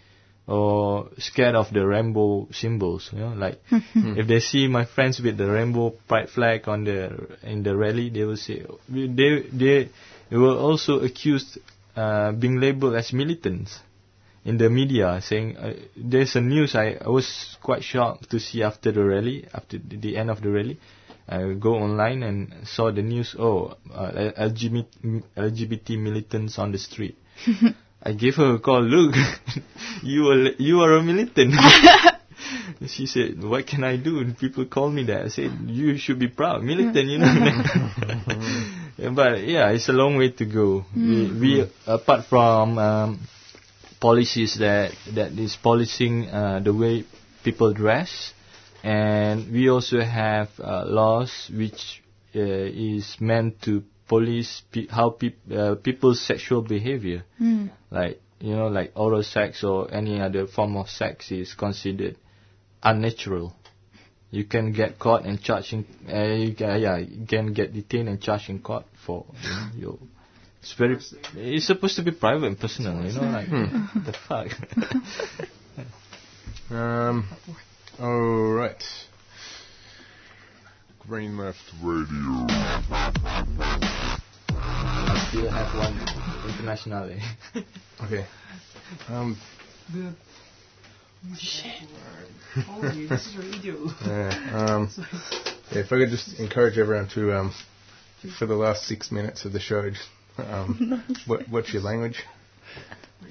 or 0.46 1.08
scared 1.18 1.54
of 1.54 1.72
the 1.72 1.86
rainbow 1.86 2.48
symbols. 2.52 3.10
You 3.12 3.20
know, 3.20 3.34
like 3.34 3.60
if 3.70 4.26
they 4.26 4.40
see 4.40 4.68
my 4.68 4.84
friends 4.84 5.20
with 5.20 5.36
the 5.38 5.50
rainbow 5.50 5.90
pride 6.08 6.30
flag 6.30 6.68
on 6.68 6.84
the 6.84 7.38
in 7.42 7.62
the 7.62 7.76
rally, 7.76 8.10
they 8.10 8.24
will 8.24 8.36
say 8.36 8.64
they 8.88 9.42
they, 9.52 9.88
they 10.30 10.36
were 10.36 10.56
also 10.56 11.00
accused 11.00 11.58
uh, 11.96 12.32
being 12.32 12.60
labeled 12.60 12.94
as 12.94 13.12
militants 13.12 13.78
in 14.44 14.58
the 14.58 14.68
media 14.68 15.20
saying 15.22 15.56
uh, 15.56 15.74
there's 15.96 16.36
a 16.36 16.40
news 16.40 16.74
I, 16.74 16.96
I 17.00 17.08
was 17.08 17.56
quite 17.62 17.82
shocked 17.82 18.30
to 18.30 18.38
see 18.40 18.62
after 18.62 18.92
the 18.92 19.02
rally 19.02 19.46
after 19.52 19.78
the, 19.78 19.96
the 19.96 20.16
end 20.16 20.30
of 20.30 20.42
the 20.42 20.50
rally 20.50 20.78
I 21.26 21.54
go 21.54 21.76
online 21.76 22.22
and 22.22 22.66
saw 22.66 22.90
the 22.90 23.02
news 23.02 23.34
oh 23.38 23.76
uh, 23.92 24.10
LGBT, 24.38 25.22
LGBT 25.36 25.98
militants 25.98 26.58
on 26.58 26.72
the 26.72 26.78
street 26.78 27.16
I 28.04 28.12
gave 28.12 28.34
her 28.36 28.54
a 28.54 28.58
call 28.58 28.82
look 28.82 29.14
you 30.02 30.28
are 30.28 30.50
you 30.58 30.80
are 30.82 30.96
a 30.96 31.02
militant. 31.02 31.54
She 32.86 33.06
said 33.06 33.42
what 33.42 33.66
can 33.66 33.82
I 33.84 33.96
do? 33.96 34.18
And 34.18 34.36
people 34.36 34.66
call 34.66 34.90
me 34.90 35.04
that. 35.04 35.24
I 35.24 35.28
said 35.28 35.50
you 35.66 35.96
should 35.96 36.18
be 36.18 36.28
proud. 36.28 36.62
Militant 36.62 37.08
you 37.08 37.18
know. 37.22 39.12
But 39.14 39.46
yeah 39.46 39.70
it's 39.70 39.88
a 39.88 39.92
long 39.92 40.16
way 40.16 40.30
to 40.30 40.44
go. 40.44 40.84
We, 40.94 41.32
we 41.32 41.70
apart 41.86 42.26
from 42.26 42.78
um, 42.78 43.20
policies 44.00 44.58
that 44.58 44.92
that 45.14 45.32
is 45.38 45.56
policing 45.56 46.28
uh, 46.28 46.60
the 46.60 46.74
way 46.74 47.04
people 47.42 47.72
dress, 47.72 48.34
and 48.82 49.50
we 49.50 49.70
also 49.70 50.00
have 50.00 50.50
uh, 50.60 50.84
laws 50.84 51.50
which 51.52 52.02
uh, 52.36 52.40
is 52.40 53.16
meant 53.20 53.62
to 53.62 53.82
police 54.08 54.62
pe- 54.70 54.86
how 54.88 55.10
peop- 55.10 55.50
uh, 55.52 55.74
people's 55.76 56.20
sexual 56.20 56.62
behavior. 56.62 57.24
Mm. 57.40 57.70
Like 57.90 58.20
you 58.40 58.54
know, 58.56 58.68
like 58.68 58.92
oral 58.94 59.22
sex 59.22 59.64
or 59.64 59.92
any 59.92 60.20
other 60.20 60.46
form 60.46 60.76
of 60.76 60.88
sex 60.88 61.30
is 61.30 61.54
considered 61.54 62.16
unnatural. 62.82 63.54
You 64.30 64.44
can 64.44 64.72
get 64.72 64.98
caught 64.98 65.24
and 65.24 65.40
charged 65.40 65.72
in, 65.72 65.86
uh, 66.12 66.34
you 66.34 66.54
can, 66.54 66.80
yeah, 66.80 66.96
you 66.96 67.24
can 67.24 67.52
get 67.52 67.72
detained 67.72 68.08
and 68.08 68.20
charged 68.20 68.50
in 68.50 68.58
court 68.58 68.84
for 69.06 69.24
you 69.42 69.50
know, 69.50 69.68
your 69.76 69.98
it's 70.64 70.72
very. 70.72 70.98
It's 71.36 71.66
supposed 71.66 71.96
to 71.96 72.02
be 72.02 72.10
private 72.10 72.46
and 72.46 72.58
personal, 72.58 73.04
you 73.04 73.12
know. 73.12 73.20
Like 73.20 73.50
the 73.50 74.14
fuck. 74.26 74.48
Um, 76.70 77.28
all 78.00 78.52
right. 78.52 78.82
Green 81.06 81.36
left 81.36 81.58
radio. 81.82 82.46
I 85.34 85.36
still 85.36 85.50
have 85.50 85.74
one 85.74 85.98
international. 86.48 87.10
Eh? 87.10 87.60
Okay. 88.04 88.24
Um, 89.08 89.36
The 89.92 90.14
Holy, 92.66 93.06
this 93.08 93.26
is 93.26 93.36
radio. 93.36 93.86
yeah, 94.06 94.50
um, 94.54 94.90
yeah, 95.72 95.80
if 95.80 95.86
I 95.86 95.96
could 95.98 96.10
just 96.10 96.38
encourage 96.38 96.78
everyone 96.78 97.08
to, 97.14 97.36
um, 97.36 97.52
for 98.38 98.46
the 98.46 98.54
last 98.54 98.84
six 98.84 99.10
minutes 99.10 99.44
of 99.44 99.52
the 99.52 99.58
show, 99.58 99.90
just, 99.90 100.06
um, 100.38 101.02
what, 101.26 101.48
what's 101.48 101.72
your 101.72 101.82
language? 101.82 102.22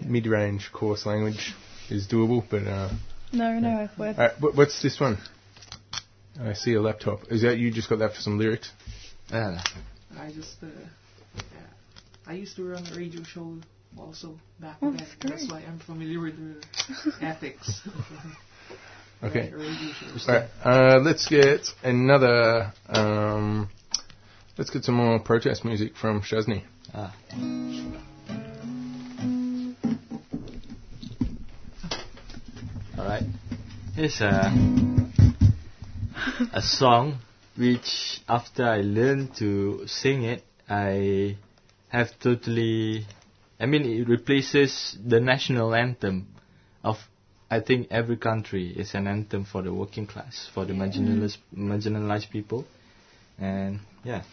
Mid-range 0.04 0.72
course 0.74 1.06
language 1.06 1.54
is 1.90 2.06
doable, 2.06 2.44
but 2.50 2.68
uh, 2.68 2.90
No, 3.32 3.60
no, 3.60 3.88
we're, 3.98 4.10
uh, 4.10 4.30
what, 4.42 4.58
what's 4.58 4.82
this 4.82 5.00
one? 5.00 5.20
I 6.42 6.52
see 6.52 6.74
a 6.74 6.82
laptop. 6.82 7.32
Is 7.32 7.44
that 7.44 7.60
you 7.60 7.72
just 7.72 7.88
got 7.90 8.00
that 8.00 8.14
for 8.14 8.20
some 8.20 8.40
lyrics? 8.40 8.70
Ah, 9.32 9.64
I 10.20 10.32
just, 10.32 10.62
uh, 10.62 10.66
yeah. 10.68 10.88
I 12.26 12.34
used 12.34 12.56
to 12.56 12.64
run 12.70 12.86
a 12.88 12.96
radio 12.96 13.24
show 13.24 13.58
also 13.98 14.40
back 14.60 14.78
Oh, 14.82 14.92
then. 14.92 14.98
that's 14.98 15.16
That's 15.42 15.52
why 15.52 15.64
I'm 15.68 15.80
familiar 15.80 16.20
with 16.20 16.36
the 16.38 17.14
ethics. 17.22 17.82
Okay. 19.24 19.54
Right. 19.54 19.70
Alright, 20.28 20.50
uh, 20.66 21.00
let's 21.02 21.30
get 21.30 21.66
another, 21.82 22.74
um, 22.90 23.70
let's 24.58 24.70
get 24.70 24.84
some 24.84 24.96
more 24.96 25.18
protest 25.20 25.64
music 25.64 25.96
from 25.96 26.22
Shazni. 26.22 26.64
ah. 26.94 27.14
All 32.98 33.06
right. 33.06 33.24
Here's 33.96 34.20
a 34.22 34.52
a 36.54 36.62
song 36.62 37.20
which 37.58 38.22
after 38.28 38.66
I 38.66 38.82
learned 38.82 39.36
to 39.38 39.84
sing 39.88 40.24
it, 40.24 40.44
I 40.70 41.38
have 41.94 42.20
totally. 42.20 43.06
I 43.60 43.66
mean, 43.68 43.86
it 43.86 44.10
replaces 44.10 44.98
the 45.06 45.22
national 45.22 45.74
anthem 45.74 46.28
of. 46.84 46.98
I 47.50 47.60
think 47.60 47.90
every 47.92 48.18
country 48.18 48.70
is 48.70 48.96
an 48.96 49.08
anthem 49.08 49.46
for 49.46 49.62
the 49.62 49.72
working 49.72 50.08
class, 50.08 50.50
for 50.52 50.66
the 50.66 50.74
marginalized, 50.74 51.38
marginalized 51.56 52.32
people, 52.32 52.66
and 53.38 53.80
yeah. 54.04 54.24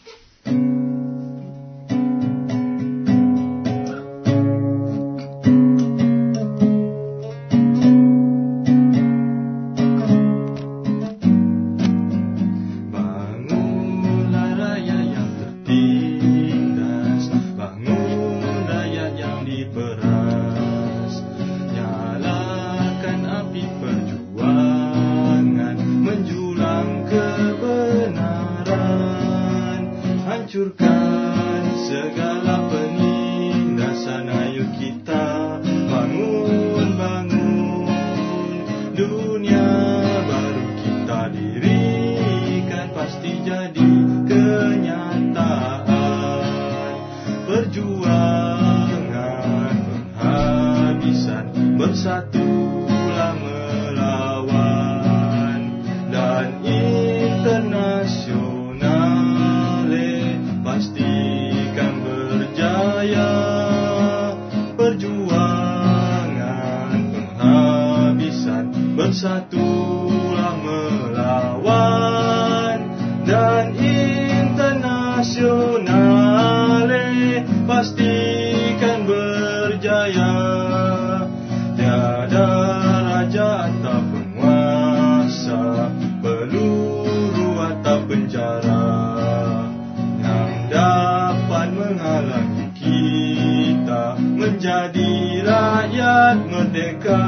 Menghalangi 92.31 92.71
kita 92.79 94.15
Menjadi 94.21 95.43
rakyat 95.43 96.37
merdeka. 96.47 97.27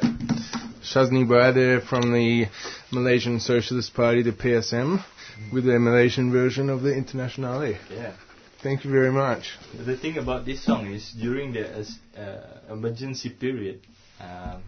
Shazni 0.83 1.27
Bai 1.27 1.49
there 1.51 1.81
from 1.81 2.13
the 2.13 2.45
Malaysian 2.91 3.39
Socialist 3.39 3.95
Party, 3.95 4.21
the 4.21 4.31
PSM, 4.33 5.03
with 5.51 5.65
their 5.65 5.79
Malaysian 5.79 6.31
version 6.31 6.69
of 6.69 6.83
the 6.83 6.93
Internationale. 6.93 7.73
Yeah. 7.89 8.13
Thank 8.61 8.85
you 8.85 8.91
very 8.91 9.11
much. 9.11 9.57
The 9.75 9.97
thing 9.97 10.19
about 10.19 10.45
this 10.45 10.63
song 10.63 10.93
is 10.93 11.11
during 11.19 11.53
the 11.53 11.87
uh, 12.17 12.71
emergency 12.71 13.29
period 13.29 13.81
um, 14.19 14.61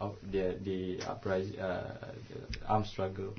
of 0.00 0.16
the 0.30 0.56
the 0.62 1.00
uprising, 1.06 1.58
uh, 1.60 2.12
the 2.28 2.66
armed 2.68 2.86
struggle, 2.86 3.34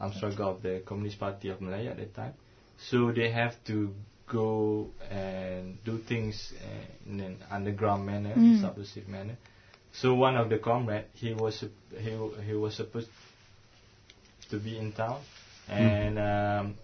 armed 0.00 0.14
struggle 0.14 0.50
of 0.50 0.62
the 0.62 0.82
Communist 0.84 1.18
Party 1.18 1.48
of 1.50 1.60
Malaya 1.60 1.90
at 1.90 1.96
that 1.98 2.14
time. 2.14 2.34
So 2.78 3.12
they 3.12 3.30
have 3.30 3.54
to 3.66 3.94
go 4.26 4.90
and 5.10 5.78
do 5.84 5.98
things 5.98 6.52
uh, 6.62 7.10
in 7.10 7.20
an 7.20 7.36
underground 7.50 8.06
manner, 8.06 8.34
Mm. 8.34 8.60
subversive 8.60 9.08
manner. 9.08 9.36
So 9.92 10.14
one 10.14 10.36
of 10.36 10.48
the 10.48 10.58
comrade, 10.58 11.04
he 11.14 11.34
was 11.34 11.64
he 11.98 12.10
he 12.46 12.54
was 12.54 12.74
supposed 12.74 13.08
to 14.50 14.58
be 14.58 14.76
in 14.78 14.92
town, 14.92 15.20
and 15.68 16.18
um, 16.18 16.74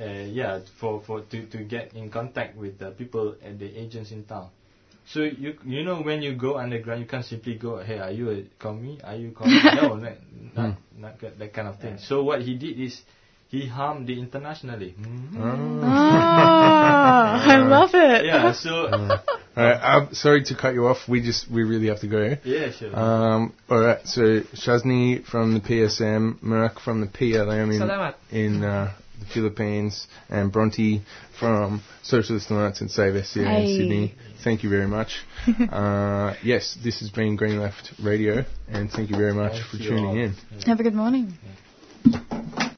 uh, 0.00 0.04
yeah, 0.04 0.60
for 0.78 1.00
for 1.00 1.20
to 1.22 1.46
to 1.46 1.58
get 1.64 1.94
in 1.94 2.10
contact 2.10 2.56
with 2.56 2.78
the 2.78 2.90
people 2.90 3.34
and 3.42 3.58
the 3.58 3.76
agents 3.76 4.12
in 4.12 4.24
town. 4.24 4.50
So 5.06 5.20
you 5.20 5.58
you 5.64 5.84
know 5.84 6.02
when 6.02 6.22
you 6.22 6.34
go 6.34 6.56
underground, 6.56 7.00
you 7.00 7.06
can't 7.06 7.24
simply 7.24 7.56
go, 7.56 7.78
hey, 7.78 7.98
are 7.98 8.10
you 8.10 8.30
a 8.30 8.42
commie? 8.58 9.00
Are 9.04 9.16
you 9.16 9.28
a 9.28 9.32
commie? 9.32 9.60
no, 9.74 9.96
not 9.96 10.12
not, 10.54 10.76
not 10.96 11.20
that 11.20 11.38
that 11.38 11.52
kind 11.52 11.68
of 11.68 11.78
thing. 11.80 11.98
So 11.98 12.22
what 12.22 12.42
he 12.42 12.54
did 12.54 12.80
is 12.80 13.02
he 13.48 13.66
harmed 13.68 14.06
the 14.06 14.18
Internationale. 14.18 14.92
Ah, 15.38 17.44
I 17.46 17.56
love 17.58 17.90
it. 17.94 18.26
Yeah, 18.26 18.52
so 18.52 18.88
All 19.56 19.62
right. 19.62 19.76
I'm 19.76 20.14
sorry 20.14 20.42
to 20.44 20.56
cut 20.56 20.74
you 20.74 20.86
off. 20.86 21.08
We 21.08 21.20
just 21.20 21.48
we 21.50 21.62
really 21.62 21.86
have 21.86 22.00
to 22.00 22.08
go. 22.08 22.36
yeah, 22.44 22.72
sure. 22.72 22.96
Um, 22.96 23.52
all 23.70 23.78
right. 23.78 24.00
So 24.04 24.40
Shazni 24.54 25.24
from 25.24 25.54
the 25.54 25.60
PSM, 25.60 26.40
Merak 26.40 26.80
from 26.80 27.00
the 27.00 27.06
PLM 27.06 27.72
in 27.72 27.80
Salamat. 27.80 28.14
in 28.32 28.64
uh, 28.64 28.92
the 29.18 29.26
Philippines, 29.26 30.06
and 30.28 30.52
Bronte 30.52 31.02
from 31.38 31.82
Socialist 32.02 32.50
Alliance 32.50 32.80
and 32.80 32.90
Save 32.90 33.24
SCA 33.24 33.40
in 33.40 33.66
Sydney. 33.66 34.14
Thank 34.42 34.62
you 34.62 34.70
very 34.70 34.86
much. 34.86 35.22
uh, 35.72 36.34
yes, 36.42 36.76
this 36.82 37.00
has 37.00 37.10
been 37.10 37.36
Green 37.36 37.60
Left 37.60 37.92
Radio, 38.02 38.44
and 38.68 38.90
thank 38.90 39.10
you 39.10 39.16
very 39.16 39.34
much 39.34 39.52
Thank 39.52 39.66
for 39.66 39.78
tuning 39.78 40.04
all. 40.06 40.16
in. 40.18 40.34
Have 40.66 40.80
a 40.80 40.82
good 40.82 40.94
morning. 40.94 41.32